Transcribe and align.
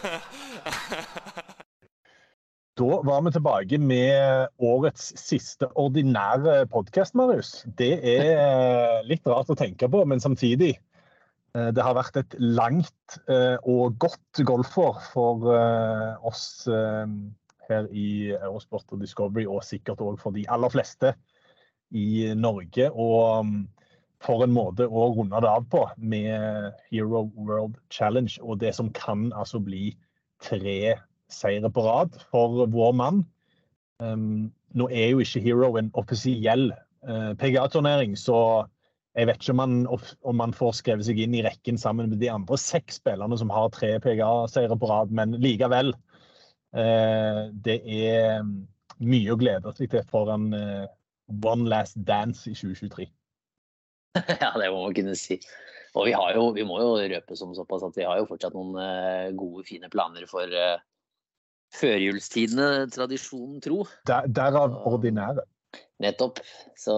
Da 2.80 3.00
var 3.04 3.22
vi 3.24 3.32
tilbake 3.34 3.78
med 3.82 4.48
årets 4.62 5.10
siste 5.20 5.66
ordinære 5.76 6.66
podkast, 6.72 7.14
Marius. 7.18 7.66
Det 7.76 7.98
er 7.98 8.30
eh, 8.30 9.00
litt 9.04 9.26
rart 9.28 9.50
å 9.52 9.56
tenke 9.58 9.88
på, 9.90 10.00
men 10.08 10.22
samtidig 10.22 10.70
eh, 10.78 11.70
Det 11.76 11.84
har 11.84 11.98
vært 11.98 12.16
et 12.22 12.36
langt 12.40 13.18
eh, 13.28 13.58
og 13.68 13.98
godt 14.00 14.40
golfår 14.48 15.02
for 15.10 15.44
oss 16.24 16.64
her 17.70 17.90
i 17.92 18.32
Eurosport 18.38 18.88
og 18.94 19.02
Discovery, 19.04 19.44
og 19.44 19.66
sikkert 19.66 20.00
òg 20.00 20.16
for 20.22 20.32
de 20.34 20.46
aller 20.48 20.72
fleste 20.72 21.12
i 21.92 22.32
Norge. 22.38 22.88
Og 22.94 23.44
mm, 23.46 23.60
for 24.20 24.44
en 24.44 24.52
måte 24.52 24.84
å 24.84 25.06
runde 25.16 25.40
det 25.40 25.50
av 25.50 25.66
på 25.72 25.86
med 25.96 26.74
Hero 26.90 27.24
World 27.36 27.78
Challenge, 27.92 28.36
og 28.42 28.60
det 28.60 28.74
som 28.76 28.90
kan 28.96 29.30
altså 29.32 29.60
bli 29.64 29.94
tre 30.44 30.96
seire 31.32 31.70
på 31.72 31.84
rad 31.86 32.18
for 32.32 32.66
vår 32.68 32.92
mann. 32.96 33.22
Um, 34.00 34.50
nå 34.76 34.88
er 34.92 35.12
jo 35.12 35.24
ikke 35.24 35.42
Hero 35.44 35.72
en 35.78 35.90
offisiell 35.98 36.70
uh, 37.08 37.32
PGA-turnering, 37.40 38.16
så 38.18 38.66
jeg 39.18 39.26
vet 39.26 39.40
ikke 39.40 39.54
om 39.54 39.60
man, 39.60 39.78
om 40.22 40.42
han, 40.42 40.54
får 40.54 40.76
skrevet 40.78 41.08
seg 41.08 41.18
inn 41.20 41.34
i 41.34 41.42
rekken 41.44 41.80
sammen 41.80 42.12
med 42.12 42.20
de 42.22 42.30
andre 42.30 42.58
seks 42.60 43.00
spillerne 43.00 43.38
som 43.40 43.50
har 43.52 43.72
tre 43.74 43.96
PGA-seire 44.04 44.76
på 44.78 44.90
rad, 44.90 45.14
men 45.14 45.38
likevel. 45.42 45.94
Uh, 46.76 47.48
det 47.64 47.80
er 47.88 48.44
mye 49.00 49.32
å 49.32 49.40
glede 49.40 49.72
seg 49.76 49.90
til 49.90 50.04
for 50.12 50.30
en 50.34 50.52
uh, 50.54 50.86
One 51.42 51.68
Last 51.72 51.98
Dance 52.06 52.50
i 52.50 52.54
2023. 52.54 53.08
Ja, 54.42 54.52
det 54.58 54.70
må 54.72 54.84
man 54.84 54.94
kunne 54.96 55.16
si. 55.18 55.40
Og 55.98 56.06
vi, 56.06 56.14
har 56.14 56.36
jo, 56.36 56.50
vi 56.54 56.62
må 56.66 56.78
jo 56.82 56.94
røpe 56.98 57.36
som 57.38 57.54
såpass 57.56 57.82
at 57.86 57.96
vi 57.98 58.06
har 58.06 58.20
jo 58.20 58.28
fortsatt 58.28 58.54
noen 58.54 58.76
eh, 58.78 59.30
gode, 59.34 59.64
fine 59.66 59.90
planer 59.90 60.26
for 60.30 60.46
uh, 60.46 60.78
førjulstidene, 61.74 62.88
tradisjonen 62.94 63.60
tro. 63.64 63.84
Der, 64.08 64.28
derav 64.30 64.76
ordinære. 64.90 65.44
Nettopp. 66.02 66.40
Så, 66.78 66.96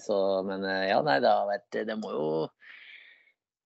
så 0.00 0.16
Men 0.46 0.64
eh, 0.64 0.88
ja, 0.92 1.00
nei, 1.04 1.18
det 1.20 1.28
har 1.28 1.48
vært 1.50 1.80
Det 1.88 1.96
må 1.98 2.12
jo 2.14 2.28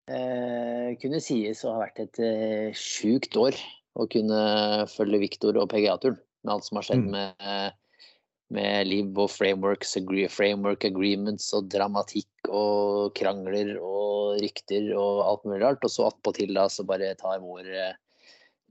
eh, 0.07 0.93
kunne 1.01 1.19
sies 1.23 1.63
å 1.65 1.73
ha 1.73 1.81
vært 1.83 2.03
et 2.05 2.21
eh, 2.23 2.69
sjukt 2.77 3.35
år 3.39 3.57
å 3.99 4.07
kunne 4.09 4.43
følge 4.93 5.21
Viktor 5.25 5.57
og 5.59 5.71
PGA-turen. 5.73 6.19
Med 6.43 6.55
alt 6.55 6.67
som 6.67 6.79
har 6.79 6.87
skjedd 6.87 7.03
Mm. 7.03 7.11
med, 7.15 7.75
med 8.53 8.87
liv 8.87 9.17
og 9.17 9.31
frameworks, 9.33 9.95
framework 10.33 10.85
agreements 10.85 11.49
og 11.57 11.69
dramatikk 11.73 12.49
og 12.49 13.13
krangler 13.17 13.75
og 13.79 14.39
rykter 14.43 14.91
og 14.97 15.23
alt 15.25 15.47
mulig 15.47 15.61
rart. 15.63 15.85
Og 15.85 15.93
så 15.93 16.07
attpåtil 16.09 16.53
da 16.57 16.67
så 16.71 16.85
bare 16.87 17.13
tar 17.19 17.41
vår 17.43 17.69
eh, 17.69 17.95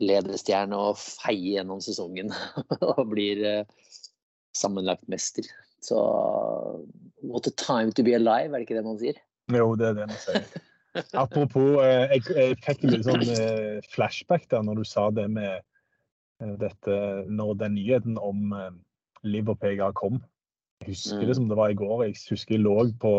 ledestjerne 0.03 0.78
og 0.78 1.00
feier 1.00 1.59
gjennom 1.59 1.82
sesongen 1.84 2.31
og 2.93 3.03
blir 3.10 3.43
eh, 3.48 3.97
sammenlagt 4.56 5.09
mester. 5.10 5.48
Så 5.82 5.99
what 7.22 7.49
a 7.50 7.54
time 7.59 7.91
to 7.93 8.06
be 8.06 8.14
alive, 8.14 8.53
er 8.53 8.60
det 8.60 8.69
ikke 8.69 8.78
det 8.78 8.87
man 8.87 9.00
sier? 9.03 9.19
Jo, 9.50 9.72
det 9.75 9.91
er 9.91 9.99
det 9.99 10.06
man 10.12 10.22
sier. 10.22 10.47
Apropos, 11.16 11.81
eh, 11.82 12.14
jeg, 12.14 12.25
jeg 12.37 12.62
fikk 12.62 12.87
en 12.87 12.94
litt 12.94 13.06
sånn 13.09 13.84
flashback 13.94 14.47
der 14.53 14.62
når 14.66 14.82
du 14.82 14.87
sa 14.87 15.10
det 15.14 15.28
med 15.32 15.62
dette 16.59 16.94
Når 17.31 17.53
den 17.60 17.76
nyheten 17.78 18.16
om 18.19 18.50
Liv 19.25 19.49
og 19.49 19.59
PGA 19.62 19.93
kom. 19.93 20.22
Jeg 20.83 20.94
husker 20.97 21.21
Mm. 21.22 21.27
det 21.28 21.37
som 21.37 21.49
det 21.49 21.56
var 21.56 21.71
i 21.71 21.75
går. 21.78 22.05
Jeg 22.05 22.16
husker 22.31 22.56
jeg 22.56 22.65
lå 22.65 22.93
på, 22.99 23.12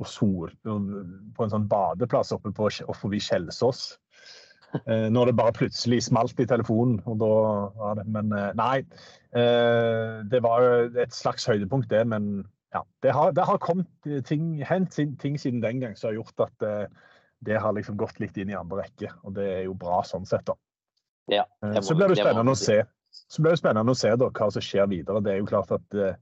og 0.00 0.06
sol, 0.06 0.50
på 0.64 1.42
en 1.44 1.50
sånn 1.50 1.68
badeplass 1.68 2.32
oppe 2.32 2.52
på, 2.54 2.68
oppe 2.86 2.98
forbi 2.98 3.18
Kjelsås. 3.18 3.98
Eh, 4.86 5.08
når 5.08 5.26
det 5.26 5.36
bare 5.36 5.52
plutselig 5.56 6.02
smalt 6.04 6.38
i 6.40 6.44
telefonen. 6.46 7.00
og 7.06 7.18
da 7.18 7.26
var 7.78 7.94
det, 7.96 8.06
Men 8.06 8.32
eh, 8.32 8.52
nei, 8.54 8.78
eh, 9.32 10.22
det 10.28 10.42
var 10.42 10.90
et 10.98 11.14
slags 11.14 11.46
høydepunkt, 11.46 11.88
det. 11.88 12.06
Men 12.06 12.44
ja, 12.74 12.82
det 13.02 13.12
har, 13.12 13.32
det 13.32 13.44
har 13.44 13.58
kommet 13.58 13.86
ting, 14.26 14.62
hendt 14.62 14.92
ting 14.92 15.38
siden 15.38 15.62
den 15.62 15.80
gang 15.80 15.96
som 15.96 16.10
har 16.10 16.18
gjort 16.22 16.40
at 16.40 16.62
eh, 16.62 16.86
det 17.44 17.58
har 17.60 17.72
liksom 17.72 17.96
gått 17.96 18.20
litt 18.20 18.36
inn 18.36 18.50
i 18.50 18.58
andre 18.58 18.82
rekke. 18.82 19.08
Og 19.24 19.34
det 19.34 19.46
er 19.46 19.64
jo 19.64 19.74
bra 19.74 20.02
sånn 20.02 20.26
sett, 20.26 20.44
da. 20.44 20.54
Ja, 21.28 21.44
Eh, 21.62 21.74
må 21.74 21.82
Så 21.82 21.94
blir 21.94 22.08
det 22.08 22.16
det 22.16 22.24
må 22.24 22.28
spennende 22.28 22.52
å 22.52 22.56
se 22.56 22.82
så 23.28 23.42
blir 23.42 23.54
det 23.54 23.60
spennende 23.60 23.92
å 23.92 23.98
se 23.98 24.10
da, 24.16 24.30
hva 24.32 24.50
som 24.52 24.64
skjer 24.64 24.88
videre. 24.90 25.22
Det 25.24 25.34
er 25.34 25.42
jo 25.42 25.48
klart 25.50 25.72
at 25.76 25.96
eh, 25.96 26.16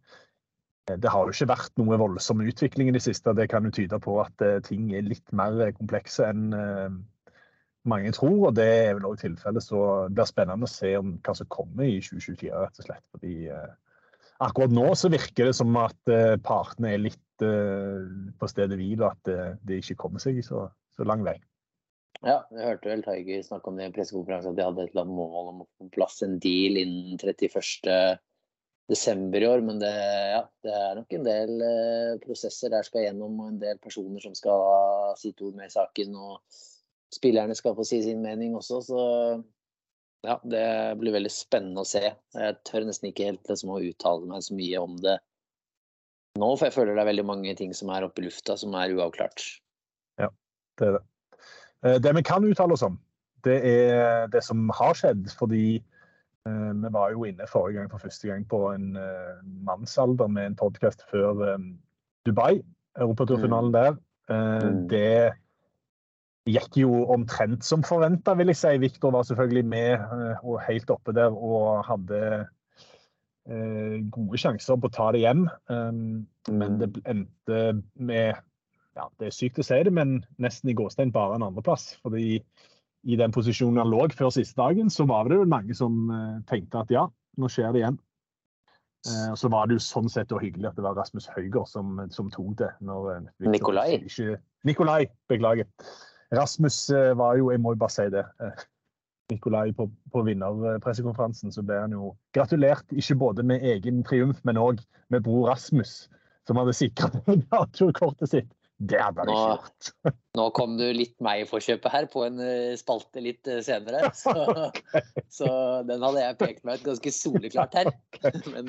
det 0.87 1.11
har 1.11 1.27
jo 1.27 1.35
ikke 1.35 1.51
vært 1.53 1.79
noe 1.81 1.99
voldsom 2.03 2.43
utvikling 2.47 2.91
i 2.91 2.97
det 2.97 3.03
siste. 3.05 3.35
Det 3.39 3.49
kan 3.51 3.67
jo 3.67 3.75
tyde 3.75 3.99
på 4.03 4.19
at 4.23 4.43
eh, 4.45 4.59
ting 4.67 4.91
er 4.95 5.07
litt 5.07 5.35
mer 5.37 5.59
eh, 5.63 5.75
komplekse 5.77 6.27
enn 6.27 6.51
mange 7.87 8.11
tror. 8.17 8.49
og 8.49 8.57
Det 8.59 8.67
er 8.67 8.97
vel 8.99 9.07
også 9.07 9.29
tilfellet. 9.29 9.63
Så 9.63 9.83
det 10.09 10.19
blir 10.19 10.31
spennende 10.31 10.67
å 10.67 10.73
se 10.73 10.93
om 10.99 11.15
hva 11.23 11.35
som 11.39 11.51
kommer 11.55 11.87
i 11.87 12.01
2024, 12.03 12.51
rett 12.59 12.83
og 12.83 12.89
slett. 12.89 13.05
Fordi 13.15 13.35
akkurat 14.43 14.75
nå 14.75 14.89
så 14.99 15.11
virker 15.13 15.47
det 15.47 15.55
som 15.59 15.79
at 15.79 16.15
partene 16.43 16.97
er 16.97 17.05
litt 17.05 17.23
på 17.39 18.49
stedet 18.51 18.79
hvil, 18.81 18.99
og 19.05 19.13
at 19.13 19.61
det 19.69 19.79
ikke 19.79 20.01
kommer 20.03 20.23
seg 20.23 20.43
så, 20.43 20.65
så 20.99 21.07
lang 21.07 21.23
vei. 21.23 21.37
Ja, 22.25 22.39
jeg 22.55 22.65
hørte 22.65 22.91
vel 22.91 23.03
Tiger 23.05 23.43
snakke 23.45 23.71
om 23.71 23.77
det 23.79 23.91
i 23.91 23.95
pressekonferansen, 23.97 24.55
at 24.55 24.59
de 24.59 24.65
hadde 24.65 24.87
et 24.87 24.95
eller 24.95 25.05
annet 25.05 25.19
mål 25.19 25.51
om 25.51 25.65
å 25.65 25.69
få 25.69 25.89
plass 25.95 26.23
en 26.25 26.39
deal 26.43 26.79
innen 26.81 27.19
31. 27.21 28.21
desember 28.91 29.45
i 29.45 29.51
år. 29.51 29.65
Men 29.67 29.83
det, 29.83 29.93
ja, 30.33 30.41
det 30.65 30.79
er 30.79 30.97
nok 31.01 31.19
en 31.19 31.27
del 31.27 31.67
eh, 31.67 32.15
prosesser 32.23 32.73
der 32.73 32.87
skal 32.87 33.05
gjennom, 33.07 33.37
og 33.43 33.53
en 33.53 33.61
del 33.63 33.83
personer 33.83 34.25
som 34.25 34.37
skal 34.39 34.65
ha 34.65 35.13
sitt 35.21 35.43
ord 35.45 35.59
med 35.59 35.69
i 35.69 35.77
saken. 35.77 36.17
Og 36.17 36.63
spillerne 37.15 37.57
skal 37.59 37.77
få 37.77 37.87
si 37.87 38.01
sin 38.07 38.25
mening 38.25 38.57
også, 38.59 38.81
så 38.89 39.05
ja, 40.27 40.41
det 40.43 40.67
blir 40.99 41.15
veldig 41.15 41.31
spennende 41.31 41.85
å 41.85 41.89
se. 41.89 42.03
Jeg 42.35 42.61
tør 42.67 42.89
nesten 42.89 43.13
ikke 43.13 43.29
helt 43.31 43.51
liksom, 43.51 43.75
å 43.77 43.83
uttale 43.85 44.31
meg 44.31 44.47
så 44.47 44.57
mye 44.59 44.83
om 44.83 44.97
det 45.05 45.19
nå, 46.37 46.49
for 46.59 46.67
jeg 46.67 46.75
føler 46.75 46.97
det 46.97 47.01
er 47.05 47.13
veldig 47.13 47.25
mange 47.29 47.53
ting 47.57 47.71
som 47.77 47.89
er 47.95 48.05
oppe 48.05 48.21
i 48.21 48.27
lufta 48.27 48.59
som 48.61 48.75
er 48.77 48.93
uavklart. 48.93 49.45
Ja, 50.21 50.29
Det 50.77 50.91
er 50.91 50.99
det. 50.99 51.05
Eh, 51.87 51.99
Det 52.03 52.15
vi 52.17 52.23
kan 52.23 52.45
uttale 52.45 52.73
oss 52.75 52.83
om, 52.87 52.99
det 53.47 53.61
er 53.65 54.27
det 54.33 54.43
som 54.45 54.69
har 54.75 54.97
skjedd. 54.99 55.29
Fordi 55.39 55.77
eh, 55.77 56.73
vi 56.83 56.93
var 56.93 57.15
jo 57.15 57.27
inne 57.29 57.49
forrige 57.51 57.81
gang 57.81 57.91
for 57.93 58.03
første 58.03 58.29
gang 58.31 58.47
på 58.49 58.63
en 58.73 58.97
eh, 58.97 59.37
mannsalder 59.67 60.31
med 60.33 60.53
en 60.53 60.59
podkast 60.59 61.07
før 61.11 61.59
Dubai, 62.27 62.63
europaturfinalen 62.99 63.75
der. 63.75 63.93
Eh, 63.93 64.03
Mm. 64.27 64.89
Det 64.91 65.33
gikk 66.51 66.77
jo 66.81 67.05
omtrent 67.15 67.63
som 67.63 67.85
forventa, 67.87 68.35
vil 68.35 68.51
jeg 68.51 68.57
si. 68.57 68.73
Viktor 68.83 69.13
var 69.15 69.23
selvfølgelig 69.23 69.65
med 69.65 69.99
og 70.43 70.61
helt 70.67 70.91
oppe 70.91 71.13
der 71.15 71.31
og 71.31 71.85
hadde 71.87 72.49
gode 74.11 74.39
sjanser 74.39 74.75
på 74.75 74.91
å 74.91 74.95
ta 74.95 75.13
det 75.15 75.21
hjem. 75.23 75.45
Men 76.51 76.79
det 76.81 76.89
endte 77.07 77.83
med 77.95 78.35
ja, 78.97 79.11
Det 79.21 79.29
er 79.29 79.35
sykt 79.35 79.61
å 79.61 79.67
si 79.67 79.79
det, 79.85 79.93
men 79.93 80.19
nesten 80.43 80.73
i 80.73 80.77
gåstein 80.77 81.13
bare 81.15 81.37
en 81.37 81.45
andreplass. 81.47 81.95
Fordi 82.05 82.41
i 83.07 83.19
den 83.21 83.35
posisjonen 83.35 83.83
han 83.83 83.93
lå 83.93 84.07
før 84.17 84.33
siste 84.35 84.59
dagen, 84.59 84.91
så 84.91 85.07
var 85.09 85.29
det 85.29 85.39
jo 85.39 85.49
mange 85.49 85.77
som 85.79 86.11
eh, 86.11 86.43
tenkte 86.51 86.83
at 86.83 86.93
ja, 86.95 87.07
nå 87.37 87.51
skjer 87.53 87.75
det 87.75 87.83
igjen. 87.83 87.99
Eh, 89.07 89.29
og 89.35 89.39
så 89.39 89.51
var 89.53 89.69
det 89.69 89.77
jo 89.77 89.85
sånn 89.85 90.11
sett 90.11 90.33
og 90.35 90.43
hyggelig 90.43 90.73
at 90.73 90.81
det 90.81 90.87
var 90.87 90.97
Rasmus 90.99 91.29
Høygaard 91.37 91.71
som, 91.71 92.01
som 92.15 92.33
tok 92.35 92.57
det. 92.63 92.73
Når, 92.89 93.13
eh, 93.15 93.51
Nikolai? 93.53 93.91
Ikke, 94.01 94.41
Nikolai, 94.67 95.03
beklager. 95.31 95.69
Rasmus 96.35 96.89
var 97.15 97.37
jo, 97.39 97.53
jeg 97.55 97.63
må 97.63 97.77
jo 97.77 97.79
bare 97.85 97.95
si 97.95 98.09
det 98.11 98.25
Nikolai 99.31 99.71
på, 99.77 99.87
på 100.11 100.23
vinnerpressekonferansen, 100.27 101.53
så 101.55 101.63
ble 101.63 101.79
han 101.85 101.95
jo 101.95 102.11
gratulert. 102.35 102.87
Ikke 102.91 103.15
både 103.21 103.45
med 103.47 103.63
egen 103.63 104.03
triumf, 104.07 104.41
men 104.47 104.59
òg 104.59 104.83
med 105.15 105.23
bror 105.23 105.53
Rasmus, 105.53 106.09
som 106.49 106.59
hadde 106.59 106.75
sikra 106.75 107.13
kortet 108.01 108.33
sitt. 108.33 108.51
Det 108.77 108.99
hadde 109.01 109.23
han 109.25 109.31
ikke 109.33 109.41
Nå- 109.41 109.53
gjort. 109.55 109.91
Nå 110.39 110.45
kom 110.57 110.75
du 110.77 110.85
litt 110.93 111.15
meg 111.25 111.43
i 111.43 111.49
forkjøpet 111.49 111.93
her 111.95 112.09
på 112.13 112.27
en 112.27 112.43
eh, 112.45 112.75
spalte 112.77 113.23
litt 113.25 113.49
eh, 113.49 113.63
senere. 113.65 114.11
Så, 114.23 114.35
så 115.33 115.49
den 115.89 116.05
hadde 116.05 116.25
jeg 116.25 116.39
pekt 116.43 116.67
meg 116.69 116.81
ut 116.83 116.91
ganske 116.91 117.13
soleklart 117.15 117.77
her. 117.79 117.89
Men 118.53 118.69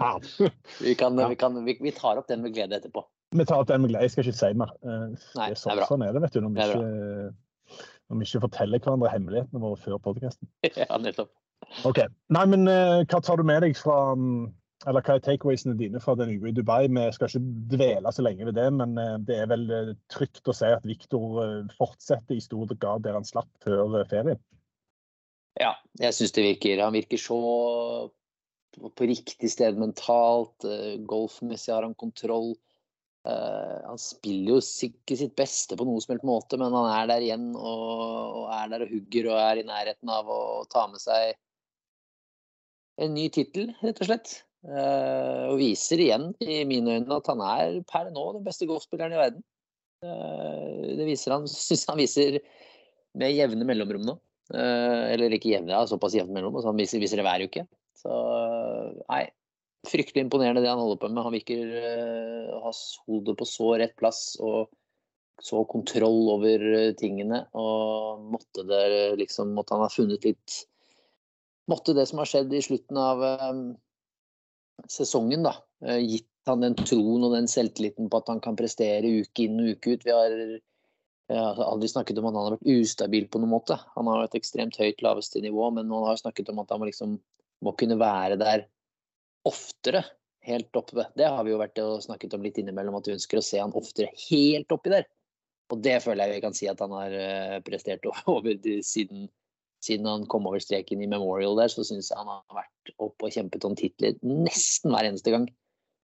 vi, 0.80 0.94
kan, 1.00 1.20
vi, 1.20 1.36
kan, 1.40 1.60
vi, 1.66 1.76
vi 1.84 1.94
tar 1.96 2.22
opp 2.22 2.30
den 2.32 2.46
med 2.46 2.56
glede 2.56 2.80
etterpå. 2.80 3.04
Vi 3.36 3.46
tar 3.48 3.66
opp 3.66 3.68
den 3.72 3.84
med 3.84 3.92
glede. 3.92 4.08
Jeg 4.08 4.16
skal 4.16 4.30
ikke 4.30 4.40
si 4.40 4.54
mer. 4.62 4.72
Eh, 4.80 5.10
Nei, 5.36 5.50
det 5.50 5.50
er 5.50 5.58
det 5.58 5.62
sånn, 5.64 5.76
er 5.76 5.92
sånn 5.92 6.06
er 6.08 6.16
det, 6.16 6.24
vet 6.24 6.38
du, 6.38 6.40
når 6.46 6.56
vi 6.56 6.70
ikke, 6.70 7.82
når 8.08 8.22
vi 8.22 8.30
ikke 8.30 8.44
forteller 8.46 8.86
hverandre 8.86 9.12
hemmelighetene 9.12 9.64
våre 9.66 9.82
før 9.82 10.00
podkasten. 10.08 10.48
Ja, 10.72 10.88
nettopp. 11.04 11.34
OK. 11.90 12.00
Nei, 12.32 12.46
men 12.48 12.64
hva 12.70 13.20
tar 13.20 13.42
du 13.42 13.44
med 13.50 13.60
deg 13.66 13.76
fra 13.76 14.14
mm, 14.16 14.48
Eller 14.86 15.02
hva 15.02 15.16
er 15.18 15.24
takeawaysene 15.26 15.74
dine 15.80 16.00
fra 16.02 16.14
den 16.20 16.36
uka 16.36 16.52
i 16.52 16.54
Dubai? 16.54 16.84
Vi 16.86 17.06
skal 17.16 17.32
ikke 17.32 17.64
dvele 17.72 18.12
så 18.14 18.26
lenge 18.26 18.46
ved 18.46 18.60
det, 18.60 18.68
men 18.78 18.94
eh, 19.02 19.16
det 19.26 19.40
er 19.42 19.50
vel 19.50 19.66
eh, 19.74 19.96
trygt 20.14 20.46
å 20.46 20.54
si 20.54 20.70
at 20.70 20.86
Viktor 20.86 21.40
eh, 21.42 21.74
fortsetter 21.80 22.38
i 22.38 22.44
stor 22.44 22.70
grad 22.76 23.08
der 23.08 23.18
han 23.18 23.26
slapp 23.26 23.50
før 23.66 23.98
ferien. 24.12 24.38
Ja, 25.58 25.74
jeg 25.98 26.14
syns 26.14 26.36
det 26.36 26.46
virker. 26.46 26.84
Han 26.86 26.94
virker 26.94 27.18
så 27.18 27.40
på 28.78 29.10
riktig 29.10 29.50
sted 29.50 29.80
mentalt. 29.82 30.68
Golfmessig 31.10 31.74
har 31.74 31.82
han 31.82 31.98
kontroll. 31.98 32.52
Han 33.26 33.98
spiller 33.98 34.54
jo 34.54 34.60
sikkert 34.62 35.24
sitt 35.24 35.34
beste 35.36 35.74
på 35.76 35.88
noen 35.88 36.04
som 36.04 36.14
helst 36.14 36.28
måte, 36.30 36.60
men 36.62 36.76
han 36.78 36.92
er 36.94 37.10
der 37.10 37.26
igjen 37.26 37.48
og 37.58 38.46
er 38.54 38.70
der 38.70 38.86
og 38.86 38.94
hugger 38.94 39.32
og 39.32 39.42
er 39.42 39.64
i 39.64 39.66
nærheten 39.66 40.14
av 40.14 40.30
å 40.30 40.40
ta 40.70 40.86
med 40.92 41.02
seg 41.02 41.34
en 43.02 43.18
ny 43.18 43.26
tittel, 43.34 43.74
rett 43.82 44.06
og 44.06 44.12
slett. 44.12 44.38
Eh, 44.66 45.44
og 45.48 45.60
viser 45.62 46.02
igjen, 46.02 46.32
i 46.42 46.64
mine 46.68 46.98
øyne, 46.98 47.20
at 47.20 47.30
han 47.30 47.44
er 47.46 47.78
per 47.90 48.10
nå 48.14 48.26
den 48.36 48.46
beste 48.48 48.68
golfspilleren 48.70 49.14
i 49.14 49.20
verden. 49.20 49.44
Eh, 50.04 50.96
det 50.98 51.08
viser 51.08 51.36
han, 51.36 51.46
syns 51.68 51.86
han 51.90 52.00
viser 52.02 52.40
med 53.18 53.36
jevne 53.36 53.68
mellomrom 53.68 54.08
nå. 54.08 54.18
Eh, 54.54 55.14
eller 55.14 55.36
ikke 55.36 55.54
jevne, 55.54 55.76
ja, 55.76 55.86
såpass 55.90 56.18
jevne 56.18 56.36
mellomrom. 56.36 56.64
Så 56.64 56.72
han 56.72 56.82
viser, 56.82 57.04
viser 57.04 57.22
det 57.22 57.28
hver 57.28 57.46
uke. 57.48 57.68
Så 57.98 58.18
nei, 59.08 59.24
fryktelig 59.88 60.26
imponerende 60.26 60.66
det 60.66 60.74
han 60.74 60.82
holder 60.82 61.02
på 61.02 61.12
med. 61.14 61.24
Han 61.28 61.38
virker 61.38 62.58
å 62.58 62.66
ha 62.68 62.74
hodet 63.08 63.38
på 63.40 63.48
så 63.50 63.72
rett 63.82 63.96
plass 63.98 64.36
og 64.44 64.74
så 65.42 65.62
kontroll 65.70 66.32
over 66.34 66.64
tingene. 66.98 67.44
Og 67.58 68.26
måtte 68.34 68.66
det 68.66 69.18
liksom 69.22 69.54
Måtte 69.54 69.76
han 69.76 69.86
ha 69.86 69.90
funnet 69.94 70.26
litt 70.26 70.56
Måtte 71.70 71.94
det 71.94 72.08
som 72.10 72.22
har 72.22 72.30
skjedd 72.30 72.54
i 72.56 72.62
slutten 72.64 72.98
av 72.98 73.22
sesongen, 74.92 75.46
da, 75.48 75.56
eh, 75.86 76.00
gitt 76.04 76.30
han 76.48 76.64
den 76.64 76.78
troen 76.80 77.26
og 77.28 77.34
den 77.36 77.50
selvtilliten 77.52 78.10
på 78.10 78.22
at 78.22 78.30
han 78.32 78.42
kan 78.44 78.56
prestere 78.60 79.10
uke 79.22 79.48
inn 79.48 79.60
og 79.62 79.74
uke 79.76 79.96
ut. 79.98 80.06
Vi 80.08 80.14
har 80.16 81.60
aldri 81.66 81.90
snakket 81.92 82.20
om 82.22 82.30
at 82.30 82.38
han 82.38 82.46
har 82.46 82.56
vært 82.56 82.70
ustabil 82.78 83.28
på 83.28 83.42
noen 83.42 83.52
måte. 83.52 83.76
Han 83.98 84.08
har 84.08 84.24
et 84.24 84.38
ekstremt 84.40 84.78
høyt 84.80 85.04
laveste 85.04 85.42
nivå, 85.44 85.72
men 85.76 85.90
man 85.92 86.06
har 86.08 86.22
snakket 86.22 86.54
om 86.54 86.62
at 86.64 86.72
han 86.72 86.86
liksom, 86.88 87.18
må 87.66 87.74
kunne 87.76 88.00
være 88.00 88.40
der 88.40 88.68
oftere. 89.48 90.06
Helt 90.48 90.72
oppe. 90.80 91.04
Det 91.20 91.28
har 91.28 91.44
vi 91.44 91.52
jo 91.52 91.60
vært 91.60 91.80
og 91.84 92.00
snakket 92.06 92.38
om 92.38 92.46
litt 92.46 92.56
innimellom, 92.62 92.96
at 92.96 93.10
vi 93.10 93.18
ønsker 93.18 93.42
å 93.42 93.44
se 93.44 93.60
han 93.60 93.76
oftere 93.76 94.14
helt 94.30 94.72
oppi 94.72 94.94
der. 94.94 95.08
Og 95.74 95.82
det 95.84 95.98
føler 96.06 96.24
jeg 96.24 96.38
vi 96.38 96.44
kan 96.46 96.56
si 96.56 96.70
at 96.72 96.80
han 96.80 96.94
har 96.96 97.12
eh, 97.12 97.58
prestert 97.66 98.08
over 98.36 98.56
siden, 98.88 99.28
siden 99.84 100.10
han 100.10 100.26
kom 100.32 100.48
over 100.50 100.62
streken 100.64 101.02
i 101.04 101.10
Memorial 101.10 101.58
der, 101.60 101.72
så 101.72 101.86
syns 101.86 102.12
jeg 102.12 102.20
han 102.20 102.30
har 102.32 102.60
vært 102.64 102.94
oppe 102.98 103.28
og 103.28 103.34
kjempet 103.36 103.68
om 103.68 103.78
titler 103.78 104.18
nesten 104.26 104.94
hver 104.94 105.10
eneste 105.10 105.34
gang. 105.34 105.48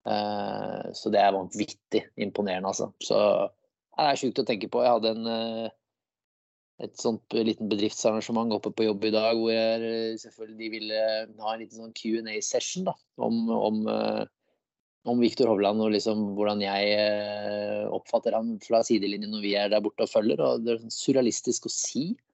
Uh, 0.08 0.94
Så 0.96 1.12
det 1.12 1.20
er 1.20 1.36
vanvittig 1.36 2.06
imponerende, 2.16 2.70
altså. 2.70 2.92
Så 3.04 3.18
det 3.98 4.06
er 4.06 4.22
sjukt 4.22 4.40
å 4.40 4.48
tenke 4.48 4.70
på. 4.72 4.84
Jeg 4.86 4.94
hadde 4.94 5.14
en, 5.18 5.28
uh, 5.28 5.74
et 6.86 6.94
sånt 7.02 7.34
liten 7.34 7.70
bedriftsarrangement 7.72 8.54
oppe 8.54 8.72
på 8.76 8.86
jobb 8.86 9.08
i 9.10 9.14
dag 9.16 9.38
hvor 9.40 9.50
jeg 9.50 9.86
eh, 9.88 10.18
selvfølgelig 10.22 10.68
ville 10.76 11.00
ha 11.42 11.54
en 11.54 11.62
liten 11.64 11.80
sånn 11.80 11.96
Q&A-session 11.98 12.92
om, 12.92 13.40
om, 13.50 13.80
eh, 13.90 14.24
om 15.10 15.24
Viktor 15.24 15.50
Hovland 15.50 15.82
og 15.82 15.96
liksom 15.96 16.22
hvordan 16.38 16.62
jeg 16.62 16.94
eh, 16.94 17.90
oppfatter 17.90 18.38
ham 18.38 18.60
fra 18.62 18.84
sidelinjen 18.86 19.34
når 19.34 19.46
vi 19.46 19.56
er 19.58 19.74
der 19.74 19.82
borte 19.82 20.06
og 20.06 20.14
følger. 20.14 20.44
Og 20.46 20.66
det 20.66 20.76
er 20.76 20.84
sånn 20.84 20.94
surrealistisk 20.94 21.66
å 21.66 21.74
si 21.74 22.06
eh, 22.14 22.27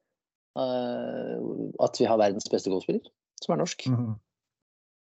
at 0.54 1.98
vi 1.98 2.06
har 2.06 2.20
verdens 2.22 2.46
beste 2.52 2.70
golfspiller, 2.70 3.08
som 3.42 3.56
er 3.56 3.62
norsk. 3.64 3.88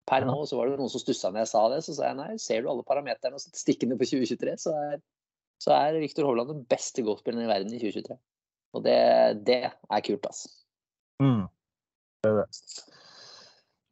Per 0.05 0.25
nå 0.27 0.37
så 0.45 0.59
var 0.59 0.69
det 0.69 0.77
noen 0.77 0.91
som 0.93 1.01
stussa 1.01 1.31
når 1.31 1.43
jeg 1.43 1.51
sa 1.51 1.63
det. 1.73 1.81
Så 1.85 1.95
sa 1.97 2.09
jeg 2.11 2.19
nei, 2.19 2.29
ser 2.41 2.61
du 2.61 2.69
alle 2.71 2.85
parameterne 2.85 3.39
og 3.39 3.57
stikkene 3.57 3.97
på 3.97 4.07
2023, 4.07 4.55
så 4.67 4.75
er, 4.77 4.99
så 5.61 5.73
er 5.75 5.99
Viktor 6.03 6.27
Hovland 6.29 6.51
den 6.53 6.65
beste 6.69 7.05
golfspilleren 7.05 7.47
i 7.47 7.51
verden 7.51 7.73
i 7.73 7.81
2023. 7.81 8.19
Og 8.75 8.83
det, 8.85 8.99
det 9.47 9.61
er 9.65 10.05
kult, 10.05 10.27
altså. 10.29 10.51
Mm. 11.23 11.45
Det 12.21 12.31
er 12.31 12.41
det. 12.41 12.49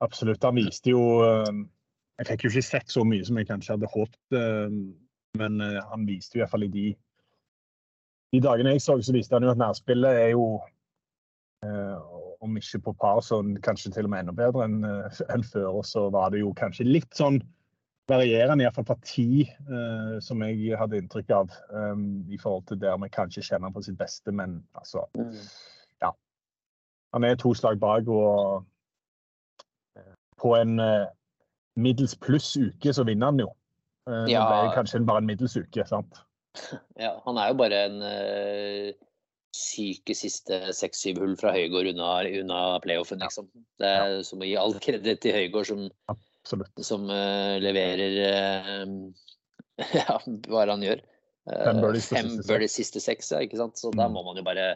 Absolutt. 0.03 0.43
Han 0.43 0.59
viste 0.59 0.91
jo 0.91 1.23
eh, 1.23 1.63
Jeg 2.19 2.27
fikk 2.27 2.43
jo 2.43 2.51
ikke 2.51 2.65
sett 2.67 2.91
så 2.91 3.05
mye 3.07 3.23
som 3.25 3.39
jeg 3.39 3.47
kanskje 3.47 3.77
hadde 3.77 3.89
håpet, 3.93 4.37
eh, 4.37 4.75
men 5.39 5.63
eh, 5.63 5.79
han 5.89 6.05
viste 6.05 6.37
jo 6.37 6.41
i 6.41 6.43
hvert 6.43 6.53
fall 6.53 6.67
i 6.67 6.73
de, 6.73 6.85
de 8.35 8.41
dagene 8.43 8.75
jeg 8.75 8.83
så, 8.85 8.99
så 9.01 9.15
viste 9.15 9.33
han 9.33 9.47
jo 9.47 9.53
at 9.53 9.61
nærspillet 9.61 10.19
er 10.25 10.33
jo 10.35 10.43
eh, 10.59 10.73
om 12.43 12.57
ikke 12.59 12.79
på 12.83 12.93
par, 12.99 13.21
så 13.23 13.39
kanskje 13.63 13.91
til 13.95 14.07
og 14.07 14.11
med 14.13 14.25
enda 14.25 14.33
bedre 14.35 14.65
enn 14.67 14.81
en 14.85 15.43
før. 15.47 15.69
Og 15.79 15.85
så 15.87 16.09
var 16.11 16.33
det 16.33 16.41
jo 16.41 16.53
kanskje 16.57 16.85
litt 16.89 17.13
sånn 17.15 17.39
varierende, 18.11 18.65
iallfall 18.65 18.83
parti, 18.83 19.45
eh, 19.47 20.19
som 20.19 20.41
jeg 20.43 20.75
hadde 20.77 20.99
inntrykk 20.99 21.29
av. 21.31 21.53
eh, 21.71 22.03
I 22.35 22.37
forhold 22.41 22.67
til 22.67 22.79
der 22.81 22.97
vi 22.99 23.09
kanskje 23.09 23.43
kjenner 23.47 23.69
han 23.69 23.73
på 23.73 23.83
sitt 23.85 23.97
beste, 23.97 24.31
men 24.31 24.63
altså 24.75 25.05
ja, 26.01 26.11
Han 27.13 27.23
er 27.23 27.35
to 27.35 27.53
slag 27.53 27.79
bak, 27.79 28.07
og 28.07 28.65
eh, 29.95 30.13
på 30.37 30.55
en 30.59 30.79
eh, 30.79 31.07
middels 31.77 32.15
pluss 32.15 32.57
uke 32.57 32.93
så 32.93 33.05
vinner 33.07 33.31
han 33.31 33.39
jo. 33.39 33.49
Eh, 34.09 34.27
Ja. 34.33 34.43
Det 34.43 34.51
ble 34.51 34.75
kanskje 34.75 35.05
bare 35.05 35.23
en 35.23 35.25
middels 35.31 35.55
uke, 35.57 35.87
sant? 35.87 36.19
Ja, 36.99 37.15
han 37.25 37.37
er 37.37 37.47
jo 37.49 37.53
bare 37.57 37.85
en 37.87 38.01
uh, 38.03 38.91
syke 39.53 40.15
siste 40.17 40.59
seks-syv 40.73 41.19
hull 41.21 41.35
fra 41.39 41.51
Høygård 41.53 41.91
unna, 41.93 42.11
unna 42.41 42.61
playoffen, 42.83 43.21
liksom. 43.21 43.49
Det 43.81 43.89
er 43.89 44.15
som 44.25 44.41
å 44.41 44.47
gi 44.47 44.55
all 44.59 44.73
kreditt 44.81 45.21
til 45.25 45.35
Høygård, 45.37 45.69
som, 45.69 46.63
som 46.81 47.05
uh, 47.11 47.59
leverer 47.61 48.17
uh, 48.25 48.95
ja, 49.99 50.17
hva 50.49 50.65
han 50.69 50.85
gjør? 50.85 51.03
Eh, 51.49 51.67
Fem 51.67 51.79
på 51.83 51.91
fem 52.07 52.31
siste 52.39 52.67
siste 52.71 53.03
seks, 53.03 53.31
ja, 53.35 53.41
ikke 53.45 53.59
sant? 53.59 53.77
Så 53.79 53.91
da 53.93 54.07
Mm. 54.07 54.13
må 54.15 54.23
man 54.25 54.37
jo 54.39 54.45
bare 54.47 54.75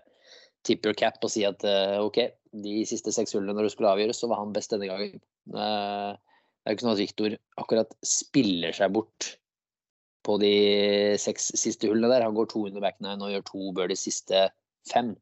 tip 0.68 0.86
your 0.86 0.96
cap 0.98 1.18
og 1.24 1.32
si 1.32 1.46
at 1.48 1.64
OK, 2.02 2.18
de 2.52 2.74
siste 2.90 3.14
seks 3.16 3.34
hullene 3.38 3.56
når 3.56 3.68
det 3.70 3.74
skulle 3.76 3.92
avgjøres, 3.94 4.20
så 4.20 4.28
var 4.28 4.42
han 4.42 4.54
best 4.56 4.74
denne 4.74 4.90
gangen. 4.90 5.22
Det 5.48 5.64
er 5.64 6.18
jo 6.74 6.76
ikke 6.76 6.84
sånn 6.84 6.96
at 6.98 7.04
Viktor 7.04 7.36
akkurat 7.62 7.94
spiller 8.04 8.76
seg 8.76 8.92
bort 8.98 9.30
på 10.28 10.36
de 10.42 10.52
seks 11.22 11.54
siste 11.56 11.88
hullene 11.88 12.10
der. 12.12 12.26
Han 12.26 12.36
går 12.36 12.50
to 12.52 12.66
under 12.68 12.84
back 12.84 12.98
nine 13.00 13.24
og 13.24 13.32
gjør 13.32 13.46
to 13.48 13.72
birdies 13.78 14.04
siste 14.10 14.50
fem. 14.90 15.16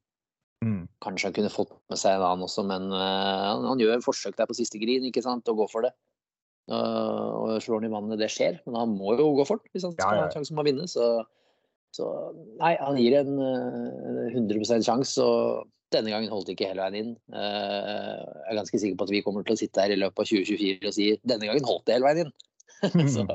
Mm. 0.66 0.82
Kanskje 1.04 1.30
han 1.30 1.36
kunne 1.36 1.54
fått 1.54 1.74
med 1.92 2.00
seg 2.02 2.18
en 2.18 2.26
annen 2.26 2.48
også, 2.48 2.66
men 2.68 2.90
uh, 2.94 3.62
han, 3.68 3.82
gjør 3.82 4.04
forsøk 4.06 4.38
der 4.40 4.50
på 4.50 4.58
siste 4.58 4.82
grin 4.82 5.06
ikke 5.10 5.24
sant, 5.26 5.48
og 5.52 5.64
går 5.64 5.72
for 5.72 5.88
det. 5.88 5.94
Uh, 6.72 7.30
og 7.38 7.62
slår 7.62 7.84
han 7.84 7.92
i 7.92 7.94
vannet, 7.94 8.22
det 8.22 8.32
skjer, 8.34 8.58
men 8.66 8.80
han 8.80 8.96
må 8.98 9.14
jo 9.20 9.30
gå 9.38 9.46
for 9.46 9.62
det 9.62 9.76
hvis 9.76 9.86
han 9.86 9.94
skal 9.94 10.08
Ja, 10.08 10.16
ja, 10.18 10.24
ha 10.24 10.30
en 10.32 10.36
sjanse 10.38 10.56
om 10.56 10.64
å 10.64 10.66
vinne. 10.66 10.88
Så, 10.90 11.10
så 11.94 12.10
nei, 12.62 12.74
han 12.82 12.98
gir 13.02 13.20
en 13.20 13.38
uh, 13.38 14.34
100% 14.34 14.88
sjanse, 14.88 15.22
og 15.22 15.70
denne 15.94 16.12
gangen 16.14 16.32
holdt 16.32 16.50
det 16.50 16.56
ikke 16.56 16.72
hele 16.72 16.86
veien 16.86 16.98
inn. 17.02 17.12
Eh, 17.36 18.22
jeg 18.22 18.52
er 18.52 18.60
ganske 18.60 18.82
sikker 18.82 19.00
på 19.00 19.08
at 19.08 19.14
vi 19.14 19.22
kommer 19.26 19.46
til 19.46 19.56
å 19.56 19.60
sitte 19.60 19.84
her 19.84 19.94
i 19.94 20.00
løpet 20.00 20.24
av 20.24 20.32
2024 20.32 20.90
og 20.90 20.96
si 20.98 21.08
denne 21.24 21.50
gangen 21.50 21.68
holdt 21.68 21.86
det 21.88 21.98
hele 21.98 22.10
veien 22.10 22.26
inn. 22.26 22.34
så 23.14 23.26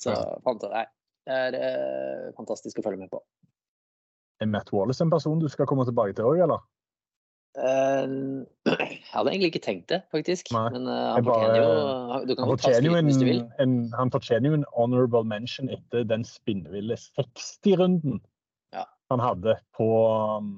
så 0.00 0.16
fant 0.44 0.64
jeg, 0.64 0.72
nei, 0.72 0.86
det 1.28 1.36
er 1.36 1.58
eh, 1.60 2.30
fantastisk 2.38 2.80
å 2.80 2.86
følge 2.86 3.04
med 3.04 3.12
på. 3.12 3.22
Er 4.40 4.46
Matt 4.48 4.72
Wallace 4.72 5.02
en 5.04 5.10
person 5.12 5.38
du 5.40 5.48
skal 5.52 5.66
komme 5.68 5.84
tilbake 5.84 6.14
til 6.16 6.24
òg, 6.24 6.42
eller? 6.46 6.62
Uh, 7.58 8.46
jeg 8.70 9.00
hadde 9.10 9.32
egentlig 9.32 9.48
ikke 9.50 9.62
tenkt 9.64 9.88
det, 9.90 9.98
faktisk. 10.14 10.52
Nei, 10.54 10.68
Men 10.76 10.86
uh, 10.86 11.14
han 11.16 11.24
fortjener 11.26 11.58
jo 11.58 12.20
Du 12.30 12.34
kan 12.38 12.46
godt 12.52 12.62
ta 12.62 12.70
en, 12.78 13.04
hvis 13.08 13.18
du 13.18 13.24
vil. 13.26 13.40
en, 13.60 13.72
han 13.98 14.12
fortjener 14.14 14.52
jo 14.52 14.58
en 14.60 14.66
honorable 14.76 15.24
mention 15.26 15.68
etter 15.74 16.06
den 16.06 16.22
spinnville 16.24 16.94
60-runden 17.00 18.20
Ja. 18.72 18.84
han 19.10 19.18
hadde 19.24 19.56
på, 19.76 19.88
um, 20.38 20.52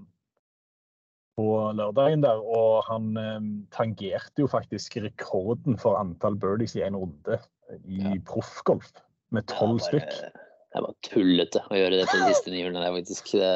på 1.40 1.46
lørdagen 1.80 2.22
der. 2.26 2.44
Og 2.44 2.84
han 2.90 3.16
um, 3.16 3.48
tangerte 3.72 4.44
jo 4.44 4.46
faktisk 4.52 4.98
rekorden 5.00 5.78
for 5.80 5.96
antall 5.96 6.36
birdies 6.36 6.76
i 6.76 6.84
en 6.84 6.96
runde 7.00 7.40
i 7.88 8.02
Ja. 8.04 8.14
proffgolf, 8.28 8.92
med 9.32 9.48
Ja, 9.48 9.56
tolv 9.56 9.78
bare- 9.80 9.88
stykk. 9.88 10.42
Det 10.72 10.80
er 10.80 10.84
bare 10.86 11.04
tullete 11.04 11.60
å 11.68 11.76
gjøre 11.76 11.96
det 12.00 12.04
på 12.08 12.18
de 12.18 12.28
siste 12.32 12.52
ni 12.52 12.62
hullene 12.64 12.92
faktisk. 12.94 13.34
Det, 13.36 13.48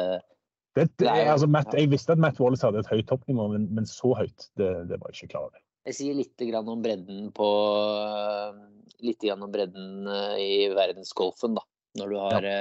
Det, 0.77 0.83
det, 1.01 1.07
er, 1.09 1.31
altså 1.33 1.47
Matt, 1.49 1.73
jeg 1.73 1.89
visste 1.89 2.13
at 2.13 2.21
Matt 2.21 2.37
Wallace 2.37 2.61
hadde 2.67 2.83
et 2.83 2.91
høyt 2.91 3.07
toppnivå, 3.09 3.47
men, 3.55 3.65
men 3.73 3.87
så 3.89 4.11
høyt, 4.19 4.51
det, 4.61 4.69
det 4.91 4.99
var 5.01 5.09
jeg 5.09 5.23
ikke 5.23 5.31
klar 5.33 5.47
over. 5.47 5.63
Jeg 5.87 5.97
sier 5.97 6.17
litt 6.19 6.45
grann 6.49 6.69
om 6.69 6.83
bredden 6.83 7.31
på 7.35 7.47
Litt 9.05 9.21
grann 9.21 9.43
om 9.45 9.51
bredden 9.53 10.07
eh, 10.09 10.37
i 10.41 10.53
verdensgolfen, 10.73 11.53
da. 11.53 11.61
Når 11.99 12.09
du 12.09 12.15
har 12.17 12.45
ja. 12.45 12.55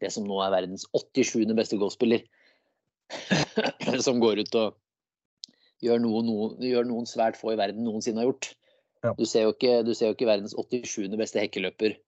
det 0.00 0.08
som 0.12 0.24
nå 0.24 0.38
er 0.40 0.52
verdens 0.54 0.86
87. 0.96 1.44
beste 1.56 1.76
golfspiller. 1.80 2.24
som 4.06 4.20
går 4.22 4.40
ut 4.40 4.56
og 4.56 4.78
gjør 5.84 6.00
noe 6.00 6.22
noen, 6.24 6.56
gjør 6.64 6.88
noen 6.88 7.08
svært 7.08 7.36
få 7.40 7.52
i 7.52 7.58
verden 7.60 7.84
noensinne 7.84 8.22
har 8.22 8.30
gjort. 8.30 8.52
Ja. 9.02 9.12
Du, 9.18 9.24
ser 9.28 9.50
ikke, 9.50 9.80
du 9.84 9.92
ser 9.98 10.10
jo 10.10 10.16
ikke 10.16 10.30
verdens 10.30 10.54
87. 10.56 11.10
beste 11.18 11.42
hekkeløper 11.42 11.98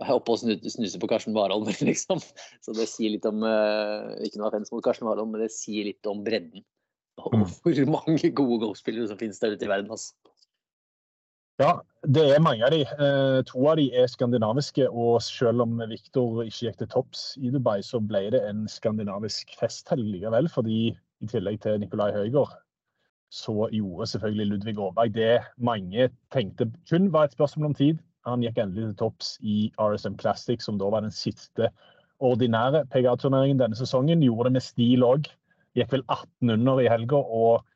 oppe 0.00 0.32
og 0.34 0.38
snu- 0.40 0.70
snuse 0.70 0.98
på 0.98 1.08
Karsten 1.10 1.34
Warholm, 1.36 1.66
liksom. 1.90 2.18
Så 2.64 2.74
det 2.74 2.88
sier 2.90 3.10
litt 3.14 3.26
om 3.28 3.42
eh, 3.46 4.24
Ikke 4.26 4.40
noe 4.40 4.48
offens 4.50 4.72
mot 4.72 4.82
Karsten 4.84 5.06
Warholm, 5.06 5.30
men 5.34 5.44
det 5.44 5.52
sier 5.54 5.84
litt 5.90 6.06
om 6.10 6.24
bredden. 6.24 6.64
Og 7.22 7.34
Mm. 7.36 7.44
hvor 7.44 7.90
mange 7.92 8.30
gode 8.32 8.60
golfspillere 8.64 9.08
som 9.08 9.18
finnes 9.20 9.38
der 9.38 9.52
ute 9.52 9.64
i 9.66 9.68
verden. 9.68 9.90
Altså. 9.92 10.14
Ja, 11.60 11.74
det 12.08 12.22
er 12.34 12.40
mange 12.42 12.64
av 12.64 12.72
de. 12.72 12.80
Eh, 12.82 13.42
to 13.46 13.66
av 13.68 13.76
de 13.76 13.84
er 13.94 14.08
skandinaviske, 14.08 14.88
og 14.90 15.20
selv 15.22 15.62
om 15.62 15.76
Viktor 15.90 16.40
ikke 16.42 16.64
gikk 16.70 16.78
til 16.80 16.88
topps 16.90 17.36
i 17.38 17.52
Dubai, 17.52 17.82
så 17.84 18.00
ble 18.00 18.24
det 18.34 18.40
en 18.48 18.64
skandinavisk 18.66 19.52
festhelg 19.60 20.08
likevel. 20.08 20.48
Fordi 20.50 20.78
i 21.22 21.28
tillegg 21.30 21.60
til 21.62 21.78
Nikolai 21.84 22.10
Høygård, 22.16 22.56
så 23.32 23.68
gjorde 23.72 24.08
selvfølgelig 24.10 24.46
Ludvig 24.50 24.74
Aaberg 24.82 25.12
det 25.14 25.36
mange 25.56 26.08
tenkte 26.34 26.66
kun 26.90 27.12
var 27.14 27.28
et 27.28 27.36
spørsmål 27.36 27.70
om 27.70 27.74
tid. 27.78 28.00
Han 28.28 28.44
gikk 28.44 28.60
endelig 28.62 28.90
til 28.90 28.98
topps 29.00 29.34
i 29.42 29.56
RSM 29.80 30.18
Classic, 30.20 30.62
som 30.62 30.78
da 30.78 30.90
var 30.92 31.04
den 31.04 31.14
siste 31.14 31.72
ordinære 32.22 32.84
PGA-turneringen 32.92 33.60
denne 33.60 33.78
sesongen. 33.78 34.22
Gjorde 34.22 34.50
det 34.50 34.56
med 34.58 34.66
stil 34.66 35.06
òg. 35.06 35.30
Gikk 35.78 35.94
vel 35.96 36.04
18 36.06 36.54
under 36.56 36.82
i 36.82 36.90
helga. 36.92 37.18
og 37.18 37.66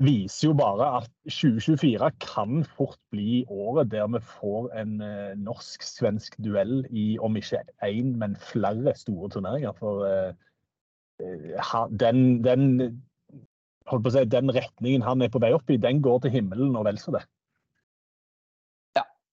viser 0.00 0.48
jo 0.48 0.54
bare 0.56 0.86
at 1.00 1.08
2024 1.28 2.10
kan 2.24 2.62
fort 2.76 2.98
bli 3.12 3.42
året 3.52 3.90
der 3.92 4.06
vi 4.14 4.20
får 4.24 4.70
en 4.80 4.94
eh, 5.04 5.34
norsk-svensk 5.36 6.38
duell 6.44 6.86
i 6.90 7.18
om 7.20 7.36
ikke 7.36 7.60
én, 7.84 8.14
men 8.16 8.36
flere 8.40 8.94
store 8.96 9.28
turneringer. 9.34 9.76
For 9.76 10.06
eh, 10.08 10.32
den, 12.00 12.40
den, 12.44 13.02
si, 14.08 14.24
den 14.24 14.54
retningen 14.56 15.04
han 15.04 15.22
er 15.22 15.32
på 15.32 15.42
vei 15.42 15.52
opp 15.52 15.68
i, 15.70 15.76
den 15.76 16.00
går 16.02 16.24
til 16.24 16.34
himmelen 16.38 16.76
og 16.76 16.88
vel 16.88 17.00
så 17.00 17.18
det. 17.18 17.26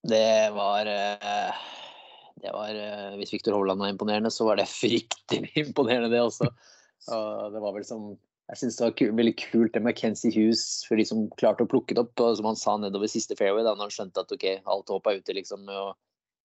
Det 0.07 0.53
var 0.55 0.85
eh, 0.85 1.57
Det 2.41 2.53
var 2.53 2.75
eh, 2.75 3.17
Hvis 3.19 3.33
Viktor 3.33 3.57
Hovland 3.57 3.81
var 3.83 3.91
imponerende, 3.91 4.31
så 4.31 4.45
var 4.47 4.59
det 4.59 4.69
fryktelig 4.81 5.51
imponerende, 5.55 6.09
det 6.13 6.21
også. 6.23 6.49
Og 7.11 7.53
det 7.53 7.61
var 7.63 7.75
vel 7.75 7.85
som 7.87 8.09
Jeg 8.47 8.61
syns 8.61 8.77
det 8.79 8.85
var 8.85 9.17
veldig 9.19 9.35
kult 9.41 9.73
det 9.75 9.83
med 9.83 9.97
Kenzie 9.99 10.31
Hughes, 10.31 10.85
for 10.87 10.95
de 10.95 11.05
som 11.05 11.25
klarte 11.39 11.65
å 11.65 11.71
plukke 11.71 11.97
det 11.97 12.05
opp. 12.05 12.15
Og 12.23 12.37
som 12.39 12.47
han 12.47 12.59
sa 12.59 12.77
nedover 12.79 13.11
siste 13.11 13.35
fairway, 13.35 13.65
da 13.67 13.75
han 13.75 13.91
skjønte 13.91 14.23
at 14.23 14.31
ok, 14.31 14.45
alt 14.63 14.93
håp 14.93 15.09
er 15.11 15.19
ute 15.19 15.35
liksom, 15.35 15.65
med 15.67 15.75
å, 15.75 15.89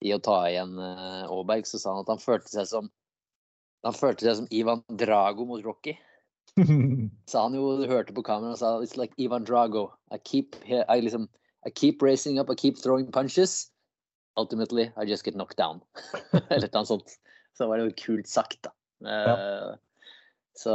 i 0.03 0.11
å 0.11 0.19
ta 0.19 0.41
igjen 0.49 0.75
uh, 0.83 1.31
Aaberg, 1.31 1.69
så 1.71 1.79
sa 1.79 1.95
han 1.95 2.03
at 2.03 2.11
han 2.11 2.23
følte 2.23 2.51
seg 2.51 2.67
som 2.67 2.91
han 3.87 3.95
følte 3.95 4.27
seg 4.27 4.39
som 4.39 4.51
Ivan 4.55 4.83
Drago 4.99 5.47
mot 5.47 5.63
Rocky. 5.65 5.97
Sa 7.31 7.47
han 7.47 7.57
jo, 7.57 7.65
hørte 7.89 8.15
på 8.15 8.23
kamera, 8.27 8.57
sa 8.59 8.77
it's 8.83 8.97
like 8.99 9.15
Ivan 9.19 9.47
Drago. 9.47 9.89
I 10.11 10.19
keep, 10.19 10.57
I, 10.69 11.01
liksom, 11.03 11.29
I 11.67 11.71
keep 11.71 12.03
racing 12.03 12.39
up, 12.39 12.51
I 12.51 12.55
keep 12.55 12.79
throwing 12.79 13.11
punches. 13.13 13.71
Ultimately, 14.37 14.91
I 14.97 15.05
just 15.05 15.25
get 15.25 15.35
knocked 15.35 15.57
down. 15.57 15.83
Eller 16.51 16.69
noe 16.73 16.89
sånt. 16.89 17.19
Så 17.55 17.69
var 17.69 17.79
det 17.79 17.91
jo 17.91 17.99
kult 18.01 18.29
sagt, 18.31 18.63
da. 18.65 18.73
Ja. 19.05 19.37
Så 20.57 20.73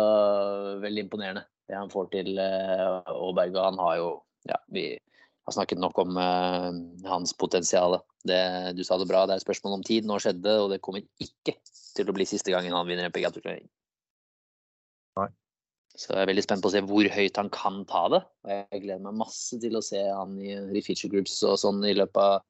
veldig 0.84 1.08
imponerende 1.08 1.44
det 1.68 1.76
han 1.76 1.92
får 1.92 2.12
til 2.14 2.38
Aaberg. 2.40 3.56
Og 3.56 3.64
han 3.64 3.82
har 3.82 4.00
jo 4.00 4.10
Ja, 4.48 4.56
vi 4.72 4.94
har 4.96 5.52
snakket 5.52 5.80
nok 5.82 5.98
om 6.00 6.16
uh, 6.16 6.72
hans 7.10 7.34
potensial. 7.36 7.98
Du 8.24 8.84
sa 8.84 8.98
det 9.00 9.08
bra, 9.10 9.26
det 9.26 9.36
er 9.36 9.42
et 9.42 9.44
spørsmål 9.44 9.80
om 9.80 9.84
tid. 9.84 10.08
Nå 10.08 10.22
skjedde 10.24 10.46
det, 10.46 10.56
og 10.62 10.72
det 10.72 10.80
kommer 10.86 11.04
ikke 11.24 11.58
til 11.98 12.08
å 12.08 12.16
bli 12.16 12.28
siste 12.30 12.54
gangen 12.54 12.76
han 12.76 12.88
vinner 12.88 13.10
en 13.10 13.16
PGA-turnering. 13.16 13.68
Så 15.98 16.12
jeg 16.12 16.22
er 16.22 16.30
veldig 16.30 16.44
spent 16.46 16.62
på 16.62 16.70
å 16.70 16.74
se 16.76 16.84
hvor 16.86 17.08
høyt 17.10 17.40
han 17.42 17.50
kan 17.54 17.82
ta 17.90 18.04
det. 18.14 18.22
Og 18.46 18.52
jeg 18.54 18.84
gleder 18.84 19.06
meg 19.08 19.18
masse 19.24 19.58
til 19.62 19.80
å 19.80 19.84
se 19.86 20.04
han 20.06 20.36
i, 20.38 20.54
i 20.54 20.84
feature 20.86 21.10
groups 21.14 21.40
og 21.48 21.58
sånn 21.62 21.82
i 21.90 21.96
løpet 21.98 22.22
av 22.22 22.46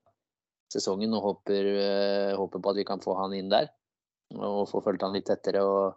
sesongen, 0.74 1.14
og 1.16 1.24
håper, 1.24 1.70
eh, 1.80 2.34
håper 2.36 2.60
på 2.60 2.74
at 2.74 2.82
vi 2.82 2.86
kan 2.90 3.04
få 3.04 3.16
han 3.22 3.36
inn 3.38 3.54
der. 3.54 3.70
Og 4.36 4.66
få 4.68 4.84
fulgt 4.84 5.06
han 5.06 5.16
litt 5.16 5.30
tettere. 5.30 5.64
og 5.64 5.96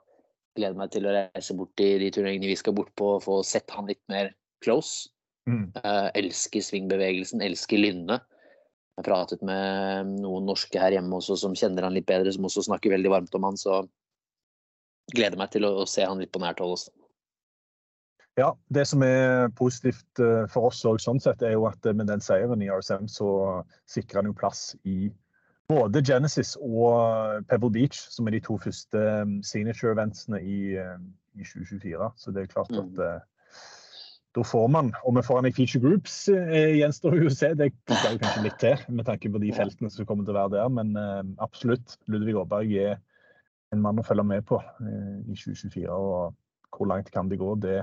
gleder 0.59 0.79
meg 0.79 0.91
til 0.95 1.07
å 1.07 1.15
reise 1.15 1.55
bort 1.57 1.83
i 1.83 1.93
de 2.03 2.11
turneringene 2.15 2.51
vi 2.51 2.59
skal 2.59 2.75
bort 2.77 2.93
på 2.99 3.15
og 3.17 3.25
få 3.25 3.41
sett 3.47 3.71
han 3.75 3.89
litt 3.91 4.03
mer 4.11 4.33
close. 4.65 5.09
Mm. 5.49 5.71
Uh, 5.79 6.11
elsker 6.19 6.65
svingbevegelsen, 6.65 7.43
elsker 7.45 7.81
lynnet. 7.81 8.27
Jeg 8.99 9.05
har 9.05 9.07
pratet 9.07 9.45
med 9.47 10.11
noen 10.21 10.49
norske 10.51 10.81
her 10.81 10.93
hjemme 10.97 11.17
også 11.17 11.39
som 11.41 11.55
kjenner 11.57 11.87
han 11.87 11.95
litt 11.97 12.09
bedre, 12.09 12.33
som 12.35 12.45
også 12.49 12.67
snakker 12.67 12.93
veldig 12.93 13.13
varmt 13.13 13.37
om 13.39 13.47
han, 13.49 13.57
så 13.57 13.81
gleder 15.15 15.39
meg 15.41 15.55
til 15.55 15.65
å, 15.67 15.73
å 15.83 15.87
se 15.89 16.05
han 16.05 16.21
litt 16.21 16.33
på 16.35 16.43
nært 16.43 16.61
hold 16.61 16.77
også. 16.77 16.93
Ja, 18.41 18.55
det 18.73 18.87
som 18.89 19.03
er 19.05 19.51
positivt 19.59 20.21
eh, 20.23 20.47
for 20.49 20.71
oss 20.71 20.81
òg, 20.89 21.01
sånn 21.03 21.21
sett, 21.21 21.43
er 21.45 21.57
jo 21.59 21.67
at 21.69 21.85
eh, 21.85 21.97
med 21.97 22.09
den 22.09 22.23
seieren 22.25 22.63
i 22.65 22.71
RSM, 22.73 23.09
så 23.11 23.29
sikrer 23.91 24.23
han 24.23 24.31
jo 24.31 24.37
plass 24.39 24.71
i 24.89 25.11
både 25.71 26.01
Genesis 26.07 26.55
og 26.61 27.45
Pebble 27.51 27.71
Beach, 27.75 27.99
som 28.11 28.27
er 28.31 28.39
de 28.39 28.45
to 28.47 28.57
første 28.63 29.03
eh, 29.03 29.35
signature-eventsene 29.47 30.41
i, 30.41 30.61
eh, 30.81 30.97
i 31.37 31.45
2024. 31.45 32.09
Så 32.23 32.33
det 32.35 32.47
er 32.47 32.55
klart 32.55 32.73
at 32.73 33.05
Mm. 33.05 33.21
da 34.39 34.43
får 34.47 34.69
man, 34.71 34.93
om 35.05 35.17
vi 35.19 35.27
får 35.27 35.41
han 35.41 35.51
i 35.51 35.53
feature 35.53 35.83
groups, 35.83 36.29
gjenstår 36.31 37.17
jo 37.19 37.27
å 37.27 37.35
se. 37.35 37.53
Det 37.59 37.73
skal 37.91 38.15
jo 38.15 38.21
kanskje 38.23 38.45
litt 38.47 38.59
til, 38.63 38.85
med 38.89 39.09
tanke 39.11 39.29
på 39.29 39.41
de 39.43 39.51
feltene 39.53 39.91
som 39.91 40.07
kommer 40.07 40.25
til 40.25 40.37
å 40.37 40.45
være 40.45 40.53
der. 40.55 40.69
Men 40.71 40.95
absolutt, 41.43 41.97
Ludvig 42.07 42.37
Aaberg 42.39 42.77
er 42.79 43.01
en 43.75 43.83
mann 43.83 43.99
å 43.99 44.07
følge 44.07 44.23
med 44.25 44.47
på 44.47 44.61
i 44.87 45.35
2024. 45.35 45.91
Og 45.91 46.37
hvor 46.71 46.87
langt 46.87 47.11
kan 47.11 47.29
det 47.29 47.41
gå, 47.43 47.57
det 47.59 47.81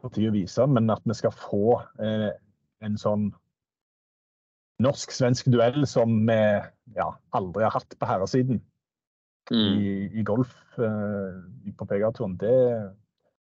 får 0.00 0.16
å 0.28 0.32
vise. 0.34 0.66
Men 0.70 0.90
at 0.94 1.04
vi 1.04 1.16
skal 1.18 1.34
få 1.34 1.78
eh, 2.02 2.30
en 2.86 2.98
sånn 3.00 3.28
norsk-svensk 4.82 5.48
duell 5.50 5.82
som 5.90 6.20
vi 6.28 6.40
ja, 6.94 7.08
aldri 7.34 7.66
har 7.66 7.74
hatt 7.74 7.96
på 7.98 8.06
herresiden 8.06 8.60
Mm. 9.50 9.78
i, 9.80 10.10
i 10.20 10.22
golf 10.22 10.50
eh, 10.78 11.36
på 11.76 11.86
PGA-turen, 11.88 12.36
det 12.40 12.56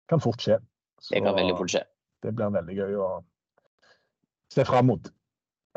kan 0.09 0.21
fort 0.21 0.41
skje. 0.41 0.59
Det 1.09 1.23
kan 1.23 1.37
veldig 1.37 1.57
fort 1.57 1.73
skje. 1.73 1.83
det 2.25 2.33
blir 2.37 2.53
veldig 2.53 2.75
gøy 2.77 2.97
å 3.01 3.07
se 4.53 4.65
fram 4.65 4.89
mot. 4.91 5.09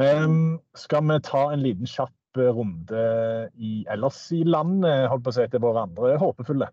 Um, 0.00 0.60
skal 0.78 1.04
vi 1.08 1.18
ta 1.24 1.42
en 1.52 1.64
liten 1.64 1.88
kjapp 1.88 2.40
eh, 2.40 2.52
runde 2.56 3.02
i, 3.56 3.84
ellers 3.92 4.20
i 4.36 4.42
landet, 4.44 5.08
holdt 5.12 5.26
på 5.26 5.32
å 5.32 5.36
si, 5.36 5.48
til 5.52 5.64
våre 5.64 5.84
andre 5.88 6.14
håpefulle? 6.20 6.70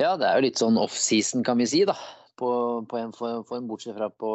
Ja, 0.00 0.14
det 0.16 0.28
er 0.28 0.38
jo 0.38 0.46
litt 0.46 0.60
sånn 0.60 0.78
off-season, 0.80 1.44
kan 1.44 1.60
vi 1.60 1.68
si, 1.68 1.82
da. 1.88 1.96
På, 2.40 2.50
på 2.88 2.96
en, 2.96 3.12
for, 3.12 3.42
for 3.48 3.66
bortsett 3.68 3.98
fra 3.98 4.08
på 4.08 4.30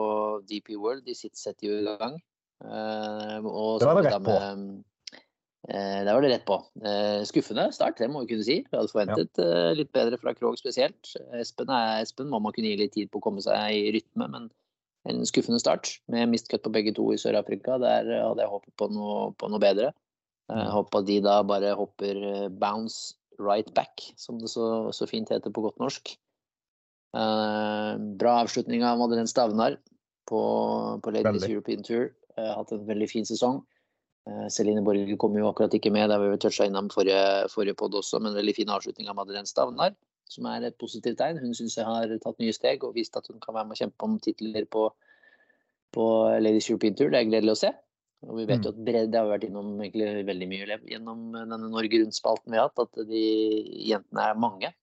DP 0.45 0.75
World. 0.77 1.05
De 1.07 1.15
sitter, 1.17 1.39
setter 1.41 1.71
jo 1.71 1.79
i 1.81 1.95
gang. 2.01 2.19
Eh, 2.63 3.39
og 3.41 3.81
Det 3.81 3.89
var 3.89 4.01
det 4.01 4.11
rett 4.11 4.27
på. 4.27 4.35
det 4.35 4.83
Eh, 5.65 6.13
var 6.13 6.21
det 6.21 6.29
rett 6.29 6.45
på. 6.45 6.59
Eh, 6.85 7.23
skuffende 7.25 7.71
start, 7.73 7.97
det 7.97 8.09
må 8.11 8.21
vi 8.21 8.33
kunne 8.33 8.45
si. 8.45 8.59
Vi 8.61 8.77
hadde 8.77 8.91
forventet 8.91 9.39
eh, 9.41 9.71
litt 9.73 9.91
bedre 9.95 10.19
fra 10.21 10.35
Krog 10.37 10.59
spesielt. 10.59 11.15
Espen, 11.39 11.71
er, 11.73 12.03
Espen 12.03 12.29
må 12.29 12.39
man 12.43 12.53
kunne 12.53 12.69
gi 12.69 12.81
litt 12.83 12.93
tid 12.93 13.09
på 13.09 13.21
å 13.21 13.25
komme 13.25 13.41
seg 13.41 13.73
i 13.73 13.89
rytme, 13.95 14.27
men 14.29 14.51
en 15.09 15.25
skuffende 15.25 15.61
start 15.61 15.95
med 16.11 16.29
mistcut 16.29 16.61
på 16.65 16.73
begge 16.73 16.93
to 16.97 17.07
i 17.13 17.17
Sør-Afrika. 17.21 17.79
Der 17.81 18.11
hadde 18.13 18.45
jeg 18.45 18.51
håpet 18.51 18.75
på 18.77 18.89
noe, 18.93 19.31
på 19.41 19.49
noe 19.49 19.61
bedre. 19.61 19.89
Mm. 20.51 20.59
Jeg 20.59 20.73
håper 20.75 21.01
at 21.01 21.09
de 21.09 21.17
da 21.25 21.39
bare 21.49 21.73
hopper 21.77 22.21
bounce 22.61 23.15
right 23.41 23.71
back, 23.73 24.05
som 24.21 24.37
det 24.41 24.51
så, 24.53 24.91
så 24.93 25.09
fint 25.09 25.33
heter 25.33 25.53
på 25.53 25.65
godt 25.65 25.81
norsk. 25.81 26.13
Eh, 27.15 27.91
bra 28.19 28.39
avslutning 28.43 28.83
av 28.83 28.99
Madeleine 28.99 29.29
Stavnar 29.31 29.77
på, 30.27 30.41
på 31.03 31.11
Ladies. 31.15 31.47
European 31.47 31.83
Tour. 31.83 32.09
Eh, 32.37 32.51
hatt 32.57 32.73
en 32.75 32.83
veldig 32.87 33.07
fin 33.09 33.27
sesong. 33.27 33.61
Eh, 34.27 34.47
Celine 34.51 34.83
Borge 34.83 35.15
kom 35.21 35.37
jo 35.37 35.47
akkurat 35.47 35.73
ikke 35.77 35.93
med, 35.95 36.09
det 36.09 36.17
har 36.17 36.25
vi 36.25 36.41
toucha 36.41 36.67
innom 36.67 36.89
forrige, 36.91 37.47
forrige 37.53 37.77
podd 37.79 37.95
også, 38.01 38.19
men 38.23 38.35
veldig 38.35 38.55
fin 38.57 38.73
avslutning 38.73 39.07
av 39.11 39.19
Madeleine 39.21 39.49
Stavnar. 39.49 39.95
som 40.25 40.47
er 40.49 40.63
et 40.65 40.77
positivt 40.81 41.19
tegn. 41.19 41.37
Hun 41.37 41.53
syns 41.53 41.75
jeg 41.77 41.85
har 41.85 42.09
tatt 42.23 42.39
nye 42.41 42.53
steg 42.55 42.83
og 42.83 42.95
vist 42.95 43.13
at 43.15 43.27
hun 43.29 43.37
kan 43.39 43.53
være 43.53 43.67
med 43.69 43.75
å 43.75 43.81
kjempe 43.83 44.07
om 44.07 44.15
titler 44.19 44.65
på, 44.65 44.87
på 45.93 46.05
Ladies 46.41 46.65
European 46.71 46.97
Tour. 46.97 47.11
Det 47.13 47.19
er 47.19 47.27
gledelig 47.29 47.53
å 47.53 47.59
se. 47.59 47.69
Og 48.25 48.39
vi 48.39 48.47
vet 48.49 48.65
jo 48.65 48.71
at 48.73 48.79
bredde 48.87 49.21
har 49.21 49.29
vært 49.29 49.45
innom 49.45 49.75
egentlig 49.77 50.25
veldig 50.25 50.47
mye 50.49 50.79
gjennom 50.89 51.27
denne 51.35 51.69
Norge 51.69 51.99
Rundt-spalten 52.01 52.55
vi 52.55 52.57
har 52.57 52.71
hatt, 52.71 52.81
at 52.87 53.05
de 53.05 53.21
jentene 53.85 54.25
er 54.25 54.41
mange. 54.41 54.73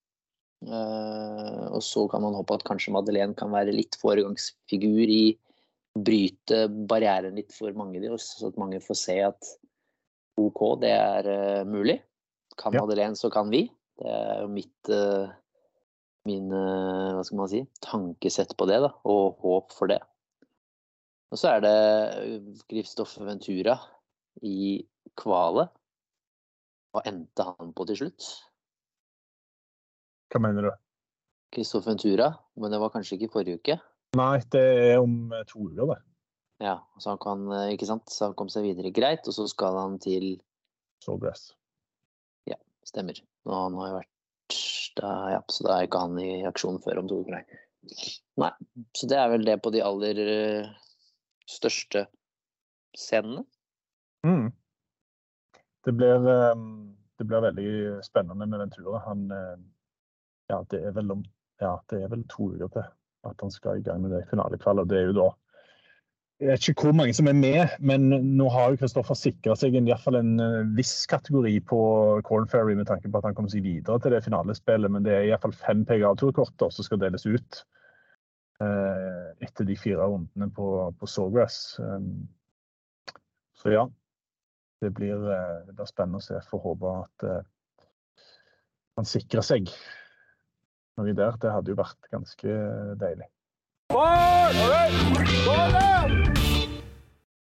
Uh, 0.62 1.73
og 1.75 1.83
så 1.83 2.04
kan 2.11 2.23
man 2.23 2.37
håpe 2.38 2.54
at 2.54 2.64
kanskje 2.66 2.92
Madeleine 2.95 3.35
kan 3.38 3.50
være 3.50 3.75
litt 3.75 3.97
foregangsfigur 3.99 5.11
i 5.11 5.35
bryte 5.92 6.64
barrieren 6.88 7.37
litt 7.37 7.52
for 7.52 7.75
mange 7.76 8.00
av 8.00 8.14
også, 8.14 8.38
så 8.38 8.50
at 8.52 8.61
mange 8.62 8.78
får 8.81 8.99
se 9.00 9.16
at 9.26 9.50
OK, 10.40 10.62
det 10.85 10.92
er 10.95 11.28
uh, 11.28 11.69
mulig. 11.69 11.99
Kan 12.61 12.76
ja. 12.76 12.85
Madeleine, 12.85 13.19
så 13.19 13.31
kan 13.33 13.50
vi. 13.52 13.66
Det 13.99 14.09
er 14.09 14.45
jo 14.45 14.52
mitt 14.52 14.92
uh, 14.92 15.33
min 16.28 16.52
hva 16.54 17.23
skal 17.26 17.40
man 17.40 17.50
si, 17.50 17.64
tankesett 17.83 18.52
på 18.54 18.69
det, 18.71 18.78
da, 18.85 18.92
og 19.11 19.40
håp 19.42 19.75
for 19.75 19.90
det. 19.90 19.99
Og 21.35 21.40
så 21.40 21.57
er 21.57 21.64
det 21.64 22.62
Kristoffer 22.71 23.26
Ventura 23.26 23.75
i 24.47 24.85
Kvale. 25.19 25.66
Hva 26.95 27.02
endte 27.09 27.47
han 27.49 27.73
på 27.75 27.88
til 27.88 28.04
slutt? 28.04 28.28
Hva 30.32 30.40
mener 30.40 30.68
du? 30.68 30.72
Kristoffer 31.52 31.92
Ventura, 31.92 32.30
men 32.56 32.72
det 32.72 32.80
var 32.80 32.92
kanskje 32.94 33.18
ikke 33.18 33.32
forrige 33.34 33.60
uke? 33.60 33.78
Nei, 34.16 34.36
det 34.52 34.62
er 34.92 35.00
om 35.02 35.32
to 35.48 35.68
uker, 35.68 35.94
det. 35.94 35.98
Ja, 36.64 36.78
så 37.00 37.14
han 37.14 37.20
kan, 37.20 37.48
ikke 37.72 37.88
sant? 37.88 38.08
Så 38.12 38.30
han 38.30 38.38
kom 38.38 38.48
seg 38.52 38.64
videre 38.68 38.92
greit, 38.94 39.26
og 39.28 39.36
så 39.36 39.48
skal 39.50 39.76
han 39.80 39.98
til 40.00 40.36
Sawgrass. 41.04 41.50
Stemmer. 42.88 43.18
Og 43.46 43.54
han 43.56 43.76
har 43.78 43.90
jo 43.90 43.98
vært 44.00 44.56
der, 44.98 45.28
ja, 45.32 45.42
Så 45.48 45.64
da 45.66 45.76
er 45.76 45.86
ikke 45.86 46.02
han 46.02 46.18
i 46.20 46.42
aksjon 46.48 46.80
før 46.84 47.02
om 47.02 47.10
to 47.10 47.22
uker, 47.22 47.38
nei. 47.38 47.60
Nei. 48.42 48.50
Så 48.96 49.08
det 49.10 49.18
er 49.18 49.30
vel 49.32 49.46
det 49.46 49.60
på 49.64 49.72
de 49.74 49.82
aller 49.84 50.18
uh, 50.22 50.72
største 51.48 52.04
scenene. 52.98 53.46
Mm. 54.26 54.50
Det 55.82 55.94
blir, 55.98 56.26
det 57.18 57.26
blir 57.26 57.46
veldig 57.46 57.70
spennende 58.06 58.46
med 58.46 58.60
Ventura. 58.60 59.00
Han 59.08 59.24
Ja, 60.50 60.62
det 60.70 60.82
er 60.82 60.96
vel 60.96 61.12
ja, 61.62 61.76
det 61.90 62.02
er 62.02 62.11
vel 62.11 62.25
to 62.30 62.50
uker 62.54 62.72
til 62.75 62.88
at 63.28 63.44
han 63.44 63.52
skal 63.54 63.78
i 63.78 63.87
gang 63.87 64.02
med 64.02 64.11
det 64.16 64.25
finalekvalet. 64.30 64.88
Det 64.90 64.99
er 64.99 65.11
jo 65.11 65.18
da 65.20 65.30
jeg 66.42 66.50
vet 66.50 66.68
ikke 66.72 66.88
hvor 66.88 66.96
mange 66.99 67.14
som 67.14 67.28
er 67.30 67.37
med, 67.38 67.75
men 67.78 68.08
nå 68.11 68.49
har 68.50 68.72
jo 68.72 68.78
Kristoffer 68.80 69.14
sikra 69.14 69.54
seg 69.54 69.76
i 69.78 69.82
hvert 69.84 70.02
fall 70.02 70.16
en 70.18 70.32
eh, 70.42 70.72
viss 70.75 71.04
kategori 71.06 71.52
på 71.70 71.78
Corn 72.26 72.49
Ferry 72.50 72.75
med 72.75 72.88
tanke 72.88 73.06
på 73.06 73.20
at 73.20 73.28
han 73.28 73.37
kommer 73.37 73.52
seg 73.52 73.62
videre 73.62 74.00
til 74.02 74.11
det 74.11 74.25
finalespillet. 74.25 74.90
Men 74.90 75.06
det 75.06 75.14
er 75.14 75.28
iallfall 75.28 75.54
fem 75.54 75.84
PGA-turkorter 75.87 76.75
som 76.75 76.88
skal 76.88 76.99
deles 77.04 77.28
ut 77.28 77.61
eh, 78.64 79.28
etter 79.46 79.68
de 79.70 79.78
fire 79.78 80.02
rundene 80.02 80.50
på, 80.56 80.66
på 80.99 81.11
Sawgrass. 81.12 81.76
Um, 81.78 82.26
så 83.62 83.76
ja. 83.76 83.87
Det 84.82 84.90
blir, 84.99 85.14
eh, 85.14 85.56
det 85.68 85.76
blir, 85.76 85.87
spennende 85.87 86.18
å 86.18 86.26
se. 86.26 86.42
Får 86.50 86.66
håpe 86.66 86.96
at 87.04 87.28
eh, 87.28 87.42
han 88.99 89.06
sikrer 89.06 89.46
seg 89.46 89.70
noe 90.99 91.14
der. 91.16 91.37
Det 91.40 91.52
hadde 91.52 91.72
jo 91.72 91.78
vært 91.78 92.11
ganske 92.12 92.56
deilig. 93.00 93.28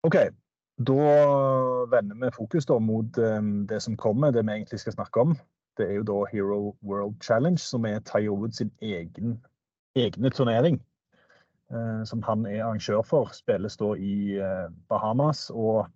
OK. 0.07 0.17
Da 0.81 1.07
vender 1.93 2.17
vi 2.23 2.31
fokus 2.33 2.67
da 2.67 2.79
mot 2.81 3.19
um, 3.21 3.67
det 3.69 3.83
som 3.85 3.99
kommer, 4.01 4.33
det 4.33 4.47
vi 4.47 4.55
egentlig 4.55 4.81
skal 4.81 4.97
snakke 4.97 5.21
om. 5.21 5.35
Det 5.77 5.87
er 5.87 5.99
jo 5.99 6.07
da 6.09 6.19
Hero 6.33 6.61
World 6.83 7.21
Challenge, 7.23 7.59
som 7.61 7.85
er 7.85 8.01
Tiger 8.09 8.33
Woods 8.33 8.63
sin 8.63 8.73
egen, 8.81 9.37
egne 9.95 10.31
turnering. 10.31 10.81
Uh, 11.71 12.03
som 12.09 12.23
han 12.27 12.47
er 12.49 12.65
arrangør 12.65 13.05
for. 13.07 13.31
Spilles 13.37 13.77
da 13.77 13.93
i 13.95 14.41
Bahamas. 14.89 15.51
Og 15.51 15.87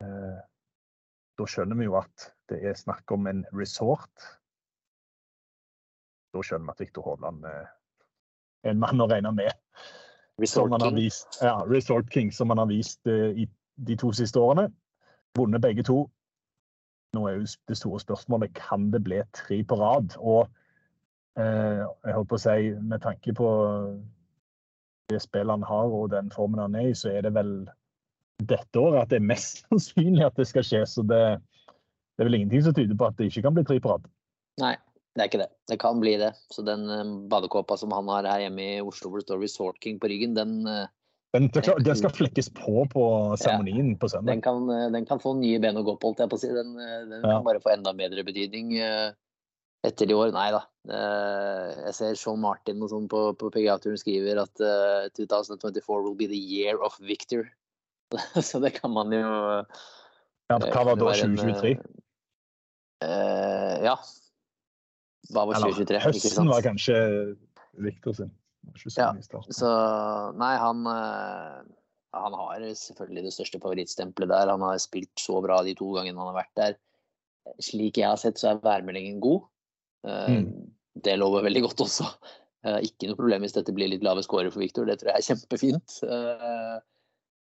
da 0.00 1.46
skjønner 1.48 1.76
vi 1.76 1.84
jo 1.84 1.98
at 1.98 2.30
det 2.48 2.62
er 2.64 2.76
snakk 2.76 3.12
om 3.12 3.26
en 3.28 3.42
resort. 3.52 4.39
Da 6.34 6.42
skjønner 6.44 6.70
vi 6.70 6.76
at 6.76 6.84
Viktor 6.84 7.06
Hovland 7.06 7.44
er 7.48 7.70
en 8.70 8.80
mann 8.82 9.02
å 9.02 9.08
regne 9.10 9.32
med. 9.34 9.50
Resort 10.40 10.72
King. 10.80 10.96
Vist, 10.96 11.40
ja, 11.42 11.58
Resort 11.68 12.12
King, 12.12 12.32
som 12.32 12.52
han 12.52 12.62
har 12.62 12.70
vist 12.70 13.00
uh, 13.06 13.30
i 13.34 13.48
de 13.86 13.96
to 13.96 14.12
siste 14.16 14.40
årene. 14.40 14.70
Vunnet 15.38 15.62
begge 15.62 15.84
to. 15.86 16.04
Nå 17.16 17.26
er 17.26 17.38
jo 17.38 17.50
det 17.68 17.76
store 17.78 18.00
spørsmålet 18.00 18.54
kan 18.54 18.90
det 18.92 19.02
bli 19.04 19.20
tre 19.36 19.60
på 19.66 19.78
rad. 19.80 20.14
Og 20.18 20.46
eh, 21.38 21.82
jeg 22.06 22.14
holdt 22.14 22.30
på 22.30 22.38
å 22.38 22.42
si, 22.42 22.70
med 22.78 23.02
tanke 23.02 23.34
på 23.34 23.48
det 25.10 25.18
spillet 25.24 25.56
han 25.56 25.66
har 25.66 25.90
og 25.90 26.12
den 26.12 26.30
formen 26.34 26.62
han 26.62 26.76
er 26.78 26.92
i, 26.92 26.94
så 26.94 27.10
er 27.10 27.26
det 27.26 27.32
vel 27.34 27.54
dette 28.46 28.78
året 28.78 29.02
at 29.02 29.10
det 29.10 29.18
er 29.18 29.26
mest 29.32 29.62
sannsynlig 29.66 30.28
at 30.28 30.38
det 30.38 30.46
skal 30.50 30.66
skje. 30.66 30.84
Så 30.86 31.06
det, 31.06 31.22
det 32.14 32.22
er 32.22 32.30
vel 32.30 32.38
ingenting 32.38 32.62
som 32.68 32.76
tyder 32.76 32.98
på 32.98 33.10
at 33.10 33.18
det 33.18 33.30
ikke 33.30 33.46
kan 33.48 33.58
bli 33.58 33.66
tre 33.66 33.80
på 33.82 33.96
rad. 33.96 34.06
Nei, 34.62 34.76
det 35.16 35.24
er 35.24 35.30
ikke 35.30 35.42
det. 35.42 35.50
Det 35.70 35.78
kan 35.82 36.00
bli 36.02 36.14
det. 36.20 36.30
Så 36.54 36.62
den 36.66 36.86
uh, 36.86 37.02
badekåpa 37.30 37.76
som 37.80 37.92
han 37.94 38.08
har 38.12 38.28
her 38.30 38.46
hjemme 38.46 38.66
i 38.76 38.82
Oslo 38.84 39.10
hvor 39.10 39.22
det 39.22 39.26
står 39.26 39.42
Resort 39.42 39.80
King 39.82 39.98
på 40.02 40.10
ryggen, 40.10 40.36
den 40.38 40.60
uh, 40.68 40.86
den, 41.34 41.46
den, 41.54 41.94
skal 41.94 42.10
flekkes 42.10 42.48
på 42.56 42.84
på 42.90 43.02
seremonien 43.38 43.92
ja, 43.92 43.98
på 44.02 44.08
søndag. 44.10 44.32
Den 44.32 44.40
kan, 44.42 44.64
eh, 44.74 44.88
den 44.90 45.04
kan, 45.06 45.20
få 45.22 45.36
nye 45.38 45.60
ben 45.62 45.76
å 45.78 45.84
gå 45.86 45.92
på, 45.94 46.10
holdt 46.10 46.24
jeg 46.24 46.30
på 46.32 46.38
å 46.38 46.42
si. 46.42 46.48
Den, 46.50 46.72
den 46.74 47.20
ja. 47.20 47.36
kan 47.36 47.44
bare 47.46 47.60
få 47.62 47.70
enda 47.70 47.92
bedre 47.94 48.24
betydning 48.26 48.72
etter 49.86 50.10
i 50.10 50.16
år. 50.16 50.32
Nei 50.34 50.48
da. 50.50 50.64
jeg 51.86 51.94
ser 51.94 52.18
Sean 52.18 52.42
Martin 52.42 52.82
og 52.82 52.90
sånn 52.90 53.06
på, 53.12 53.20
på 53.38 53.52
PGA-turen 53.54 54.02
skriver 54.02 54.42
at 54.42 54.64
2024 55.14 56.02
will 56.02 56.18
be 56.18 56.26
the 56.26 56.34
year 56.34 56.82
of 56.82 56.98
Victor. 56.98 57.46
Så 58.48 58.58
det 58.58 58.74
kan 58.80 58.90
man 58.90 59.14
jo 59.14 59.30
Ja, 60.50 60.58
Hva 60.58 60.82
var 60.82 60.98
da 60.98 61.14
2023? 61.14 61.76
ja, 63.86 63.94
var 65.34 65.50
2023? 65.54 65.96
Eller, 65.96 66.06
høsten 66.06 66.50
var 66.50 66.64
kanskje 66.66 67.00
Viktor 67.80 68.16
sin. 68.16 68.32
Ja, 68.96 69.10
så 69.50 69.68
Nei, 70.36 70.52
han 70.60 70.84
eh, 70.90 71.60
han 72.16 72.34
har 72.34 72.62
selvfølgelig 72.74 73.28
det 73.28 73.34
største 73.34 73.60
favorittstempelet 73.62 74.32
der. 74.32 74.50
Han 74.50 74.64
har 74.66 74.80
spilt 74.82 75.14
så 75.20 75.38
bra 75.44 75.60
de 75.66 75.76
to 75.78 75.92
gangene 75.94 76.18
han 76.18 76.32
har 76.32 76.40
vært 76.40 76.56
der. 76.58 76.76
Slik 77.62 78.00
jeg 78.00 78.10
har 78.10 78.18
sett, 78.20 78.40
så 78.40 78.52
er 78.52 78.62
værmeldingen 78.64 79.20
god. 79.22 79.46
Eh, 80.06 80.40
mm. 80.40 80.48
Det 81.06 81.16
lover 81.20 81.46
veldig 81.46 81.62
godt 81.68 81.84
også. 81.86 82.08
Eh, 82.66 82.80
ikke 82.90 83.08
noe 83.08 83.18
problem 83.20 83.46
hvis 83.46 83.54
dette 83.56 83.74
blir 83.76 83.92
litt 83.92 84.04
lave 84.06 84.24
scorer 84.26 84.50
for 84.50 84.64
Viktor, 84.64 84.88
Det 84.90 84.98
tror 85.00 85.12
jeg 85.12 85.22
er 85.22 85.28
kjempefint. 85.30 86.00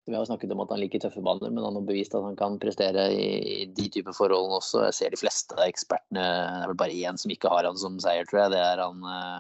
Vi 0.06 0.14
har 0.14 0.26
snakket 0.28 0.52
om 0.52 0.60
at 0.60 0.72
han 0.74 0.82
liker 0.82 1.00
tøffe 1.00 1.22
baner, 1.24 1.48
men 1.48 1.64
han 1.64 1.78
har 1.78 1.84
bevist 1.88 2.14
at 2.16 2.26
han 2.26 2.36
kan 2.36 2.58
prestere 2.60 3.06
i 3.16 3.64
de 3.72 3.86
typer 3.88 4.12
forholdene 4.12 4.58
også. 4.58 4.82
Jeg 4.90 4.96
ser 4.98 5.14
de 5.14 5.20
fleste 5.22 5.56
ekspertene 5.64 6.20
Det 6.20 6.60
er 6.60 6.68
vel 6.68 6.80
bare 6.82 6.98
én 7.08 7.20
som 7.20 7.32
ikke 7.32 7.52
har 7.52 7.64
han 7.64 7.80
som 7.80 7.96
seier, 8.02 8.28
tror 8.28 8.42
jeg. 8.42 8.52
Det 8.52 8.60
er 8.60 8.82
han 8.84 9.06
eh, 9.08 9.38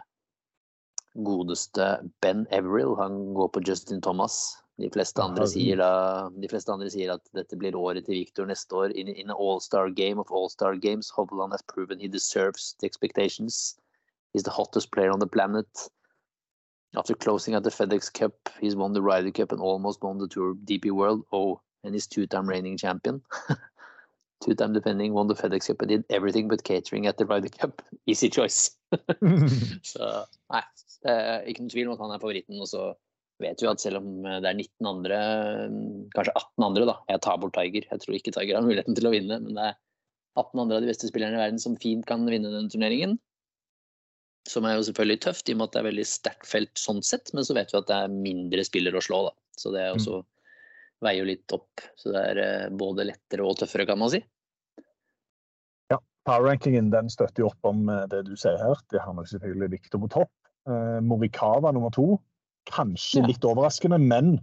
godeste 1.28 1.88
Ben 2.24 2.46
Everill. 2.50 2.96
Han 2.96 3.34
går 3.36 3.52
på 3.52 3.64
Justin 3.68 4.00
Thomas. 4.00 4.56
De 4.80 4.88
fleste 4.90 5.22
andre 5.22 5.46
sier, 5.46 5.78
da, 5.78 6.30
de 6.34 6.48
fleste 6.50 6.72
andre 6.72 6.88
sier 6.90 7.12
at 7.12 7.22
dette 7.36 7.54
blir 7.60 7.76
året 7.78 8.08
til 8.08 8.16
Victor 8.18 8.48
neste 8.48 8.74
år. 8.74 8.94
In, 8.98 9.12
in 9.12 9.28
an 9.30 9.36
all-star 9.36 9.92
game 9.94 10.18
of 10.18 10.32
all-star 10.32 10.74
games, 10.74 11.12
Hovland 11.14 11.52
has 11.54 11.62
proven 11.70 12.00
he 12.00 12.08
deserves 12.08 12.72
the 12.80 12.88
expectations. 12.88 13.76
He's 14.32 14.42
the 14.42 14.50
hottest 14.50 14.90
player 14.90 15.12
on 15.12 15.20
the 15.20 15.28
planet. 15.28 15.68
After 16.96 17.14
closing 17.14 17.54
at 17.54 17.64
the 17.64 17.70
FedEx 17.70 18.12
Cup, 18.12 18.34
he's 18.60 18.76
won 18.76 18.92
the 18.92 19.02
Ryder 19.02 19.32
Cup 19.32 19.52
and 19.52 19.60
almost 19.60 20.02
won 20.02 20.18
the 20.18 20.28
Tour 20.28 20.54
DP 20.54 20.92
World. 20.92 21.24
Oh, 21.32 21.60
and 21.82 21.94
he's 21.94 22.06
two-time 22.06 22.48
reigning 22.48 22.76
champion. 22.76 23.20
two-time 24.44 24.72
defending, 24.72 25.12
won 25.12 25.26
the 25.26 25.34
FedEx 25.34 25.66
Cup 25.66 25.82
and 25.82 25.88
did 25.88 26.04
everything 26.10 26.48
but 26.48 26.62
catering 26.62 27.06
at 27.06 27.18
the 27.18 27.26
Ryder 27.26 27.48
Cup. 27.48 27.82
Easy 28.06 28.28
choice. 28.30 28.76
så 29.82 30.24
nei, 30.52 30.62
det 31.02 31.14
er 31.14 31.48
ikke 31.50 31.64
noen 31.64 31.72
tvil 31.74 31.88
om 31.88 31.96
at 31.96 32.04
han 32.04 32.14
er 32.14 32.22
favoritten. 32.22 32.60
Og 32.62 32.70
så 32.70 32.92
vet 33.42 33.62
vi 33.62 33.70
at 33.70 33.82
selv 33.82 33.98
om 33.98 34.10
det 34.22 34.46
er 34.46 34.54
19 34.54 34.90
andre, 34.90 35.20
kanskje 36.14 36.36
18 36.36 36.68
andre, 36.68 36.88
da 36.92 36.98
Jeg 37.10 37.24
tar 37.26 37.40
bort 37.42 37.56
Tiger. 37.58 37.88
Jeg 37.90 38.04
tror 38.04 38.18
ikke 38.18 38.34
Tiger 38.36 38.60
har 38.60 38.66
muligheten 38.66 38.94
til 38.94 39.10
å 39.10 39.14
vinne, 39.14 39.40
men 39.42 39.58
det 39.58 39.70
er 39.72 39.78
18 40.38 40.62
andre 40.62 40.78
av 40.78 40.84
de 40.84 40.90
beste 40.90 41.10
spillerne 41.10 41.38
i 41.38 41.42
verden 41.42 41.62
som 41.62 41.78
fint 41.80 42.06
kan 42.06 42.26
vinne 42.30 42.54
den 42.54 42.70
turneringen. 42.70 43.18
Som 44.48 44.66
er 44.68 44.76
jo 44.76 44.84
selvfølgelig 44.84 45.22
tøft, 45.24 45.48
i 45.48 45.54
og 45.54 45.60
med 45.60 45.70
at 45.70 45.74
det 45.74 45.80
er 45.80 45.88
veldig 45.88 46.04
sterkt 46.08 46.46
felt 46.48 46.78
sånn 46.80 47.00
sett. 47.06 47.32
Men 47.36 47.46
så 47.48 47.56
vet 47.56 47.72
vi 47.72 47.80
at 47.80 47.88
det 47.88 47.96
er 47.96 48.12
mindre 48.12 48.64
spillere 48.66 49.00
å 49.00 49.04
slå, 49.04 49.22
da. 49.30 49.34
Så 49.56 49.72
det 49.72 49.80
er 49.80 49.94
også 49.94 50.20
mm. 50.20 50.26
veier 51.06 51.20
jo 51.22 51.28
litt 51.30 51.56
opp. 51.56 51.84
Så 52.00 52.12
det 52.12 52.24
er 52.32 52.40
eh, 52.42 52.70
både 52.84 53.08
lettere 53.08 53.46
og 53.46 53.56
tøffere, 53.60 53.86
kan 53.88 54.00
man 54.02 54.12
si. 54.12 54.20
Ja, 55.92 56.00
power-rankingen 56.28 56.90
den 56.92 57.08
støtter 57.12 57.46
jo 57.46 57.50
opp 57.52 57.70
om 57.70 57.88
eh, 57.88 58.04
det 58.12 58.24
du 58.28 58.34
sier 58.36 58.60
her. 58.60 58.80
Det 58.92 59.00
har 59.00 59.16
nok 59.16 59.30
selvfølgelig 59.32 59.70
Victor 59.78 60.02
på 60.04 60.12
topp. 60.18 60.34
Eh, 60.68 60.98
Morikawa 61.04 61.72
nummer 61.72 61.94
to. 61.94 62.18
Kanskje 62.68 63.22
ja. 63.22 63.28
litt 63.30 63.44
overraskende, 63.44 64.00
men 64.00 64.36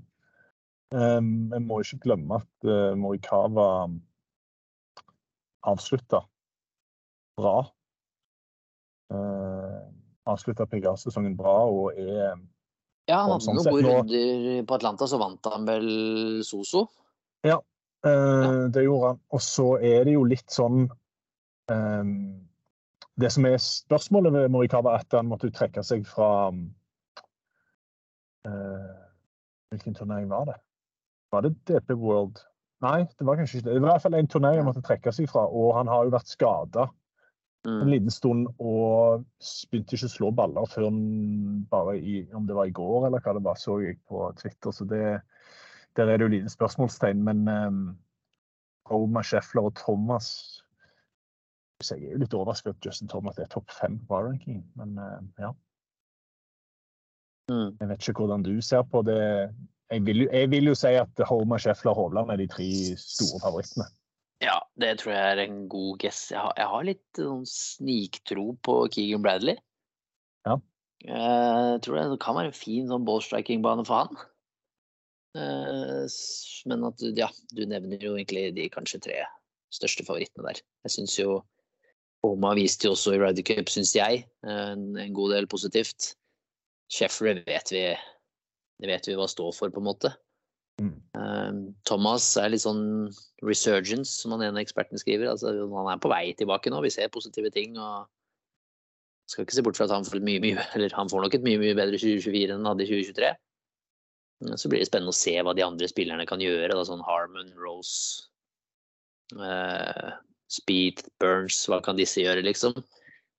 vi 0.91 0.97
vi 1.53 1.59
må 1.63 1.77
ikke 1.79 2.01
glemme 2.03 2.35
at 2.41 2.65
uh, 2.67 2.97
Morikawa 2.99 3.87
avslutta 5.71 6.19
bra 7.39 7.61
Uh, 9.11 9.91
Avslutta 10.29 10.67
PGA-sesongen 10.69 11.33
bra 11.37 11.65
og 11.67 11.93
er 11.97 12.35
Ja, 13.09 13.17
han 13.23 13.31
hadde 13.33 13.43
sånn 13.43 13.55
noen 13.57 13.73
gode 13.73 13.89
runder 13.89 14.63
på 14.69 14.75
Atlanta, 14.77 15.05
så 15.09 15.17
vant 15.19 15.47
han 15.51 15.65
vel 15.67 15.87
Soso. 16.45 16.81
Ja, 17.47 17.57
eh, 18.05 18.67
det 18.69 18.83
gjorde 18.85 19.07
han. 19.11 19.19
Og 19.33 19.41
så 19.41 19.67
er 19.81 20.03
det 20.05 20.13
jo 20.13 20.23
litt 20.29 20.51
sånn 20.53 20.91
um, 21.73 22.11
Det 23.19 23.31
som 23.33 23.45
er 23.49 23.57
spørsmålet 23.61 24.31
ved 24.37 24.51
Morikawa, 24.53 24.89
er 24.93 24.99
at 25.01 25.11
han 25.17 25.29
måtte 25.31 25.49
trekke 25.51 25.83
seg 25.83 26.05
fra 26.07 26.51
uh, 26.53 26.55
Hvilken 29.73 29.95
turnering 29.97 30.29
var 30.29 30.45
det? 30.53 30.59
Var 31.33 31.41
det 31.47 31.57
DP 31.65 31.89
World? 31.97 32.37
Nei, 32.85 32.99
det 33.17 33.25
var 33.25 33.35
kanskje 33.37 33.57
ikke 33.59 33.67
det. 33.67 33.75
Det 33.75 33.81
var 33.81 33.89
i 33.89 33.91
hvert 33.95 34.05
fall 34.05 34.17
en 34.17 34.31
turnering 34.31 34.59
han 34.61 34.69
måtte 34.69 34.85
trekke 34.85 35.11
seg 35.15 35.25
fra, 35.29 35.43
og 35.49 35.75
han 35.77 35.87
har 35.89 36.01
jo 36.05 36.13
vært 36.13 36.31
skada 36.31 36.83
en 37.65 37.81
Mm. 37.81 37.89
liten 37.91 38.09
stund 38.09 38.47
og 38.59 39.25
begynte 39.69 39.93
ikke 39.93 40.07
å 40.07 40.15
slå 40.15 40.31
baller 40.33 40.65
før 40.65 40.87
bare 41.69 41.97
i 41.99 42.23
om 42.33 42.47
det 42.47 42.55
var 42.55 42.65
i 42.65 42.73
går 42.73 43.07
eller 43.07 43.21
hva 43.21 43.33
det 43.37 43.43
var, 43.45 43.55
så 43.55 43.79
jeg 43.83 43.99
på 44.09 44.31
Twitter. 44.35 44.71
Så 44.71 44.85
det, 44.89 45.21
der 45.95 46.09
er 46.09 46.17
det 46.17 46.25
jo 46.25 46.31
liten 46.33 46.49
spørsmålstegn. 46.49 47.21
Men 47.23 47.47
um, 47.47 47.97
Roma, 48.89 49.21
Scheffler 49.21 49.69
og 49.69 49.75
Thomas 49.75 50.57
så 51.81 51.95
Jeg 51.97 52.11
er 52.11 52.11
jo 52.11 52.21
litt 52.21 52.33
overrasket 52.37 52.75
at 52.75 52.85
Justin 52.85 53.07
Thomas 53.09 53.39
er 53.41 53.47
topp 53.49 53.71
fem 53.73 53.95
på 54.05 54.17
ranking, 54.21 54.59
men 54.77 54.99
uh, 54.99 55.17
ja. 55.41 55.49
Mm. 57.49 57.77
Jeg 57.79 57.89
vet 57.89 58.07
ikke 58.07 58.21
hvordan 58.21 58.43
du 58.45 58.61
ser 58.61 58.83
på 58.83 59.01
det. 59.01 59.49
Jeg 59.91 60.05
vil, 60.05 60.27
jeg 60.31 60.51
vil 60.51 60.69
jo 60.69 60.75
si 60.77 60.93
at 60.95 61.23
Homer 61.25 61.57
Scheffler 61.57 61.91
og 61.91 61.97
Hovland 61.97 62.29
er 62.29 62.37
de 62.37 62.47
tre 62.47 62.67
store 62.97 63.41
favorittene. 63.41 63.89
Ja, 64.41 64.57
det 64.81 64.95
tror 65.01 65.13
jeg 65.13 65.33
er 65.35 65.43
en 65.43 65.67
god 65.69 65.99
guess. 66.01 66.23
Jeg 66.33 66.41
har, 66.41 66.53
jeg 66.57 66.69
har 66.71 66.85
litt 66.87 67.19
sånn 67.19 67.45
sniktro 67.45 68.47
på 68.65 68.77
Keegan 68.93 69.21
Bradley. 69.21 69.59
Ja. 70.47 70.57
Jeg 71.05 71.81
tror 71.85 71.99
det 71.99 72.21
kan 72.21 72.37
være 72.37 72.49
en 72.49 72.57
fin 72.57 72.89
sånn 72.89 73.05
ballstriking-bane 73.05 73.85
for 73.85 74.03
han. 74.05 74.23
Eh, 75.37 76.17
Men 76.69 76.87
at 76.89 77.05
ja, 77.17 77.29
du 77.55 77.63
nevner 77.69 78.01
jo 78.01 78.15
egentlig 78.17 78.49
de 78.57 78.67
kanskje 78.73 79.01
tre 79.05 79.21
største 79.71 80.05
favorittene 80.07 80.49
der. 80.49 80.63
Jeg 80.85 80.97
syns 80.97 81.19
jo 81.19 81.41
Oma 82.25 82.51
viste 82.53 82.85
jo 82.85 82.93
også 82.93 83.15
i 83.15 83.21
Ryder 83.21 83.45
Cup, 83.47 83.69
syns 83.73 83.95
jeg, 83.97 84.25
en, 84.45 84.91
en 84.93 85.13
god 85.17 85.31
del 85.33 85.47
positivt. 85.49 86.11
Sheffield 86.93 87.47
vet 87.47 87.71
vi, 87.73 87.85
det 88.77 88.89
vet 88.91 89.07
vi 89.09 89.15
hva 89.17 89.25
står 89.29 89.55
for, 89.57 89.73
på 89.73 89.81
en 89.81 89.87
måte. 89.87 90.11
Mm. 90.81 90.95
Eh, 91.17 91.59
Thomas 91.85 92.25
er 92.41 92.49
litt 92.53 92.63
sånn 92.63 93.11
resurgence, 93.45 94.15
som 94.21 94.33
han 94.35 94.45
ene 94.47 94.63
eksperten 94.63 95.01
skriver. 95.01 95.29
Altså, 95.29 95.53
han 95.53 95.91
er 95.93 96.01
på 96.01 96.11
vei 96.11 96.25
tilbake 96.37 96.73
nå. 96.73 96.81
Vi 96.85 96.93
ser 96.93 97.13
positive 97.13 97.51
ting. 97.53 97.77
og 97.77 98.09
Skal 99.29 99.45
ikke 99.45 99.59
se 99.59 99.65
bort 99.65 99.77
fra 99.79 99.87
at 99.89 99.95
han 99.95 100.07
får, 100.07 100.23
mye, 100.25 100.41
mye, 100.43 100.65
han 100.99 101.11
får 101.11 101.27
nok 101.27 101.37
et 101.37 101.47
mye 101.47 101.61
mye 101.61 101.77
bedre 101.77 102.01
2024 102.01 102.49
enn 102.49 102.59
han 102.59 102.73
hadde 102.73 102.87
i 102.87 102.91
2023. 102.91 103.31
Så 104.57 104.71
blir 104.71 104.81
det 104.81 104.89
spennende 104.89 105.13
å 105.13 105.19
se 105.19 105.35
hva 105.37 105.53
de 105.53 105.61
andre 105.61 105.87
spillerne 105.89 106.25
kan 106.29 106.41
gjøre. 106.41 106.73
Da, 106.73 106.85
sånn 106.87 107.05
Harmon, 107.05 107.51
Rose, 107.61 108.25
uh, 109.37 110.17
Speed, 110.49 111.03
Burns. 111.21 111.59
Hva 111.69 111.77
kan 111.85 111.99
disse 111.99 112.23
gjøre, 112.23 112.41
liksom? 112.47 112.73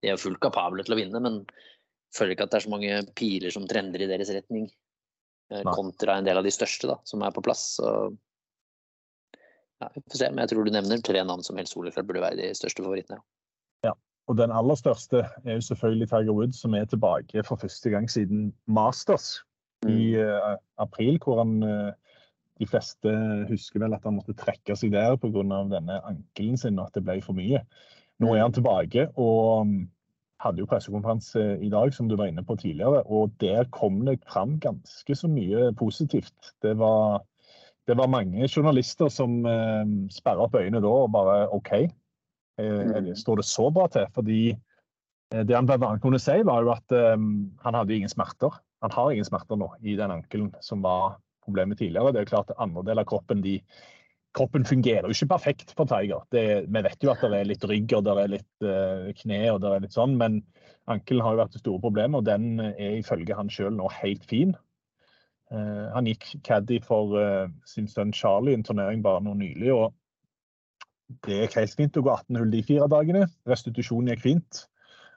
De 0.03 0.13
er 0.13 0.21
fullt 0.21 0.39
kapable 0.43 0.87
til 0.87 0.95
å 0.95 1.01
vinne, 1.01 1.19
men 1.23 1.43
føler 2.15 2.37
ikke 2.37 2.47
at 2.47 2.55
det 2.55 2.61
er 2.61 2.67
så 2.67 2.73
mange 2.73 3.03
piler 3.19 3.55
som 3.55 3.67
trender 3.67 4.05
i 4.05 4.09
deres 4.11 4.31
retning. 4.35 4.71
Eh. 5.53 5.73
Kontra 5.77 6.19
en 6.19 6.29
del 6.29 6.41
av 6.41 6.47
de 6.47 6.53
største 6.55 6.91
da, 6.91 6.99
som 7.09 7.23
er 7.25 7.35
på 7.35 7.45
plass. 7.45 7.77
Så 7.79 7.93
ja, 9.83 9.91
vi 9.95 10.03
får 10.07 10.19
se. 10.19 10.31
Men 10.31 10.45
jeg 10.45 10.53
tror 10.53 10.67
du 10.67 10.75
nevner 10.75 11.05
tre 11.05 11.23
navn 11.27 11.45
som 11.47 11.59
helt 11.59 11.71
soleklart 11.71 12.09
burde 12.09 12.25
være 12.25 12.41
de 12.41 12.51
største 12.57 12.85
favorittene. 12.85 13.21
Ja. 13.87 13.95
Og 14.31 14.39
den 14.39 14.55
aller 14.55 14.79
største 14.79 15.25
er 15.45 15.59
jo 15.59 15.65
selvfølgelig 15.69 16.11
Tiger 16.13 16.37
Woods, 16.37 16.61
som 16.63 16.77
er 16.79 16.87
tilbake 16.87 17.43
for 17.47 17.61
første 17.61 17.91
gang 17.91 18.07
siden 18.11 18.53
Masters 18.67 19.41
i 19.91 20.15
uh, 20.15 20.55
april, 20.79 21.19
hvor 21.25 21.43
han 21.43 21.59
uh, 21.67 21.91
De 22.61 22.67
fleste 22.69 23.11
husker 23.49 23.81
vel 23.83 23.95
at 23.97 24.05
han 24.07 24.15
måtte 24.15 24.37
trekke 24.39 24.77
seg 24.79 24.93
der 24.93 25.17
pga. 25.19 25.43
denne 25.73 25.97
ankelen 26.07 26.59
sin, 26.61 26.79
og 26.79 26.91
at 26.91 26.95
det 26.95 27.03
ble 27.03 27.17
for 27.25 27.35
mye. 27.35 27.65
Nå 28.23 28.37
er 28.37 28.45
han 28.45 28.55
tilbake 28.55 29.09
og 29.19 29.67
mm, 29.67 29.81
hadde 30.43 30.63
jo 30.63 30.69
pressekonferanse 30.71 31.43
i 31.63 31.71
dag, 31.73 31.93
som 31.95 32.09
du 32.11 32.17
var 32.19 32.31
inne 32.31 32.45
på 32.47 32.57
tidligere, 32.61 33.05
og 33.07 33.35
der 33.43 33.69
kom 33.75 34.01
det 34.07 34.19
fram 34.27 34.59
ganske 34.63 35.17
så 35.19 35.31
mye 35.31 35.71
positivt. 35.79 36.53
Det 36.65 36.75
var, 36.81 37.23
det 37.87 37.97
var 37.99 38.11
mange 38.11 38.49
journalister 38.51 39.11
som 39.13 39.47
eh, 39.47 39.95
sperra 40.15 40.49
opp 40.49 40.59
øynene 40.59 40.83
da 40.83 40.93
og 41.05 41.13
bare 41.15 41.47
OK, 41.55 41.73
eh, 41.79 41.89
Mm. 42.59 43.15
står 43.17 43.41
det 43.41 43.47
så 43.49 43.71
bra 43.71 43.89
til? 43.89 44.07
Fordi 44.15 44.43
eh, 44.51 45.45
det 45.47 45.57
han 45.57 45.67
bl.a. 45.67 45.97
kunne 46.03 46.21
si, 46.21 46.43
var 46.45 46.63
jo 46.63 46.75
at 46.75 46.93
eh, 46.93 47.17
han 47.65 47.75
hadde 47.79 47.95
ingen 47.97 48.13
smerter. 48.13 48.61
Han 48.83 48.91
har 48.91 49.11
ingen 49.11 49.27
smerter 49.27 49.57
nå 49.57 49.71
i 49.81 49.97
den 49.97 50.11
ankelen 50.11 50.53
som 50.61 50.83
var 50.83 51.21
problemet 51.45 51.79
tidligere. 51.79 52.13
Det 52.13 52.21
er 52.23 52.31
klart 52.31 52.51
at 52.51 52.61
andre 52.63 52.83
deler 52.87 53.07
av 53.07 53.11
kroppen 53.11 53.43
de, 53.43 53.61
kroppen 54.37 54.65
fungerer 54.65 55.07
jo 55.07 55.15
ikke 55.15 55.31
perfekt 55.35 55.73
for 55.77 55.89
Tiger. 55.89 56.25
Det, 56.33 56.65
vi 56.73 56.83
vet 56.85 57.05
jo 57.05 57.13
at 57.13 57.23
det 57.25 57.39
er 57.39 57.49
litt 57.49 57.65
rygg 57.69 57.93
og 57.99 58.05
det 58.07 58.17
er 58.23 58.33
litt 58.33 58.67
uh, 58.67 59.09
kne 59.19 59.41
og 59.53 59.63
det 59.63 59.73
er 59.73 59.85
litt 59.85 59.97
sånn, 59.97 60.17
men 60.21 60.41
ankelen 60.91 61.25
har 61.25 61.37
jo 61.37 61.43
vært 61.43 61.57
det 61.57 61.63
store 61.63 61.83
problemet, 61.83 62.19
og 62.21 62.27
den 62.27 62.63
er 62.73 62.99
ifølge 62.99 63.37
han 63.39 63.53
sjøl 63.53 63.75
nå 63.77 63.91
helt 64.01 64.25
fin. 64.29 64.55
Uh, 65.53 65.93
han 65.93 66.09
gikk 66.09 66.31
caddy 66.47 66.81
for 66.85 67.13
uh, 67.19 67.51
sin 67.69 67.91
sønn 67.91 68.15
Charlie 68.17 68.57
i 68.57 68.61
en 68.61 68.65
turnering 68.67 69.05
bare 69.05 69.23
nå 69.25 69.37
nylig, 69.39 69.69
og 69.77 69.93
det 71.27 71.43
gikk 71.43 71.59
helt 71.61 71.77
fint 71.77 72.01
å 72.01 72.05
gå 72.07 72.15
18 72.15 72.41
hull 72.41 72.53
de 72.55 72.65
fire 72.65 72.89
dagene. 72.89 73.27
Restitusjonen 73.51 74.15
gikk 74.15 74.25
fint. 74.25 74.65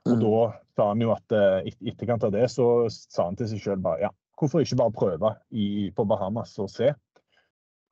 Og 0.05 0.19
Mm. 0.19 0.21
da 0.21 0.39
sa 0.75 0.89
han 0.91 1.01
jo 1.01 1.13
at 1.15 1.33
i 1.65 1.71
etterkant 1.89 2.27
av 2.27 2.33
det 2.35 2.43
så 2.51 2.65
sa 2.91 3.23
han 3.29 3.37
til 3.39 3.47
seg 3.49 3.63
sjøl 3.63 3.79
bare 3.81 4.03
ja, 4.03 4.09
hvorfor 4.37 4.61
ikke 4.61 4.77
bare 4.77 4.93
prøve 4.93 5.31
i, 5.49 5.89
på 5.95 6.05
Bahamas 6.05 6.51
og 6.61 6.67
se? 6.69 6.91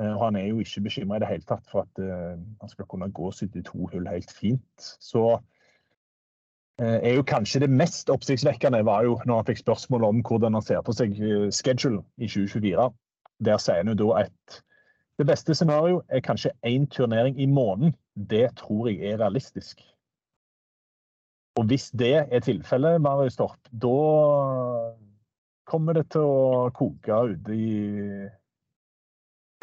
Eh, 0.04 0.16
Og 0.16 0.26
han 0.26 0.36
er 0.36 0.48
jo 0.48 0.60
ikke 0.60 0.82
bekymra 0.82 1.18
i 1.18 1.24
det 1.24 1.28
hele 1.32 1.48
tatt 1.48 1.68
for 1.72 1.86
at 1.86 2.04
uh, 2.04 2.36
han 2.62 2.72
skal 2.72 2.88
kunne 2.89 3.12
gå 3.12 3.32
72 3.32 3.92
hull 3.94 4.10
helt 4.10 4.32
fint. 4.32 4.89
Så 5.00 5.24
uh, 5.38 6.98
er 6.98 7.16
jo 7.16 7.24
kanskje 7.24 7.63
det 7.63 7.70
mest 7.70 8.10
oppsiktsvekkende 8.10 8.84
var 8.86 9.04
jo 9.08 9.20
når 9.26 9.42
han 9.42 9.50
fikk 9.52 9.63
spørsmål 9.63 10.10
om 10.10 10.22
hvordan 10.28 10.58
han 10.58 10.66
ser 10.66 10.82
på 10.82 10.96
seg 10.98 11.16
schedule 11.52 12.04
i 12.18 12.28
2024. 12.28 12.89
Der 13.46 13.58
sier 13.62 13.82
han 13.84 13.94
jo 13.94 14.00
da 14.02 14.26
at 14.26 14.62
det 15.22 15.28
beste 15.30 15.56
scenario 15.56 16.02
er 16.10 16.24
kanskje 16.26 16.52
én 16.66 16.88
turnering 16.89 17.39
i 17.39 17.46
måneden. 17.46 17.94
Det 18.16 18.50
tror 18.58 18.89
jeg 18.89 19.12
er 19.12 19.22
realistisk. 19.22 19.82
Og 21.56 21.68
hvis 21.70 21.92
det 21.92 22.16
er 22.34 22.39
tilfellet, 22.39 23.02
Marius 23.02 23.38
Torp, 23.38 23.60
da 23.70 23.94
kommer 25.70 25.94
det 25.94 26.08
til 26.12 26.26
å 26.26 26.72
koke 26.74 27.20
ute 27.30 27.54
i 27.54 27.76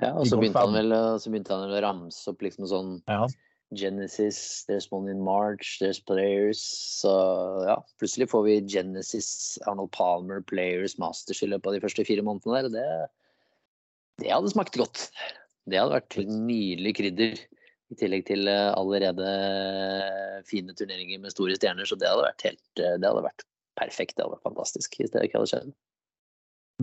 Ja, 0.01 0.15
og 0.17 0.27
så 0.27 0.39
begynte, 0.41 0.63
han 0.65 0.75
vel, 0.75 0.95
så 1.21 1.31
begynte 1.33 1.53
han 1.53 1.67
vel 1.69 1.77
å 1.77 1.85
ramse 1.85 2.31
opp 2.33 2.43
liksom 2.45 2.69
sånn 2.71 2.93
Ja. 3.11 3.27
Genesis, 3.73 4.65
there's 4.67 4.91
one 4.91 5.09
in 5.09 5.21
March, 5.23 5.79
there's 5.81 6.01
players. 6.01 6.59
Så 7.01 7.11
ja, 7.69 7.77
plutselig 8.03 8.31
får 8.33 8.43
vi 8.43 8.57
Genesis, 8.67 9.59
Arnold 9.67 9.93
Palmer, 9.93 10.41
Players, 10.43 10.97
Masters 10.99 11.43
i 11.43 11.51
løpet 11.51 11.71
av 11.71 11.77
de 11.77 11.83
første 11.85 12.05
fire 12.07 12.25
månedene 12.27 12.57
der. 12.57 12.67
og 12.67 12.75
Det, 12.75 14.25
det 14.25 14.33
hadde 14.35 14.51
smakt 14.51 14.79
godt. 14.81 15.05
Det 15.71 15.79
hadde 15.79 16.01
vært 16.01 16.19
nydelig 16.27 16.97
krydder. 16.99 17.39
I 17.91 17.97
tillegg 17.99 18.27
til 18.29 18.47
eh, 18.47 18.71
allerede 18.79 19.31
fine 20.47 20.75
turneringer 20.79 21.23
med 21.23 21.35
store 21.35 21.57
stjerner. 21.59 21.87
Så 21.87 21.99
det 21.99 22.07
hadde 22.07 22.27
vært 22.27 22.45
helt 22.47 22.83
eh, 22.83 22.99
Det 23.03 23.07
hadde 23.07 23.25
vært 23.27 23.47
perfekt. 23.79 24.17
Det 24.17 24.23
hadde 24.23 24.37
vært 24.37 24.47
fantastisk 24.47 24.99
hvis 24.99 25.15
det 25.15 25.25
ikke 25.27 25.41
hadde 25.41 25.51
skjedd. 25.51 25.73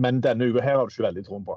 Men 0.04 0.20
denne 0.24 0.50
uka 0.50 0.64
her 0.64 0.76
har 0.78 0.88
du 0.88 0.92
ikke 0.92 1.08
veldig 1.08 1.24
troen 1.28 1.46
på. 1.48 1.56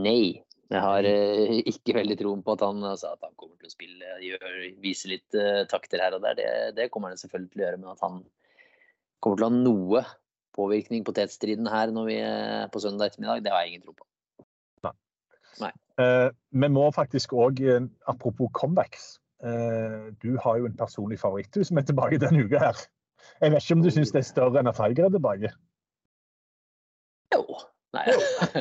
Nei. 0.00 0.40
Jeg 0.70 0.82
har 0.84 1.06
eh, 1.08 1.56
ikke 1.66 1.96
veldig 1.96 2.16
troen 2.20 2.42
på 2.46 2.54
at 2.54 2.62
han, 2.62 2.82
altså, 2.86 3.14
at 3.16 3.24
han 3.26 3.34
kommer 3.40 3.56
til 3.58 3.70
å 3.70 3.72
spille, 3.72 4.10
gjør, 4.22 4.58
vise 4.82 5.10
litt 5.10 5.38
uh, 5.38 5.64
takter 5.70 6.02
her 6.02 6.14
og 6.14 6.22
der. 6.22 6.36
Det, 6.38 6.50
det 6.76 6.90
kommer 6.94 7.10
han 7.10 7.18
selvfølgelig 7.18 7.50
til 7.50 7.62
å 7.62 7.64
gjøre, 7.64 7.80
men 7.80 7.90
at 7.90 8.04
han 8.06 8.20
kommer 9.18 9.40
til 9.40 9.46
å 9.46 9.50
ha 9.50 9.56
noe 9.56 10.04
påvirkning 10.54 11.02
på 11.06 11.14
tetstriden 11.16 11.66
her 11.70 11.90
når 11.94 12.06
vi 12.06 12.20
er 12.22 12.70
på 12.70 12.82
søndag 12.82 13.10
ettermiddag, 13.10 13.42
det 13.42 13.54
har 13.54 13.64
jeg 13.64 13.74
ingen 13.74 13.84
tro 13.88 13.96
på. 13.98 14.06
Eh, 16.00 16.28
vi 16.62 16.68
må 16.72 16.86
faktisk 16.94 17.34
òg, 17.36 17.58
apropos 18.08 18.48
comebacks 18.56 19.18
uh, 19.44 20.08
Du 20.22 20.38
har 20.40 20.56
jo 20.56 20.68
en 20.70 20.78
personlig 20.78 21.18
favoritt 21.20 21.50
du 21.52 21.64
som 21.66 21.76
er 21.76 21.84
tilbake 21.88 22.20
denne 22.22 22.46
uka 22.46 22.62
her. 22.62 22.84
Jeg 23.42 23.52
vet 23.52 23.66
ikke 23.66 23.76
om 23.76 23.82
du 23.84 23.90
syns 23.92 24.14
det 24.14 24.22
er 24.22 24.30
større 24.30 24.62
enn 24.62 24.70
at 24.70 24.78
Tiger 24.78 25.10
er 25.10 25.12
tilbake? 25.12 25.52
Jo. 27.34 27.44
Nei, 27.96 28.06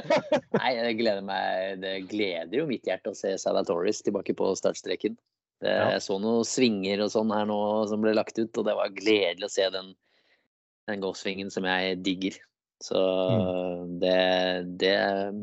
Nei 0.57 0.71
det 0.79 0.93
gleder 0.97 1.21
meg 1.21 1.83
Det 1.83 1.91
gleder 2.09 2.55
jo 2.61 2.67
mitt 2.69 2.87
hjerte 2.89 3.11
å 3.11 3.17
se 3.17 3.35
Salatoris 3.37 4.01
tilbake 4.05 4.33
på 4.37 4.51
startstreken. 4.57 5.17
Det, 5.59 5.69
Ja. 5.69 5.89
Jeg 5.93 6.03
så 6.05 6.15
noen 6.23 6.47
svinger 6.47 7.03
og 7.03 7.11
sånn 7.13 7.33
her 7.35 7.47
nå 7.49 7.59
som 7.91 8.01
ble 8.01 8.13
lagt 8.15 8.39
ut, 8.39 8.51
og 8.57 8.65
det 8.65 8.77
var 8.77 8.93
gledelig 8.95 9.49
å 9.49 9.51
se 9.51 9.65
den, 9.73 9.89
den 10.87 11.03
golfsvingen 11.03 11.51
som 11.51 11.67
jeg 11.67 11.97
digger. 12.05 12.37
Så 12.79 12.99
det, 13.99 14.19
det 14.79 14.93
er 14.95 15.33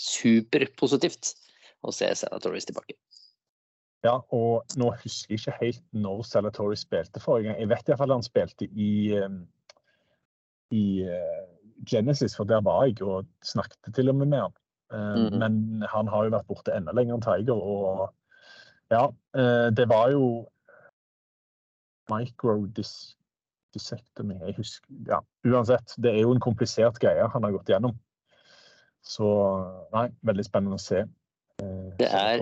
superpositivt 0.00 1.34
å 1.84 1.92
se 1.92 2.08
Salatoris 2.16 2.68
tilbake. 2.68 2.96
Ja, 4.06 4.20
og 4.34 4.76
nå 4.78 4.90
husker 5.02 5.34
jeg 5.34 5.40
ikke 5.40 5.58
helt 5.60 5.84
når 5.96 6.24
Salatoris 6.28 6.84
spilte 6.86 7.20
forrige 7.22 7.50
gang. 7.50 7.60
Jeg 7.60 7.70
vet 7.72 7.90
iallfall 7.90 8.14
han 8.14 8.24
spilte 8.24 8.68
i, 8.70 8.90
um, 9.20 9.40
i 10.72 10.86
uh, 11.08 11.44
Genesis, 11.90 12.36
for 12.36 12.44
der 12.44 12.60
var 12.64 12.84
jeg 12.88 13.02
og 13.02 13.26
snakket 13.44 13.94
til 13.94 14.08
og 14.08 14.14
med 14.16 14.26
med 14.26 14.38
han. 14.40 14.52
Uh, 14.92 14.98
Mhm. 15.30 15.38
Men 15.38 15.82
han 15.90 16.06
har 16.08 16.24
jo 16.24 16.30
vært 16.30 16.46
borte 16.46 16.72
enda 16.76 16.92
lenger 16.92 17.14
enn 17.14 17.22
Tiger, 17.22 17.54
og 17.54 18.14
ja, 18.90 19.06
uh, 19.36 19.70
det 19.74 19.88
var 19.88 20.10
jo 20.10 20.46
microdissectomy. 22.10 24.34
Jeg 24.46 24.54
husker 24.56 24.88
Ja, 25.08 25.18
uansett. 25.44 25.94
Det 25.98 26.10
er 26.14 26.20
jo 26.22 26.32
en 26.32 26.40
komplisert 26.40 26.98
greie 27.02 27.28
han 27.28 27.42
har 27.42 27.52
gått 27.52 27.66
gjennom. 27.68 27.96
Så 29.02 29.24
nei, 29.92 30.08
veldig 30.26 30.44
spennende 30.44 30.74
å 30.78 30.82
se. 30.82 31.02
uh, 31.62 31.90
Det 31.98 32.08
er 32.10 32.38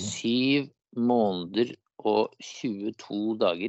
syv 0.00 0.68
måneder 0.96 1.74
og 1.98 2.30
22 2.42 3.38
dager 3.38 3.68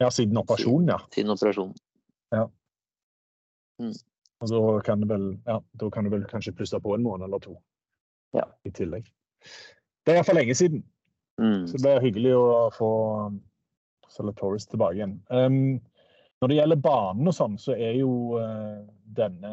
Ja, 0.00 0.08
siden 0.10 0.36
operasjonen, 0.36 0.88
ja. 0.88 0.98
siden 1.14 1.30
operasjonen. 1.32 1.74
Og 3.80 4.48
da 4.52 4.80
kan 4.84 5.00
det 5.00 5.08
vel, 5.08 5.26
ja, 5.46 5.58
da 5.80 5.88
kan 5.90 6.04
du 6.04 6.10
vel 6.12 6.24
kanskje 6.28 6.52
plusse 6.56 6.80
på 6.80 6.94
en 6.94 7.02
måned 7.06 7.24
eller 7.28 7.38
to 7.40 7.56
Ja. 8.34 8.44
i 8.64 8.70
tillegg. 8.70 9.06
Det 10.04 10.12
er 10.12 10.18
iallfall 10.20 10.36
lenge 10.42 10.54
siden, 10.54 10.84
Mm. 11.38 11.66
så 11.68 11.76
det 11.76 11.82
blir 11.82 12.00
hyggelig 12.00 12.30
å 12.32 12.70
få 12.72 12.86
um, 13.26 13.40
Salatoris 14.08 14.66
tilbake 14.66 14.94
igjen. 14.96 15.18
Um, 15.28 15.80
når 16.40 16.48
det 16.48 16.56
gjelder 16.56 16.76
banen 16.80 17.28
og 17.28 17.34
sånn, 17.36 17.58
så 17.60 17.74
er 17.76 17.98
jo 18.00 18.38
uh, 18.40 18.80
denne 19.04 19.52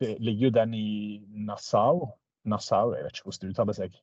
det 0.00 0.18
Ligger 0.20 0.46
jo 0.46 0.50
den 0.54 0.74
i 0.74 1.22
Nassau. 1.48 2.04
Nassau, 2.44 2.92
jeg 2.94 3.02
vet 3.04 3.16
ikke 3.16 3.24
hvordan 3.30 3.48
det 3.48 3.54
uttaler 3.56 3.72
seg. 3.78 3.96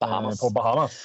Bahamas. 0.00 0.34
Eh, 0.34 0.40
På 0.40 0.50
Bahamas. 0.54 0.96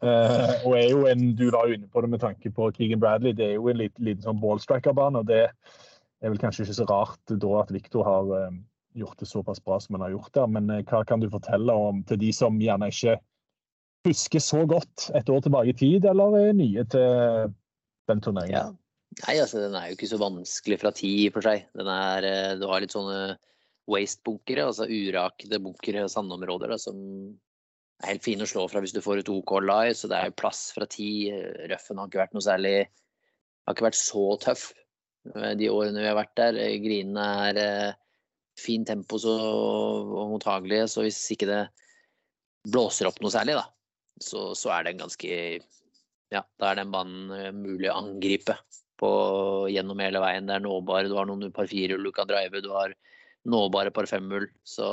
uh, 0.00 0.54
og 0.66 0.76
er 0.78 0.86
jo 0.90 1.02
en, 1.06 1.34
Du 1.36 1.50
var 1.50 1.66
jo 1.68 1.74
inne 1.74 1.88
på 1.88 2.00
det 2.00 2.10
med 2.10 2.20
tanke 2.20 2.50
på 2.50 2.70
Keegan 2.72 3.00
Bradley. 3.00 3.32
Det 3.32 3.46
er 3.46 3.54
jo 3.58 3.68
en 3.68 3.76
liten, 3.76 4.04
liten 4.04 4.22
sånn 4.24 4.40
ballstriker-bane. 4.40 5.18
og 5.18 5.26
Det 5.26 5.50
er 6.20 6.32
vel 6.32 6.40
kanskje 6.40 6.66
ikke 6.66 6.78
så 6.80 6.88
rart 6.90 7.32
da 7.42 7.54
at 7.60 7.72
Victor 7.74 8.04
har 8.06 8.34
eh, 8.36 8.60
gjort 9.00 9.20
det 9.22 9.28
såpass 9.30 9.62
bra 9.64 9.78
som 9.80 9.96
han 9.96 10.06
har 10.06 10.14
gjort 10.14 10.34
der. 10.36 10.50
Men 10.52 10.70
eh, 10.72 10.84
hva 10.88 11.02
kan 11.08 11.22
du 11.22 11.30
fortelle 11.32 11.74
om 11.74 12.04
til 12.08 12.20
de 12.20 12.32
som 12.36 12.60
gjerne 12.60 12.90
ikke 12.92 13.16
husker 14.08 14.42
så 14.44 14.64
godt 14.68 15.10
et 15.16 15.28
år 15.28 15.42
tilbake 15.44 15.74
i 15.74 15.76
tid, 15.76 16.06
eller 16.08 16.38
er 16.38 16.54
nye 16.56 16.84
til 16.92 17.52
den 18.10 18.24
turneringen? 18.24 18.56
Ja. 18.56 18.68
Nei, 19.26 19.40
altså 19.42 19.58
den 19.58 19.74
er 19.74 19.88
jo 19.90 19.96
ikke 19.96 20.08
så 20.12 20.20
vanskelig 20.20 20.78
fra 20.80 20.92
ti 20.94 21.12
for 21.34 21.44
seg. 21.44 21.64
Den 21.76 21.88
er, 21.90 22.26
eh, 22.26 22.56
du 22.60 22.66
har 22.70 22.82
litt 22.82 22.94
sånne 22.94 23.36
waste-bunkere, 23.90 24.68
altså 24.70 24.86
urakede 24.86 25.58
bunkere 25.62 26.04
og 26.06 26.12
sandområder 26.12 26.70
da, 26.70 26.78
som 26.78 27.00
er 28.00 28.14
helt 28.14 28.24
fine 28.24 28.46
å 28.46 28.48
slå 28.48 28.66
fra 28.70 28.82
hvis 28.84 28.94
du 28.94 29.02
får 29.04 29.24
ut 29.24 29.32
OK 29.34 29.56
lie, 29.64 29.96
så 29.96 30.08
det 30.08 30.18
er 30.18 30.30
jo 30.30 30.38
plass 30.40 30.68
fra 30.76 30.86
ti. 30.88 31.28
Røffen 31.72 31.98
har 32.00 32.10
ikke 32.10 32.22
vært 32.22 32.36
noe 32.36 32.46
særlig 32.46 32.74
Har 33.66 33.76
ikke 33.76 33.90
vært 33.90 33.98
så 34.00 34.22
tøff 34.40 34.70
eh, 34.72 34.84
de 35.24 35.68
årene 35.70 36.00
vi 36.00 36.08
har 36.08 36.18
vært 36.18 36.36
der. 36.38 36.58
Eh, 36.60 36.78
Grinene 36.82 37.26
er 37.48 37.60
eh, 37.60 37.98
fin 38.60 38.86
tempo 38.88 39.18
så, 39.20 39.34
og 39.36 40.34
mottagelige, 40.34 40.88
så 40.90 41.04
hvis 41.04 41.20
ikke 41.34 41.48
det 41.50 41.60
blåser 42.70 43.08
opp 43.08 43.20
noe 43.22 43.32
særlig, 43.32 43.56
da, 43.56 43.66
så, 44.20 44.50
så 44.58 44.72
er 44.76 44.88
den 44.88 45.00
ganske 45.00 45.30
ja, 46.30 46.44
da 46.60 46.70
er 46.70 46.78
den 46.78 46.92
banen 46.94 47.32
eh, 47.34 47.50
mulig 47.54 47.90
å 47.90 47.98
angripe 47.98 48.56
på, 49.00 49.10
gjennom 49.72 50.00
hele 50.02 50.22
veien. 50.22 50.46
Det 50.46 50.58
er 50.58 50.64
nåbare. 50.64 51.08
Du 51.10 51.16
har 51.18 51.28
noen 51.28 51.50
par 51.54 51.68
firehull 51.70 52.04
du 52.06 52.12
kan 52.14 52.28
drive, 52.30 52.62
du 52.62 52.70
har 52.74 52.94
nåbare 53.48 53.92
par 53.94 54.06
femhull. 54.10 54.46
Så 54.62 54.86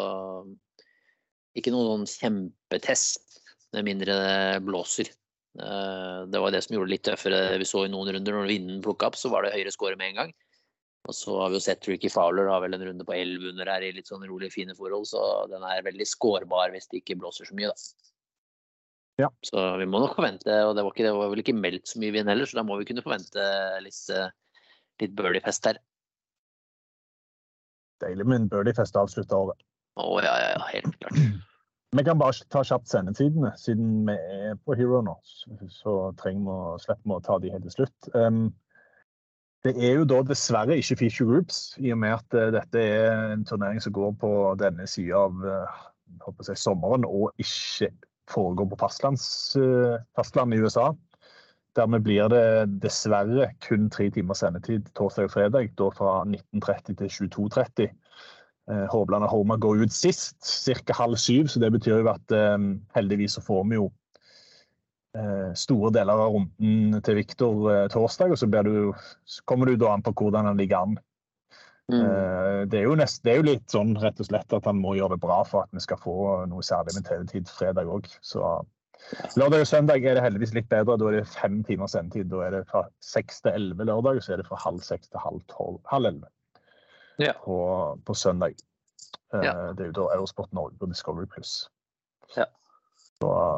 ikke 1.57 1.73
noen 1.73 2.05
sånn 2.05 2.09
kjempetest, 2.23 3.23
med 3.75 3.83
mindre 3.83 4.15
det 4.15 4.61
blåser. 4.63 5.09
Eh, 5.57 6.25
Det 6.29 6.41
var 6.41 6.51
det 6.51 6.63
som 6.63 6.75
gjorde 6.75 6.89
det 6.91 6.95
litt 6.97 7.07
tøffere. 7.07 7.57
Vi 7.57 7.65
så 7.65 7.85
i 7.85 7.91
noen 7.91 8.11
runder 8.13 8.35
når 8.35 8.51
vinden 8.51 8.83
plukka 8.85 9.09
opp, 9.09 9.17
så 9.19 9.31
var 9.33 9.43
det 9.43 9.55
høyere 9.55 9.73
score 9.73 9.97
med 9.97 10.11
en 10.11 10.21
gang. 10.21 10.35
Og 11.07 11.15
så 11.15 11.37
har 11.39 11.49
vi 11.49 11.57
jo 11.57 11.63
sett 11.63 11.87
Ricky 11.87 12.09
Fowler 12.11 12.49
har 12.51 12.61
vel 12.61 12.75
en 12.75 12.83
runde 12.83 13.05
på 13.07 13.15
11 13.15 13.53
under 13.53 13.69
her 13.71 13.85
i 13.85 13.93
litt 13.95 14.09
sånn 14.09 14.25
rolig 14.27 14.51
fine 14.51 14.75
forhold, 14.75 15.07
så 15.07 15.21
den 15.47 15.63
er 15.63 15.85
veldig 15.85 16.07
skårbar 16.09 16.73
hvis 16.73 16.89
det 16.91 16.99
ikke 17.01 17.15
blåser 17.21 17.47
så 17.47 17.55
mye, 17.55 17.71
da. 17.71 18.11
Ja. 19.23 19.29
Så 19.45 19.61
vi 19.79 19.87
må 19.89 20.01
nok 20.03 20.17
forvente, 20.17 20.51
og 20.67 20.75
det 20.77 20.83
var, 20.83 20.91
ikke, 20.91 21.05
det 21.07 21.13
var 21.15 21.31
vel 21.31 21.41
ikke 21.41 21.55
meldt 21.57 21.87
så 21.89 22.01
mye 22.01 22.13
vind 22.13 22.29
heller, 22.29 22.49
så 22.49 22.59
da 22.59 22.65
må 22.67 22.75
vi 22.77 22.89
kunne 22.89 23.05
forvente 23.05 23.45
litt, 23.85 24.01
eh, 24.13 24.27
litt 25.01 25.15
birdie-fest 25.17 25.71
her. 25.71 25.79
Deilig 28.03 28.27
med 28.27 28.43
en 28.43 28.51
birdiefest 28.51 28.99
avslutta 28.99 29.39
året. 29.47 29.63
Å 29.97 30.19
ja, 30.21 30.35
ja, 30.43 30.49
ja, 30.53 30.67
helt 30.75 30.99
klart. 30.99 31.23
Vi 31.95 32.03
kan 32.03 32.19
bare 32.19 32.35
ta 32.51 32.63
kjapt 32.67 32.89
sendetidene, 32.91 33.53
siden 33.55 34.07
vi 34.09 34.13
er 34.13 34.57
på 34.65 34.75
Hero 34.75 34.99
nå. 35.05 35.13
Så, 35.23 35.93
trenger 36.19 36.43
vi 36.43 36.55
å 36.55 36.79
slippe 36.83 37.15
å 37.15 37.23
ta 37.23 37.37
de 37.39 37.51
helt 37.53 37.63
til 37.69 37.77
slutt. 37.77 38.09
Um, 38.11 38.49
det 39.65 39.73
er 39.83 39.95
jo 39.97 40.07
da 40.07 40.19
dessverre 40.27 40.77
ikke 40.77 40.99
feature 40.99 41.29
groups, 41.29 41.61
i 41.79 41.93
og 41.95 42.01
med 42.03 42.17
at 42.17 42.35
eh, 42.37 42.51
dette 42.55 42.83
er 42.83 43.33
en 43.33 43.45
turnering 43.47 43.81
som 43.83 43.95
går 43.95 44.13
på 44.21 44.29
denne 44.61 44.85
sida 44.87 45.23
av 45.25 45.41
eh, 45.43 45.79
håper 46.23 46.51
jeg, 46.51 46.61
sommeren, 46.61 47.07
og 47.07 47.31
ikke 47.41 47.89
foregår 48.31 48.69
på 48.71 48.79
fastlands, 48.83 49.25
eh, 49.59 49.97
fastlandet 50.15 50.59
i 50.59 50.67
USA. 50.67 50.91
Dermed 51.77 52.05
blir 52.05 52.29
det 52.31 52.45
dessverre 52.83 53.51
kun 53.65 53.89
tre 53.93 54.09
timers 54.13 54.43
sendetid 54.43 54.87
torsdag 54.97 55.27
og 55.27 55.33
fredag, 55.35 55.73
da 55.77 55.89
fra 55.93 56.19
19.30 56.25 56.99
til 57.01 57.11
22.30. 57.31 57.89
Eh, 58.71 58.85
Hovland 58.91 59.27
og 59.27 59.31
Homa 59.31 59.55
går 59.61 59.85
ut 59.85 59.95
sist, 59.95 60.41
ca. 60.43 60.97
halv 60.97 61.15
syv, 61.21 61.47
så 61.47 61.61
det 61.63 61.71
betyr 61.75 62.01
jo 62.01 62.11
at 62.11 62.35
eh, 62.35 62.57
heldigvis 62.97 63.37
så 63.37 63.43
får 63.45 63.63
vi 63.69 63.79
jo 63.79 63.89
eh, 65.17 65.51
store 65.55 65.93
deler 65.95 66.19
av 66.19 66.35
runden 66.35 67.01
til 67.03 67.19
Viktor 67.21 67.87
torsdag, 67.93 68.35
og 68.35 68.41
så, 68.41 68.49
du, 68.67 68.91
så 69.23 69.45
kommer 69.47 69.71
du 69.71 69.79
da 69.79 69.93
an 69.93 70.03
på 70.03 70.15
hvordan 70.19 70.51
han 70.51 70.59
ligger 70.59 70.83
an. 70.83 70.97
Mm. 71.91 72.01
Eh, 72.01 72.61
det, 72.67 72.81
er 72.81 72.95
nest, 72.99 73.21
det 73.23 73.31
er 73.31 73.37
jo 73.39 73.47
litt 73.47 73.71
sånn 73.71 73.93
rett 74.01 74.19
og 74.19 74.27
slett 74.27 74.55
at 74.55 74.65
han 74.67 74.79
må 74.83 74.97
gjøre 74.97 75.15
det 75.15 75.23
bra 75.23 75.39
for 75.47 75.63
at 75.63 75.71
vi 75.75 75.83
skal 75.83 76.01
få 76.01 76.17
noe 76.51 76.65
særlig 76.65 76.97
med 76.97 77.07
TV-tid 77.07 77.47
fredag 77.47 77.87
òg. 77.87 78.09
Så 78.19 78.43
lørdag 79.39 79.63
og 79.63 79.69
søndag 79.69 80.03
er 80.03 80.17
det 80.17 80.25
heldigvis 80.25 80.55
litt 80.57 80.67
bedre. 80.71 80.97
Da 80.99 81.07
er 81.07 81.21
det 81.21 81.29
fem 81.31 81.61
timers 81.63 81.95
sendetid. 81.95 82.27
Da 82.33 82.43
er 82.43 82.57
det 82.57 82.65
fra 82.71 82.83
seks 82.99 83.39
til 83.45 83.55
elleve 83.55 83.87
lørdag, 83.87 84.19
og 84.19 84.25
så 84.25 84.35
er 84.35 84.43
det 84.43 84.49
fra 84.49 84.59
halv 84.65 84.83
seks 84.83 85.07
til 85.07 85.23
halv 85.23 85.39
tolv. 85.53 85.79
Halv 85.87 86.11
elleve 86.11 86.31
Ja. 87.17 87.33
på, 87.43 87.57
på 88.05 88.13
søndag. 88.13 88.55
Eh, 89.33 89.43
Ja. 89.43 89.53
Det 89.73 89.83
er 89.83 89.91
jo 89.91 89.97
da 89.97 90.07
Eurosport 90.15 90.53
Norge 90.53 90.77
på 90.79 90.89
Discovery 90.91 91.25
Pluss. 91.25 91.67
Ja. 92.37 92.45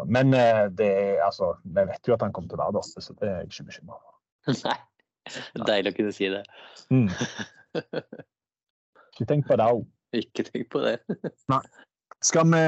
Men 0.08 0.34
eh, 0.34 0.70
det 0.72 0.88
er, 0.88 1.24
altså, 1.26 1.54
vi 1.64 1.84
vet 1.90 2.08
jo 2.08 2.16
at 2.16 2.24
han 2.24 2.32
kommer 2.34 2.50
til 2.50 2.60
å 2.60 2.64
være 2.64 2.78
der 2.78 2.84
oppe, 2.86 3.04
så 3.04 3.14
det 3.20 3.28
er 3.28 3.42
jeg 3.42 3.50
ikke 3.52 3.68
bekymra 3.74 4.00
for. 4.00 4.16
Nei. 4.64 4.78
Deilig 5.68 5.92
å 5.94 5.98
kunne 6.00 6.14
si 6.16 6.30
det. 6.32 6.44
Mm. 6.90 7.10
Ikke 9.20 9.28
tenk 9.30 9.46
på 9.50 9.58
det 9.60 9.66
òg. 9.68 9.84
Ikke 10.16 10.46
tenk 10.48 10.70
på 10.74 10.82
det. 10.82 10.96
Skal 12.26 12.48
vi 12.50 12.62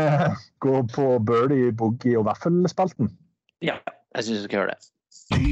gå 0.64 0.82
på 0.94 1.06
birdie, 1.26 1.72
boogie 1.72 2.20
og 2.20 2.28
vaffelspalten? 2.28 3.10
Ja, 3.66 3.80
jeg 4.18 4.28
syns 4.28 4.44
vi 4.44 4.50
skal 4.50 4.60
gjøre 4.60 4.76
det. 4.76 4.92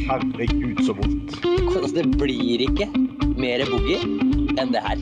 Herregud, 0.09 0.83
så 0.85 0.93
vondt. 0.99 1.39
Altså, 1.71 1.95
det 1.95 2.05
blir 2.19 2.65
ikke 2.67 2.89
mer 3.39 3.63
boogie 3.71 4.03
enn 4.59 4.75
det 4.75 4.83
her. 4.85 5.01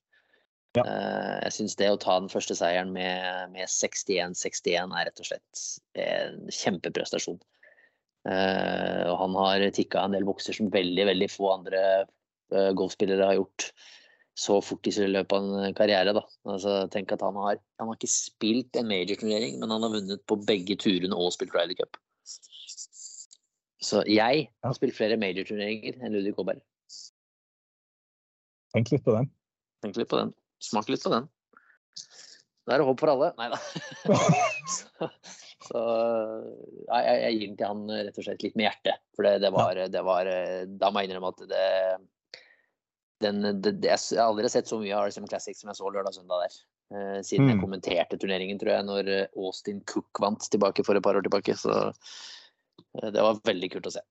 Ja. 0.78 0.84
Eh, 0.84 1.40
Jeg 1.46 1.56
syns 1.58 1.78
det 1.80 1.90
å 1.92 2.00
ta 2.02 2.20
den 2.20 2.32
første 2.34 2.58
seieren 2.58 2.94
med, 2.96 3.52
med 3.54 3.70
61-61 3.70 4.94
er 4.94 5.10
rett 5.10 5.24
og 5.24 5.30
slett 5.30 5.66
en 6.04 6.46
kjempeprestasjon. 6.50 7.42
Eh, 8.30 9.04
Og 9.12 9.18
han 9.20 9.36
har 9.42 9.68
tikka 9.76 10.04
en 10.04 10.16
del 10.16 10.28
bokser 10.28 10.56
som 10.58 10.72
veldig, 10.74 11.10
veldig 11.14 11.32
få 11.32 11.52
andre 11.58 11.84
golfspillere 12.78 13.26
har 13.26 13.38
gjort 13.40 13.72
så 14.38 14.60
fort 14.62 14.86
i 14.86 14.92
løpet 14.92 15.34
av 15.34 15.64
en 15.64 15.76
karriere. 15.78 16.14
Da. 16.14 16.22
Altså, 16.50 16.74
tenk 16.94 17.12
at 17.14 17.22
han 17.26 17.38
har, 17.38 17.60
han 17.80 17.90
har 17.90 17.98
ikke 17.98 18.10
spilt 18.10 18.78
en 18.78 18.90
major-turnering, 18.90 19.60
men 19.62 19.74
han 19.74 19.86
har 19.86 19.94
vunnet 19.94 20.24
på 20.30 20.38
begge 20.46 20.78
turene 20.82 21.18
og 21.18 21.34
spilt 21.34 21.54
Ryder 21.56 21.78
Cup. 21.80 21.98
Så 23.84 24.04
jeg 24.08 24.48
har 24.64 24.78
spilt 24.78 24.96
flere 24.98 25.20
major-turneringer 25.22 26.00
enn 26.00 26.16
Ludvig 26.16 26.38
Aaberg. 26.38 26.62
Tenk 28.74 28.92
litt 28.94 29.06
på 29.06 29.16
den. 29.16 29.30
Tenk 29.84 29.98
litt 30.00 30.10
på 30.12 30.20
den. 30.20 30.34
Smak 30.64 30.90
litt 30.92 31.04
på 31.04 31.12
den. 31.14 31.30
Det 32.64 32.76
er 32.78 32.84
håp 32.88 33.02
for 33.02 33.12
alle. 33.12 33.34
Nei 33.38 33.50
da. 33.52 33.60
Så 35.64 35.80
ja, 35.80 36.98
jeg, 37.00 37.18
jeg 37.24 37.36
gir 37.38 37.48
den 37.48 37.58
til 37.60 37.70
han 37.70 37.84
rett 38.08 38.18
og 38.20 38.26
slett 38.26 38.44
litt 38.44 38.56
med 38.60 38.68
hjertet. 38.68 39.04
For 39.16 39.28
det, 39.28 39.38
det, 39.44 39.52
var, 39.56 39.80
det 39.92 40.04
var 40.04 40.30
Da 40.80 40.90
må 40.92 41.04
jeg 41.04 41.10
innrømme 41.12 41.32
at 41.32 41.44
det, 41.52 41.68
den, 43.24 43.42
det, 43.64 43.76
Jeg 43.84 44.20
har 44.20 44.30
aldri 44.30 44.52
sett 44.52 44.68
så 44.72 44.80
mye 44.82 44.96
av 44.98 45.08
RSM 45.08 45.28
Classic 45.32 45.60
som 45.60 45.72
jeg 45.72 45.80
så 45.80 45.88
lørdag 45.92 46.12
og 46.12 46.18
søndag 46.20 46.46
der. 46.46 46.58
Eh, 46.94 47.20
siden 47.26 47.48
jeg 47.50 47.58
Mm. 47.58 47.64
kommenterte 47.64 48.20
turneringen, 48.20 48.60
tror 48.60 48.74
jeg, 48.76 48.86
når 48.86 49.08
eh, 49.10 49.28
Austin 49.40 49.80
Cook 49.90 50.20
vant 50.22 50.44
tilbake 50.52 50.84
for 50.86 50.96
et 51.00 51.04
par 51.04 51.16
år 51.18 51.24
tilbake. 51.26 51.56
Så 51.58 51.72
eh, 51.90 53.10
det 53.10 53.24
var 53.24 53.40
veldig 53.48 53.72
kult 53.74 53.88
å 53.88 53.96
se. 53.96 54.04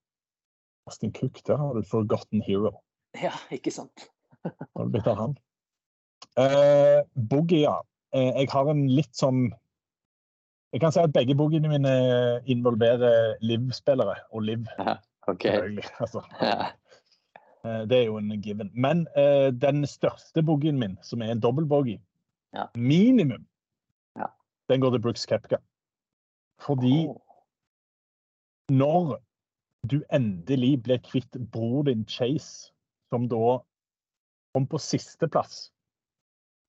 Austin 0.89 1.13
Cook, 1.15 1.39
det 1.47 1.57
har 1.57 1.77
du 1.77 1.85
forgotten 1.87 2.41
hero. 2.43 2.73
Ja, 3.21 3.31
ikke 3.53 3.71
sant? 3.71 4.09
Har 4.43 4.85
du 4.85 4.93
blitt 4.93 5.07
av 5.07 5.17
han? 5.19 5.35
Uh, 6.39 7.03
boogie, 7.29 7.63
ja. 7.65 7.79
Uh, 8.15 8.31
jeg 8.39 8.49
har 8.53 8.69
en 8.71 8.87
litt 8.89 9.11
sånn 9.17 9.51
Jeg 10.73 10.81
kan 10.81 10.93
si 10.93 11.01
at 11.03 11.13
begge 11.13 11.35
boogiene 11.37 11.69
mine 11.69 11.91
involverer 12.49 13.35
Liv-spillere. 13.45 14.15
Og 14.33 14.47
Liv, 14.47 14.65
OK. 15.27 15.45
Altså, 16.01 16.23
Ja. 16.41 16.71
Uh, 17.63 17.83
det 17.87 17.99
er 17.99 18.07
jo 18.09 18.17
en 18.17 18.41
given. 18.43 18.71
Men 18.73 19.05
eh, 19.15 19.47
den 19.55 19.85
største 19.87 20.43
boogien 20.43 20.79
min, 20.79 20.97
som 21.01 21.21
er 21.21 21.31
en 21.31 21.39
dobbeltboogie, 21.39 22.01
Ja. 22.53 22.65
minimum, 22.75 23.45
Ja. 24.17 24.25
den 24.69 24.81
går 24.81 24.91
til 24.91 25.01
Brooks 25.01 25.25
Kepka. 25.25 25.57
Fordi 26.59 27.07
oh. 27.07 27.15
når 28.69 29.21
du 29.91 30.03
endelig 30.11 30.83
blir 30.83 30.97
kvitt 30.97 31.37
bror 31.51 31.83
din 31.83 32.05
Chase, 32.07 32.73
som 33.09 33.29
da 33.29 33.59
kom 34.53 34.67
på 34.69 34.81
sisteplass 34.81 35.67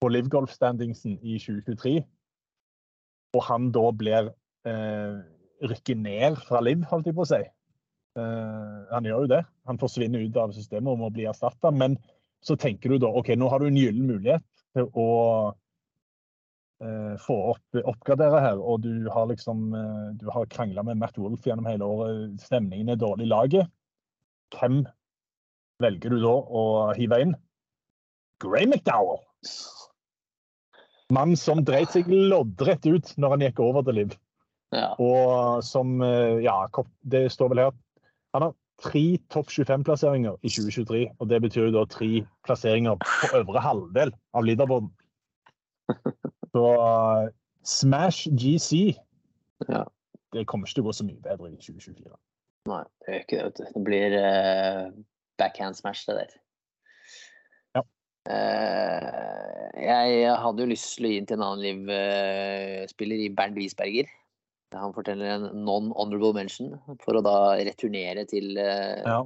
på 0.02 0.10
Livgolf-standingsen 0.12 1.18
i 1.22 1.38
2023, 1.40 1.98
og 3.34 3.44
han 3.48 3.70
da 3.74 3.84
blir 3.96 4.30
eh, 4.68 5.20
rykket 5.64 6.00
ned 6.00 6.38
fra 6.44 6.60
Liv, 6.64 6.84
holdt 6.90 7.08
jeg 7.08 7.16
på 7.16 7.24
å 7.24 7.30
si. 7.30 7.42
Eh, 8.14 8.80
han 8.92 9.08
gjør 9.08 9.24
jo 9.24 9.32
det. 9.34 9.42
Han 9.68 9.80
forsvinner 9.80 10.22
ut 10.22 10.38
av 10.38 10.54
systemet 10.54 10.92
og 10.92 11.02
må 11.02 11.10
bli 11.14 11.26
erstatta. 11.30 11.72
Men 11.74 11.96
så 12.44 12.56
tenker 12.60 12.92
du 12.92 13.00
da 13.02 13.10
OK, 13.10 13.32
nå 13.38 13.48
har 13.50 13.62
du 13.62 13.68
en 13.70 13.78
gyllen 13.78 14.08
mulighet 14.10 14.44
til 14.76 14.90
å 15.00 15.08
eh, 16.84 17.14
få 17.22 17.38
opp, 17.54 17.80
oppgradere 17.82 18.42
her, 18.44 18.60
og 18.60 18.84
du 18.84 19.08
har 19.14 19.30
liksom 19.30 19.70
eh, 19.78 20.10
du 20.20 20.28
har 20.34 20.50
krangla 20.52 20.84
med 20.86 21.00
Matt 21.00 21.18
Wolff 21.20 21.46
gjennom 21.46 21.70
hele 21.70 21.88
året. 21.88 22.36
Stemningen 22.44 22.92
er 22.94 23.00
dårlig 23.00 23.26
i 23.26 23.32
laget. 23.32 23.72
Hvem 24.54 24.84
velger 25.82 26.14
du 26.14 26.22
da 26.22 26.36
å 26.38 26.64
hive 26.94 27.22
inn? 27.24 27.34
Gray 28.44 28.68
McDowell! 28.68 29.22
Mann 31.12 31.36
som 31.36 31.62
dreit 31.64 31.92
seg 31.92 32.08
loddrett 32.08 32.86
ut 32.88 33.12
når 33.20 33.34
han 33.34 33.44
gikk 33.46 33.62
over 33.64 33.84
til 33.86 33.98
Liv. 34.00 34.14
Ja. 34.74 34.90
Og 34.98 35.62
som 35.62 36.00
eh, 36.02 36.40
Ja, 36.42 36.64
det 37.06 37.28
står 37.30 37.52
vel 37.52 37.60
her 37.62 37.74
Han 38.34 38.48
har 38.48 38.54
tre 38.82 39.04
topp 39.30 39.52
25-plasseringer 39.52 40.34
i 40.42 40.50
2023. 40.50 41.04
Og 41.20 41.30
det 41.30 41.40
betyr 41.44 41.68
jo 41.68 41.76
da 41.76 41.84
tre 41.90 42.24
plasseringer 42.46 42.98
på 42.98 43.30
øvre 43.38 43.62
halvdel 43.62 44.14
av 44.34 44.46
leaderboarden. 44.46 44.90
Så 46.54 46.64
uh, 46.80 47.28
Smash 47.62 48.30
GC 48.34 48.96
Ja. 49.68 49.84
Det 50.34 50.46
kommer 50.50 50.66
ikke 50.66 50.80
til 50.80 50.82
å 50.82 50.88
gå 50.88 50.94
så 50.98 51.04
mye 51.06 51.22
bedre 51.22 51.52
i 51.52 51.58
2024. 51.62 52.16
Nei, 52.66 52.80
det 53.04 53.12
gjør 53.12 53.20
ikke 53.22 53.42
det. 53.44 53.66
Det 53.76 53.82
blir 53.86 54.16
uh, 54.18 54.88
backhand 55.38 55.78
smash, 55.78 56.08
det 56.08 56.16
der. 56.18 56.32
Eh, 58.24 59.80
jeg 59.84 60.36
hadde 60.40 60.64
jo 60.64 60.70
lyst 60.70 60.94
til 60.96 61.06
å 61.06 61.10
gi 61.12 61.16
den 61.20 61.26
til 61.28 61.36
en 61.36 61.46
annen 61.46 61.64
Liv-spiller 61.64 63.24
i 63.26 63.32
Bernt 63.36 63.58
Wiesberger. 63.58 64.08
Han 64.74 64.94
forteller 64.96 65.36
en 65.36 65.44
non-honorable 65.66 66.32
mention 66.34 66.72
for 67.04 67.18
å 67.18 67.22
da 67.24 67.34
returnere 67.60 68.24
til 68.30 68.56
eh, 68.58 69.02
Ja. 69.04 69.20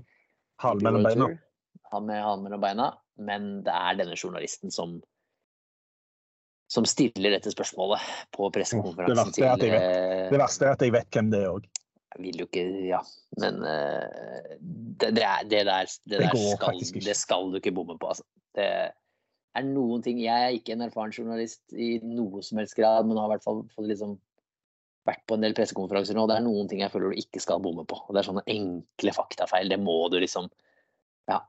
Halen 0.58 0.82
mellom 0.82 1.06
beina. 1.06 1.28
Han 1.92 2.08
med 2.08 2.18
halen 2.20 2.42
mellom 2.44 2.64
beina. 2.64 2.88
Men 3.22 3.46
det 3.66 3.74
er 3.74 4.00
denne 4.02 4.18
journalisten 4.18 4.74
som 4.74 4.98
som 6.68 6.84
stiller 6.84 7.32
dette 7.32 7.48
spørsmålet 7.48 8.02
på 8.36 8.50
Det 8.50 8.58
pressekonferansen 8.58 9.44
er 9.46 9.60
til 9.62 9.72
eh, 9.72 10.26
Det 10.28 10.40
verste 10.42 10.66
er 10.66 10.74
at 10.74 10.82
jeg 10.84 10.92
vet 10.92 11.08
hvem 11.16 11.30
det 11.32 11.38
er 11.46 11.54
òg. 11.54 11.64
jeg 12.12 12.24
vil 12.26 12.42
jo 12.42 12.48
ikke 12.50 12.64
Ja, 12.90 12.98
men 13.40 13.62
det, 13.62 15.14
det, 15.16 15.24
er, 15.24 15.46
det 15.48 15.62
der, 15.70 15.88
Det 16.04 16.20
der 16.26 16.36
skal, 16.36 16.82
det 17.06 17.16
skal 17.16 17.48
du 17.48 17.56
ikke 17.56 17.72
bomme 17.72 17.96
på, 17.96 18.10
altså. 18.12 18.26
Det 18.58 18.68
er 19.58 19.66
noen 19.66 20.04
ting 20.04 20.20
Jeg 20.22 20.48
er 20.48 20.56
ikke 20.56 20.74
en 20.74 20.84
erfaren 20.86 21.14
journalist 21.14 21.62
i 21.74 21.96
noe 22.04 22.42
som 22.46 22.60
helst 22.60 22.76
grad, 22.78 23.06
men 23.06 23.18
har 23.18 23.30
i 23.30 23.36
hvert 23.36 23.46
fall 23.46 23.64
fått 23.74 23.88
liksom 23.90 24.18
vært 25.08 25.24
på 25.28 25.38
en 25.38 25.46
del 25.46 25.56
pressekonferanser 25.56 26.16
nå. 26.16 26.26
og 26.26 26.30
Det 26.30 26.36
er 26.36 26.44
noen 26.44 26.68
ting 26.70 26.82
jeg 26.82 26.92
føler 26.92 27.14
du 27.14 27.22
ikke 27.22 27.42
skal 27.42 27.62
bomme 27.64 27.86
på. 27.88 28.00
Og 28.04 28.12
det 28.12 28.22
er 28.22 28.28
sånne 28.28 28.46
enkle 28.52 29.14
faktafeil. 29.16 29.72
Det 29.72 29.80
må 29.82 30.00
du 30.12 30.20
liksom 30.20 30.50
Ja. 31.30 31.42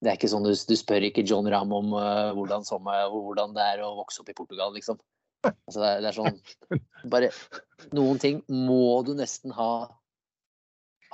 Det 0.00 0.08
er 0.08 0.16
ikke 0.16 0.30
sånn 0.32 0.46
du, 0.46 0.54
du 0.56 0.76
spør 0.80 1.04
ikke 1.10 1.26
John 1.28 1.48
Ramm 1.52 1.74
om 1.76 1.90
uh, 1.92 2.30
hvordan, 2.32 2.64
sommer, 2.64 3.02
hvordan 3.12 3.52
det 3.52 3.66
er 3.74 3.82
å 3.84 3.90
vokse 3.98 4.22
opp 4.22 4.30
i 4.32 4.36
Portugal, 4.38 4.72
liksom. 4.72 4.96
Altså, 5.44 5.76
det, 5.76 5.90
er, 5.90 6.00
det 6.00 6.08
er 6.08 6.16
sånn 6.16 7.10
Bare 7.12 7.28
noen 7.96 8.20
ting 8.20 8.40
må 8.48 9.00
du 9.04 9.12
nesten 9.16 9.52
ha 9.56 9.70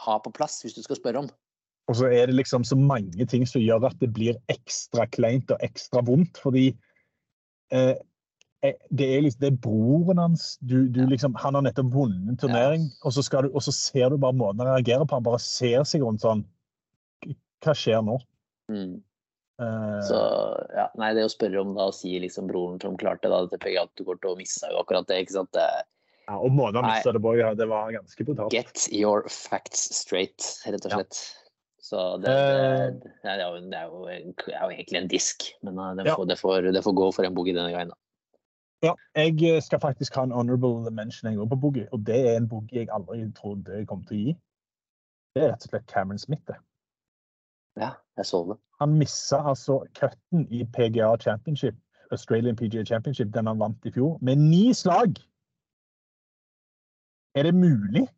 ha 0.05 0.19
på 0.21 0.33
plass 0.35 0.61
hvis 0.65 0.77
du 0.77 0.83
skal 0.85 0.99
spørre 0.99 1.25
om. 1.25 1.29
Og 1.87 1.96
så 2.01 2.11
er 2.11 2.27
det 2.27 2.35
liksom 2.35 2.64
så 2.66 2.77
mange 2.79 3.27
ting 3.31 3.46
som 3.46 3.62
gjør 3.62 3.87
at 3.87 3.99
det 4.03 4.11
blir 4.14 4.38
ekstra 4.51 5.07
kleint 5.14 5.53
og 5.55 5.62
ekstra 5.62 6.03
vondt. 6.07 6.40
Fordi 6.42 6.66
eh, 7.70 7.94
eh, 8.66 8.77
det 8.90 9.07
er 9.07 9.25
liksom 9.27 9.44
det 9.44 9.51
er 9.53 9.61
broren 9.68 10.22
hans. 10.22 10.49
Du, 10.61 10.88
du 10.90 11.05
liksom, 11.07 11.37
han 11.38 11.55
har 11.55 11.66
nettopp 11.68 11.92
vunnet 11.94 12.33
en 12.35 12.40
turnering, 12.42 12.88
og, 13.05 13.14
så 13.14 13.22
du, 13.22 13.53
og 13.53 13.62
så 13.62 13.75
ser 13.75 14.11
du 14.11 14.18
bare 14.18 14.35
måten 14.35 14.64
han 14.64 14.75
reagerer 14.75 15.07
på. 15.07 15.20
Han 15.20 15.29
bare 15.29 15.42
ser 15.42 15.87
seg 15.87 16.07
rundt 16.07 16.27
sånn 16.27 16.46
Hva 17.62 17.75
skjer 17.75 18.03
nå? 18.05 18.18
Mm. 18.72 18.99
Eh, 19.62 20.01
Så 20.05 20.18
ja, 20.77 20.90
nei, 21.01 21.14
det 21.16 21.25
å 21.25 21.33
spørre 21.33 21.62
om 21.62 21.72
da 21.79 21.88
å 21.88 21.94
si 21.94 22.18
liksom 22.20 22.51
broren 22.51 22.83
som 22.83 22.99
klarte 23.01 23.31
da 23.33 23.44
du 23.46 23.57
går 24.05 24.18
til 24.20 24.35
å 24.35 24.38
miste 24.38 24.68
jo 24.72 24.83
akkurat 24.83 25.07
det, 25.09 25.22
ikke 25.25 25.38
sant. 25.38 25.55
Det, 25.57 25.64
ja, 26.27 26.37
og 26.37 26.53
måten 26.53 26.83
han 26.83 26.90
mista 26.90 27.14
det 27.14 27.22
på, 27.25 27.33
ja, 27.38 27.55
det 27.57 27.70
var 27.70 27.94
ganske 27.94 28.27
brutalt. 28.27 28.53
get 28.53 28.88
your 28.92 29.25
facts 29.31 29.88
straight, 29.96 30.42
rett 30.66 30.91
og 30.91 30.99
Ja. 30.99 31.05
Så 31.87 32.01
det, 32.22 32.32
Eh. 32.32 32.87
det, 32.95 33.12
det, 33.22 33.30
er 33.30 33.43
jo, 33.47 33.61
det, 33.62 33.78
er 33.78 33.84
jo, 33.87 34.01
er 34.09 34.62
jo 34.64 34.70
egentlig 34.74 34.99
en 35.03 35.09
disk, 35.12 35.45
men 35.62 35.78
uh, 35.78 35.93
det, 35.95 36.07
Ja. 36.09 36.16
får, 36.16 36.24
det, 36.32 36.39
får, 36.41 36.61
det 36.74 36.82
får 36.84 36.95
gå 36.99 37.11
for 37.14 37.22
en 37.28 37.34
boogie 37.37 37.55
denne 37.55 37.70
gangen. 37.74 37.93
da. 37.95 38.01
Ja, 38.84 38.93
jeg 39.16 39.43
eh, 39.57 39.61
skal 39.62 39.80
faktisk 39.80 40.14
ha 40.18 40.22
en 40.26 40.34
honorable 40.34 40.91
mention 40.91 41.30
jeg 41.30 41.39
går 41.39 41.47
på 41.53 41.61
boogie, 41.62 41.87
og 41.93 42.03
det 42.07 42.18
er 42.28 42.37
en 42.37 42.49
boogie 42.49 42.82
jeg 42.82 42.91
aldri 42.93 43.32
trodde 43.39 43.78
jeg 43.78 43.87
kom 43.89 44.03
til 44.05 44.16
å 44.16 44.20
gi. 44.24 44.34
Det 45.37 45.43
er 45.45 45.53
rett 45.53 45.64
og 45.64 45.70
slett 45.70 45.87
Cameron 45.93 46.18
Smith. 46.18 46.43
det. 46.51 46.57
Ja, 47.80 47.91
jeg 48.16 48.26
så 48.26 48.43
det. 48.51 48.59
Han 48.80 48.99
missa 48.99 49.37
altså 49.49 49.78
cutten 49.99 50.47
i 50.51 50.64
PGA 50.64 51.14
Championship, 51.20 51.74
Australian 52.11 52.57
PGA 52.57 52.84
Championship, 52.84 53.32
den 53.34 53.47
han 53.47 53.59
vant 53.61 53.87
i 53.87 53.93
fjor, 53.93 54.18
med 54.20 54.37
ni 54.37 54.72
slag! 54.74 55.16
Er 57.34 57.43
det 57.43 57.55
mulig? 57.55 58.09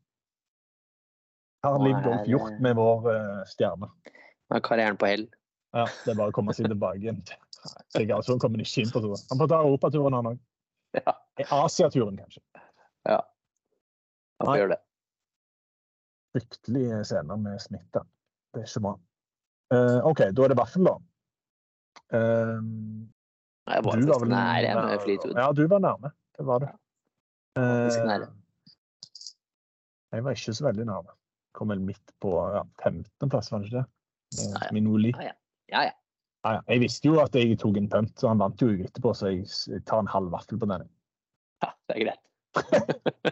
Har 1.67 1.79
Liv 1.83 1.97
Golf 2.05 2.27
gjort 2.31 2.61
med 2.63 2.77
vår 2.79 3.09
uh, 3.11 3.41
stjerne? 3.51 3.89
Nå 4.49 4.57
er 4.59 4.65
karrieren 4.65 4.99
på 5.01 5.09
hell. 5.11 5.27
Ja, 5.75 5.85
Det 6.05 6.13
er 6.13 6.19
bare 6.21 6.33
å 6.33 6.37
komme 6.37 6.55
seg 6.57 6.71
tilbake 6.71 7.03
igjen. 7.03 7.19
Sikkert, 7.93 8.15
altså, 8.21 8.39
kommer 8.41 8.63
ikke 8.63 8.85
inn 8.85 8.93
på 8.95 9.03
turen. 9.05 9.25
Han 9.33 9.41
får 9.43 9.51
ta 9.51 9.59
europaturen, 9.67 10.17
han 10.17 10.31
òg. 10.33 10.39
Ja. 10.97 11.15
Asiaturen, 11.59 12.17
kanskje. 12.17 12.41
Ja. 13.09 13.19
Han 14.39 14.49
får 14.49 14.61
gjøre 14.63 14.73
det. 14.77 14.81
Fryktelige 16.37 17.03
scener 17.11 17.43
med 17.43 17.61
smitte. 17.63 18.05
Det 18.55 18.63
er 18.63 18.71
ikke 18.71 18.85
bra. 18.87 18.95
Uh, 19.75 19.99
OK, 20.09 20.25
da 20.33 20.47
er 20.47 20.55
det 20.55 20.59
vaffel, 20.59 20.87
da. 20.89 20.97
Eh, 22.17 22.61
Jeg 23.69 23.85
var 23.85 24.01
du 24.01 24.07
var 24.09 24.23
vel 24.23 24.31
nær 24.33 24.65
jeg 24.65 24.77
med 24.79 25.03
Fleetwood. 25.03 25.37
Ja, 25.37 25.51
du 25.53 25.67
var 25.69 25.83
nærme. 25.85 26.13
Det 26.39 26.47
var 26.49 26.63
du. 26.63 26.69
Uh, 27.59 27.91
nære. 28.07 28.29
jeg 30.15 30.25
var 30.25 30.39
ikke 30.39 30.55
så 30.57 30.65
veldig 30.71 30.87
nærme. 30.89 31.18
Kom 31.57 31.73
vel 31.73 31.81
midt 31.83 32.15
på 32.23 32.35
ja, 32.55 32.63
15.-plass, 32.85 33.53
var 33.53 33.63
det 33.63 33.71
ikke 33.71 33.81
det? 33.81 33.89
Ja, 34.39 34.51
ja. 34.67 34.71
Minoli. 34.77 35.15
Ja, 35.17 35.31
ja. 35.31 35.37
Ja, 35.73 35.83
ja. 35.89 36.61
Jeg 36.69 36.85
visste 36.85 37.11
jo 37.11 37.19
at 37.21 37.35
jeg 37.37 37.59
tok 37.61 37.77
en 37.81 37.91
punt, 37.93 38.15
så 38.21 38.31
han 38.31 38.41
vant 38.41 38.63
jo 38.63 38.71
etterpå, 38.73 39.13
så 39.17 39.33
jeg 39.33 39.83
tar 39.89 40.05
en 40.05 40.13
halv 40.13 40.33
vaffel 40.33 40.61
på 40.61 40.69
den. 40.71 40.87
ja 41.65 41.75
det 41.89 41.97
er 41.97 42.07
greit. 42.07 42.25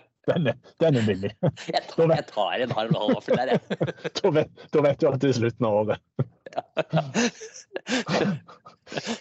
Den 0.26 0.48
er, 0.50 0.56
den 0.82 0.96
er 0.98 1.04
billig. 1.06 1.28
Jeg 1.70 1.82
tar, 1.86 2.10
jeg 2.10 2.24
tar 2.26 2.62
en 2.64 2.72
halv 2.74 2.96
halv 2.98 3.12
vaffel 3.14 3.36
der, 3.38 3.52
jeg. 3.52 3.60
da, 4.18 4.30
vet, 4.34 4.64
da 4.74 4.82
vet 4.82 4.98
du 4.98 5.06
at 5.06 5.20
det 5.22 5.28
er 5.30 5.36
slutten 5.38 5.68
av 5.68 5.76
året. 5.84 6.00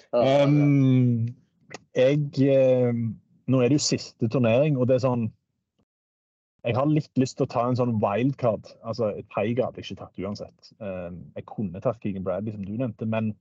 Um, 0.10 1.28
jeg 2.02 2.48
eh, 2.50 2.90
Nå 3.46 3.62
er 3.62 3.70
det 3.70 3.78
jo 3.78 3.86
siste 3.86 4.30
turnering, 4.34 4.80
og 4.82 4.90
det 4.90 4.98
er 4.98 5.06
sånn 5.06 5.28
Jeg 6.66 6.76
har 6.76 6.88
litt 6.90 7.20
lyst 7.22 7.38
til 7.38 7.46
å 7.46 7.52
ta 7.54 7.64
en 7.70 7.78
sånn 7.78 7.98
wildcard. 8.02 8.72
Altså, 8.90 9.12
et 9.20 9.28
Tiger 9.34 9.68
hadde 9.68 9.82
jeg 9.82 9.92
ikke 9.92 10.00
tatt 10.00 10.22
uansett. 10.22 10.72
Um, 10.80 11.20
jeg 11.38 11.46
kunne 11.52 11.82
tatt 11.84 12.00
Keegan 12.02 12.26
Bradley, 12.26 12.56
som 12.56 12.66
du 12.66 12.74
nevnte, 12.74 13.06
men 13.10 13.36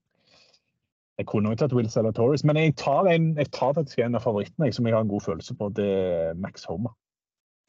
jeg 1.17 1.29
kunne 1.31 1.49
også 1.49 1.63
tatt 1.63 1.77
Will 1.79 1.89
Salatoris. 1.89 2.45
Men 2.45 2.61
jeg 2.61 2.75
tar, 2.81 3.09
en, 3.09 3.31
jeg 3.39 3.49
tar 3.55 3.73
faktisk 3.79 4.03
en 4.05 4.19
av 4.19 4.27
favorittene 4.27 4.69
jeg, 4.69 4.77
som 4.77 4.89
jeg 4.89 4.97
har 4.97 5.07
en 5.07 5.13
god 5.13 5.25
følelse 5.25 5.57
på. 5.57 5.71
Det 5.79 5.89
er 5.89 6.37
Max 6.37 6.67
Homer. 6.69 6.93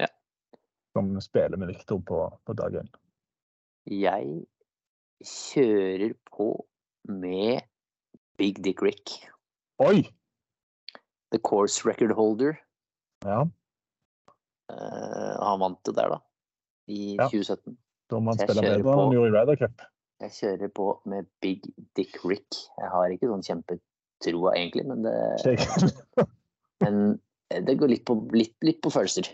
Ja. 0.02 0.10
Som 0.98 1.14
spiller 1.24 1.62
med 1.62 1.72
Victor 1.72 2.04
på, 2.04 2.26
på 2.44 2.58
dag 2.60 2.76
én. 2.82 2.92
Jeg 3.88 4.44
kjører 5.24 6.18
på 6.36 6.50
med 7.08 7.64
Big 8.36 8.60
Dick 8.66 8.84
Rick. 8.84 9.22
Oi! 9.80 10.04
The 11.32 11.40
course 11.40 11.88
record 11.88 12.12
holder. 12.18 12.58
Ja, 13.24 13.46
han 14.72 15.60
vant 15.62 15.82
det 15.86 15.94
der, 15.98 16.16
da. 16.16 16.22
I 16.90 17.16
Ja. 17.16 17.28
2017. 17.30 17.76
da 18.10 18.20
må 18.22 18.34
han 18.34 18.40
spille 18.40 18.62
bedre 18.62 18.80
enn 18.80 19.00
han 19.02 19.14
gjorde 19.16 19.30
i 19.30 19.36
Ryder 19.36 19.60
Cup. 19.62 19.86
Jeg 20.24 20.32
kjører 20.32 20.72
på 20.72 20.88
med 21.12 21.28
Big 21.44 21.66
Dick 21.98 22.18
Rick. 22.24 22.58
Jeg 22.80 22.90
har 22.94 23.12
ikke 23.12 23.30
sånn 23.30 23.44
kjempetroa 23.46 24.54
egentlig, 24.56 24.86
men 24.88 25.04
det, 25.04 25.16
men 26.86 27.02
det 27.50 27.76
går 27.80 27.92
litt 27.92 28.06
på, 28.08 28.18
litt, 28.34 28.56
litt 28.66 28.80
på 28.86 28.94
følelser. 28.94 29.28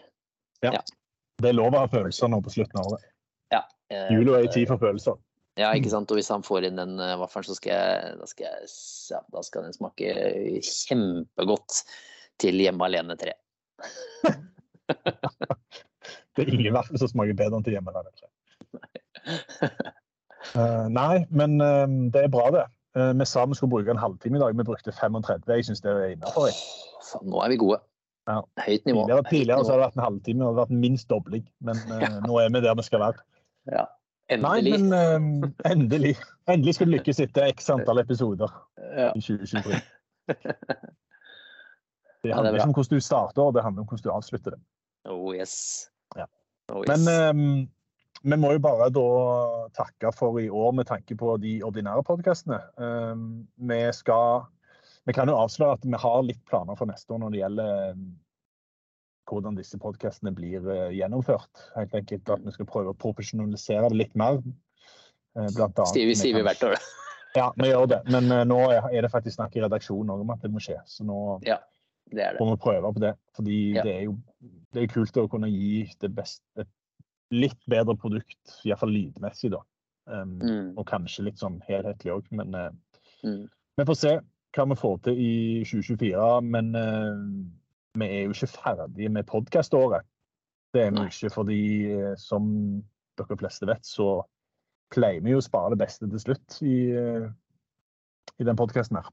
Det 0.62 1.50
er 1.50 1.58
lov 1.58 1.74
å 1.76 1.84
ha 1.84 1.90
følelser 1.92 2.32
nå 2.32 2.42
på 2.46 2.54
slutten 2.54 2.82
av 2.82 2.94
året. 2.94 3.08
Ja, 3.54 3.62
eh, 3.94 4.10
Jula 4.14 4.40
er 4.40 4.48
i 4.48 4.54
tid 4.54 4.70
for 4.70 4.82
følelser. 4.82 5.20
Ja, 5.60 5.74
ikke 5.76 5.92
sant. 5.92 6.12
Og 6.14 6.18
hvis 6.20 6.32
han 6.32 6.46
får 6.46 6.70
inn 6.70 6.80
den 6.80 7.00
eh, 7.02 7.18
vaffelen, 7.20 7.50
så 7.50 7.58
skal 7.58 7.74
jeg, 7.76 8.14
da 8.22 8.28
skal 8.30 8.48
jeg 8.48 8.70
ja, 9.12 9.22
da 9.36 9.44
skal 9.46 9.66
den 9.68 9.76
smake 9.76 10.14
kjempegodt 10.66 11.82
til 12.42 12.62
Hjemme 12.64 12.88
alene 12.88 13.18
3. 13.20 13.36
Det 16.36 16.46
er 16.46 16.54
ingen 16.54 16.74
verden 16.74 16.98
som 16.98 17.10
smaker 17.12 17.36
bedre 17.38 17.60
enn 17.60 17.66
til 17.66 17.76
hjemme. 17.76 17.92
vet 17.92 18.22
du. 18.22 18.28
Eh, 20.58 20.86
nei, 20.90 21.26
men 21.30 21.60
uh, 21.62 21.86
det 22.14 22.24
er 22.26 22.32
bra, 22.34 22.48
det. 22.56 22.64
Eh, 22.98 23.14
vi 23.20 23.26
sa 23.26 23.46
vi 23.46 23.56
skulle 23.56 23.72
bruke 23.72 23.92
en 23.92 24.00
halvtime 24.02 24.38
i 24.38 24.42
dag. 24.42 24.58
Vi 24.58 24.64
brukte 24.68 24.92
35. 24.92 25.48
Jeg 25.48 25.66
syns 25.68 25.84
det 25.84 25.92
er 25.92 26.14
innafor. 26.16 26.50
Nå 27.24 27.44
er 27.44 27.54
vi 27.54 27.60
gode. 27.62 27.80
Ja. 28.28 28.42
Høyt 28.66 28.86
nivå. 28.86 29.06
Tidligere, 29.06 29.24
tidligere 29.30 29.66
så 29.66 29.72
har 29.74 29.80
det 29.80 29.86
vært 29.88 30.00
en 30.00 30.06
halvtime, 30.08 30.46
og 30.46 30.52
det 30.52 30.60
har 30.60 30.66
vært 30.66 30.84
minst 30.84 31.10
dobling. 31.10 31.46
Men 31.64 31.80
ja. 32.04 32.12
nå 32.26 32.40
er 32.42 32.52
vi 32.52 32.64
der 32.66 32.76
vi 32.80 32.88
skal 32.88 33.04
være. 33.06 33.26
Ja. 33.72 33.86
Nei, 34.32 34.58
Endelig. 34.62 34.78
men 34.80 34.94
eh, 34.96 35.72
endelig. 35.72 36.12
Endelig 36.48 36.78
skal 36.78 36.88
du 36.88 36.94
lykkes 36.96 37.20
etter 37.20 37.50
x 37.52 37.68
antall 37.74 38.00
episoder 38.00 38.52
Ja. 38.96 39.10
i 39.16 39.24
2023. 39.24 39.82
Det 42.22 42.30
det 42.30 42.32
er 42.32 42.36
handler 42.38 42.54
ikke 42.54 42.68
om 42.70 42.74
hvordan 42.78 43.00
du 43.00 43.02
starter, 43.02 43.52
det 43.56 43.64
handler 43.66 43.82
om 43.82 43.88
hvordan 43.90 44.04
du 44.06 44.12
avslutter 44.14 44.54
det. 44.54 44.60
Oh 45.10 45.36
yes. 45.36 45.90
Ja. 46.18 46.28
Oh, 46.72 46.84
yes. 46.86 47.06
Men 47.06 47.36
um, 47.36 47.70
vi 48.22 48.38
må 48.38 48.54
jo 48.54 48.62
bare 48.62 48.90
da 48.94 49.06
takke 49.74 50.12
for 50.14 50.38
i 50.42 50.50
år 50.50 50.76
med 50.78 50.90
tanke 50.90 51.18
på 51.18 51.36
de 51.42 51.56
ordinære 51.66 52.04
podkastene. 52.06 52.60
vi 53.58 53.80
skal 53.98 54.44
Vi 55.10 55.14
kan 55.18 55.30
jo 55.30 55.40
avsløre 55.42 55.80
at 55.80 55.86
vi 55.86 55.98
har 55.98 56.20
litt 56.24 56.44
planer 56.46 56.78
for 56.78 56.86
neste 56.86 57.14
år 57.14 57.24
når 57.24 57.32
det 57.34 57.40
gjelder 57.40 57.72
eh, 57.90 58.04
hvordan 59.32 59.58
disse 59.58 59.80
podkastene 59.82 60.34
blir 60.36 60.66
eh, 60.70 60.92
gjennomført. 61.00 61.64
Helt 61.76 61.96
enkelt 61.98 62.30
at 62.30 62.44
vi 62.46 62.54
skal 62.54 62.70
prøve 62.70 62.94
å 62.94 63.00
profesjonalisere 63.02 63.90
det 63.90 63.98
litt 64.04 64.14
mer. 64.20 64.42
Eh, 65.38 65.50
Blant 65.56 65.80
annet 65.80 66.20
sier 66.20 66.38
vi, 66.38 66.46
hvert 66.46 66.66
år. 66.68 66.78
Ja, 67.38 67.48
vi 67.56 67.72
gjør 67.72 67.88
det. 67.88 68.02
Men 68.12 68.30
eh, 68.30 68.46
nå 68.48 68.60
er 68.76 69.02
det 69.02 69.12
faktisk 69.14 69.38
snakk 69.38 69.56
i 69.56 69.64
redaksjonen 69.64 70.14
om 70.18 70.34
at 70.34 70.44
det 70.44 70.52
må 70.54 70.62
skje. 70.64 70.78
Så 70.86 71.08
nå 71.08 71.40
Ja, 71.48 71.62
det 72.12 72.24
er 72.26 72.32
det. 72.34 72.40
får 72.42 72.50
vi 72.52 72.62
prøve 72.66 72.94
på 72.94 73.00
det. 73.04 73.14
Fordi 73.36 73.58
Ja. 73.76 73.84
det 73.84 73.96
er 73.96 74.04
jo 74.06 74.18
det 74.74 74.84
er 74.84 74.88
kult 74.94 75.18
å 75.18 75.28
kunne 75.30 75.50
gi 75.52 75.90
det 76.00 76.10
beste, 76.16 76.44
et 76.58 76.68
litt 77.32 77.60
bedre 77.70 77.96
produkt, 78.00 78.54
iallfall 78.66 78.92
lydmessig, 78.92 79.52
da. 79.52 79.62
Um, 80.08 80.40
Mm. 80.40 80.78
Og 80.78 80.86
kanskje 80.88 81.24
litt 81.26 81.38
sånn 81.40 81.62
helhetlig 81.68 82.12
òg. 82.12 82.26
Men 82.32 82.56
uh, 82.56 82.70
Mm. 83.24 83.50
vi 83.78 83.86
får 83.86 83.96
se 83.98 84.20
hva 84.56 84.66
vi 84.68 84.76
får 84.76 85.02
til 85.04 85.18
i 85.20 85.64
2024. 85.64 86.42
Men 86.44 86.76
uh, 86.76 87.46
vi 87.96 88.06
er 88.06 88.24
jo 88.26 88.32
ikke 88.32 88.48
ferdige 88.56 89.10
med 89.12 89.26
podkaståret. 89.28 90.04
Det 90.74 90.86
er 90.88 90.92
vi 90.92 91.04
ikke, 91.10 91.30
fordi 91.34 91.92
eh, 91.92 92.16
som 92.16 92.46
dere 93.18 93.36
fleste 93.38 93.68
vet, 93.68 93.84
så 93.84 94.24
pleier 94.90 95.20
vi 95.22 95.32
jo 95.34 95.38
å 95.42 95.44
spare 95.44 95.74
det 95.76 95.80
beste 95.80 96.08
til 96.10 96.20
slutt 96.20 96.62
i, 96.64 96.96
i 98.40 98.44
den 98.48 98.56
podkasten 98.56 98.96
her. 98.96 99.10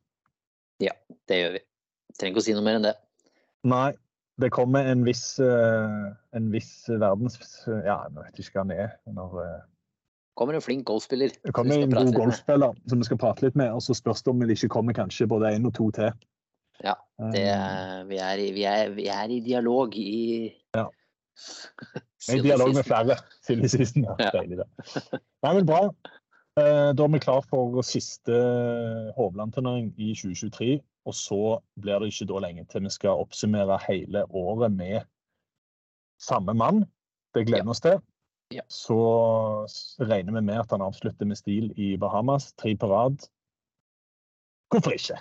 Ja, 0.79 0.93
Det 1.27 1.41
gjør 1.41 1.53
vi. 1.57 1.63
Trenger 2.17 2.35
ikke 2.35 2.43
å 2.43 2.47
si 2.49 2.55
noe 2.57 2.65
mer 2.67 2.79
enn 2.79 2.87
det. 2.89 2.95
Nei, 3.69 3.93
det 4.39 4.53
kommer 4.55 4.87
en 4.87 5.03
viss, 5.07 5.39
eh, 5.43 6.07
en 6.39 6.53
viss 6.55 6.87
verdens... 6.89 7.39
Ja, 7.67 8.05
jeg 8.07 8.15
vet 8.15 8.41
ikke 8.43 8.61
hva 8.61 8.65
han 8.65 8.75
er. 8.75 8.93
Når, 9.11 9.39
eh, 9.43 9.61
Kommer 10.39 10.55
en 10.55 10.63
flink 10.63 10.85
golfspiller. 10.87 11.33
det 11.43 11.55
kommer 11.55 11.83
en 11.83 11.91
god 11.91 12.13
golfspiller 12.15 12.75
med. 12.77 12.83
som 12.91 13.01
vi 13.03 13.09
skal 13.09 13.19
prate 13.19 13.43
litt 13.43 13.57
med, 13.59 13.73
og 13.75 13.83
så 13.83 13.97
spørs 13.99 14.23
det 14.23 14.31
om 14.31 14.45
det 14.45 14.55
ikke 14.55 14.71
kommer 14.77 14.95
kanskje 14.95 15.27
både 15.27 15.51
én 15.57 15.67
og 15.67 15.75
to 15.75 15.91
til. 15.91 16.13
Ja, 16.85 16.95
Det, 17.19 17.43
Eh, 17.43 18.05
vi, 18.07 18.21
er, 18.23 18.45
vi, 18.55 18.63
er, 18.63 18.93
vi 18.95 19.09
er 19.11 19.35
i 19.35 19.41
dialog 19.41 19.97
i 19.99 20.55
Ja. 20.77 20.87
I 22.35 22.39
dialog 22.43 22.75
med 22.75 22.87
flere 22.87 23.19
siden, 23.43 24.05
Ja. 24.05 24.15
Ja. 24.21 24.31
Deilig, 24.31 24.59
det. 24.59 25.21
Nei, 25.43 25.55
men 25.55 25.67
bra. 25.67 25.89
Da 26.59 27.05
er 27.05 27.11
vi 27.13 27.19
klar 27.23 27.45
for 27.47 27.83
siste 27.87 28.35
Hovland-turnering 29.15 29.93
i 29.99 30.15
2023. 30.15 30.81
Og 31.07 31.15
så 31.15 31.41
blir 31.81 32.01
det 32.03 32.11
ikke 32.13 32.29
da 32.33 32.43
lenge 32.45 32.65
til 32.69 32.85
vi 32.85 32.93
skal 32.93 33.23
oppsummere 33.23 33.79
hele 33.87 34.25
året 34.35 34.75
med 34.75 35.01
samme 36.21 36.55
mann. 36.55 36.85
Det 37.35 37.47
gleder 37.47 37.69
vi 37.69 37.75
oss 37.75 37.85
til. 37.85 38.01
Ja. 38.53 38.65
Så 38.73 38.97
regner 40.01 40.33
vi 40.39 40.41
med 40.41 40.63
at 40.63 40.71
han 40.73 40.83
avslutter 40.83 41.29
med 41.29 41.37
stil 41.37 41.73
i 41.77 41.97
Bahamas, 42.01 42.53
tre 42.57 42.75
på 42.77 42.89
rad. 42.91 43.29
Hvorfor 44.73 44.97
ikke? 44.97 45.21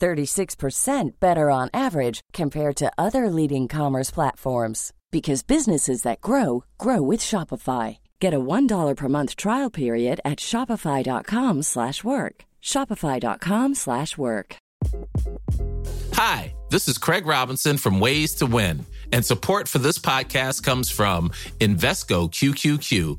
36% 0.00 1.20
better 1.20 1.50
on 1.50 1.68
average 1.74 2.20
compared 2.32 2.76
to 2.76 2.92
other 2.96 3.28
leading 3.28 3.68
commerce 3.68 4.10
platforms 4.10 4.92
because 5.10 5.42
businesses 5.42 6.02
that 6.02 6.20
grow 6.20 6.64
grow 6.78 7.02
with 7.02 7.20
Shopify. 7.20 7.98
Get 8.20 8.34
a 8.34 8.40
$1 8.40 8.96
per 8.96 9.08
month 9.08 9.36
trial 9.36 9.70
period 9.70 10.20
at 10.24 10.38
shopify.com/work. 10.38 12.44
shopify.com/work. 12.62 14.56
Hi, 16.14 16.54
this 16.70 16.88
is 16.88 16.98
Craig 16.98 17.26
Robinson 17.26 17.76
from 17.76 18.00
Ways 18.00 18.34
to 18.36 18.46
Win, 18.46 18.86
and 19.12 19.24
support 19.24 19.68
for 19.68 19.78
this 19.78 19.98
podcast 19.98 20.62
comes 20.62 20.90
from 20.90 21.30
Invesco 21.60 22.30
QQQ, 22.30 23.18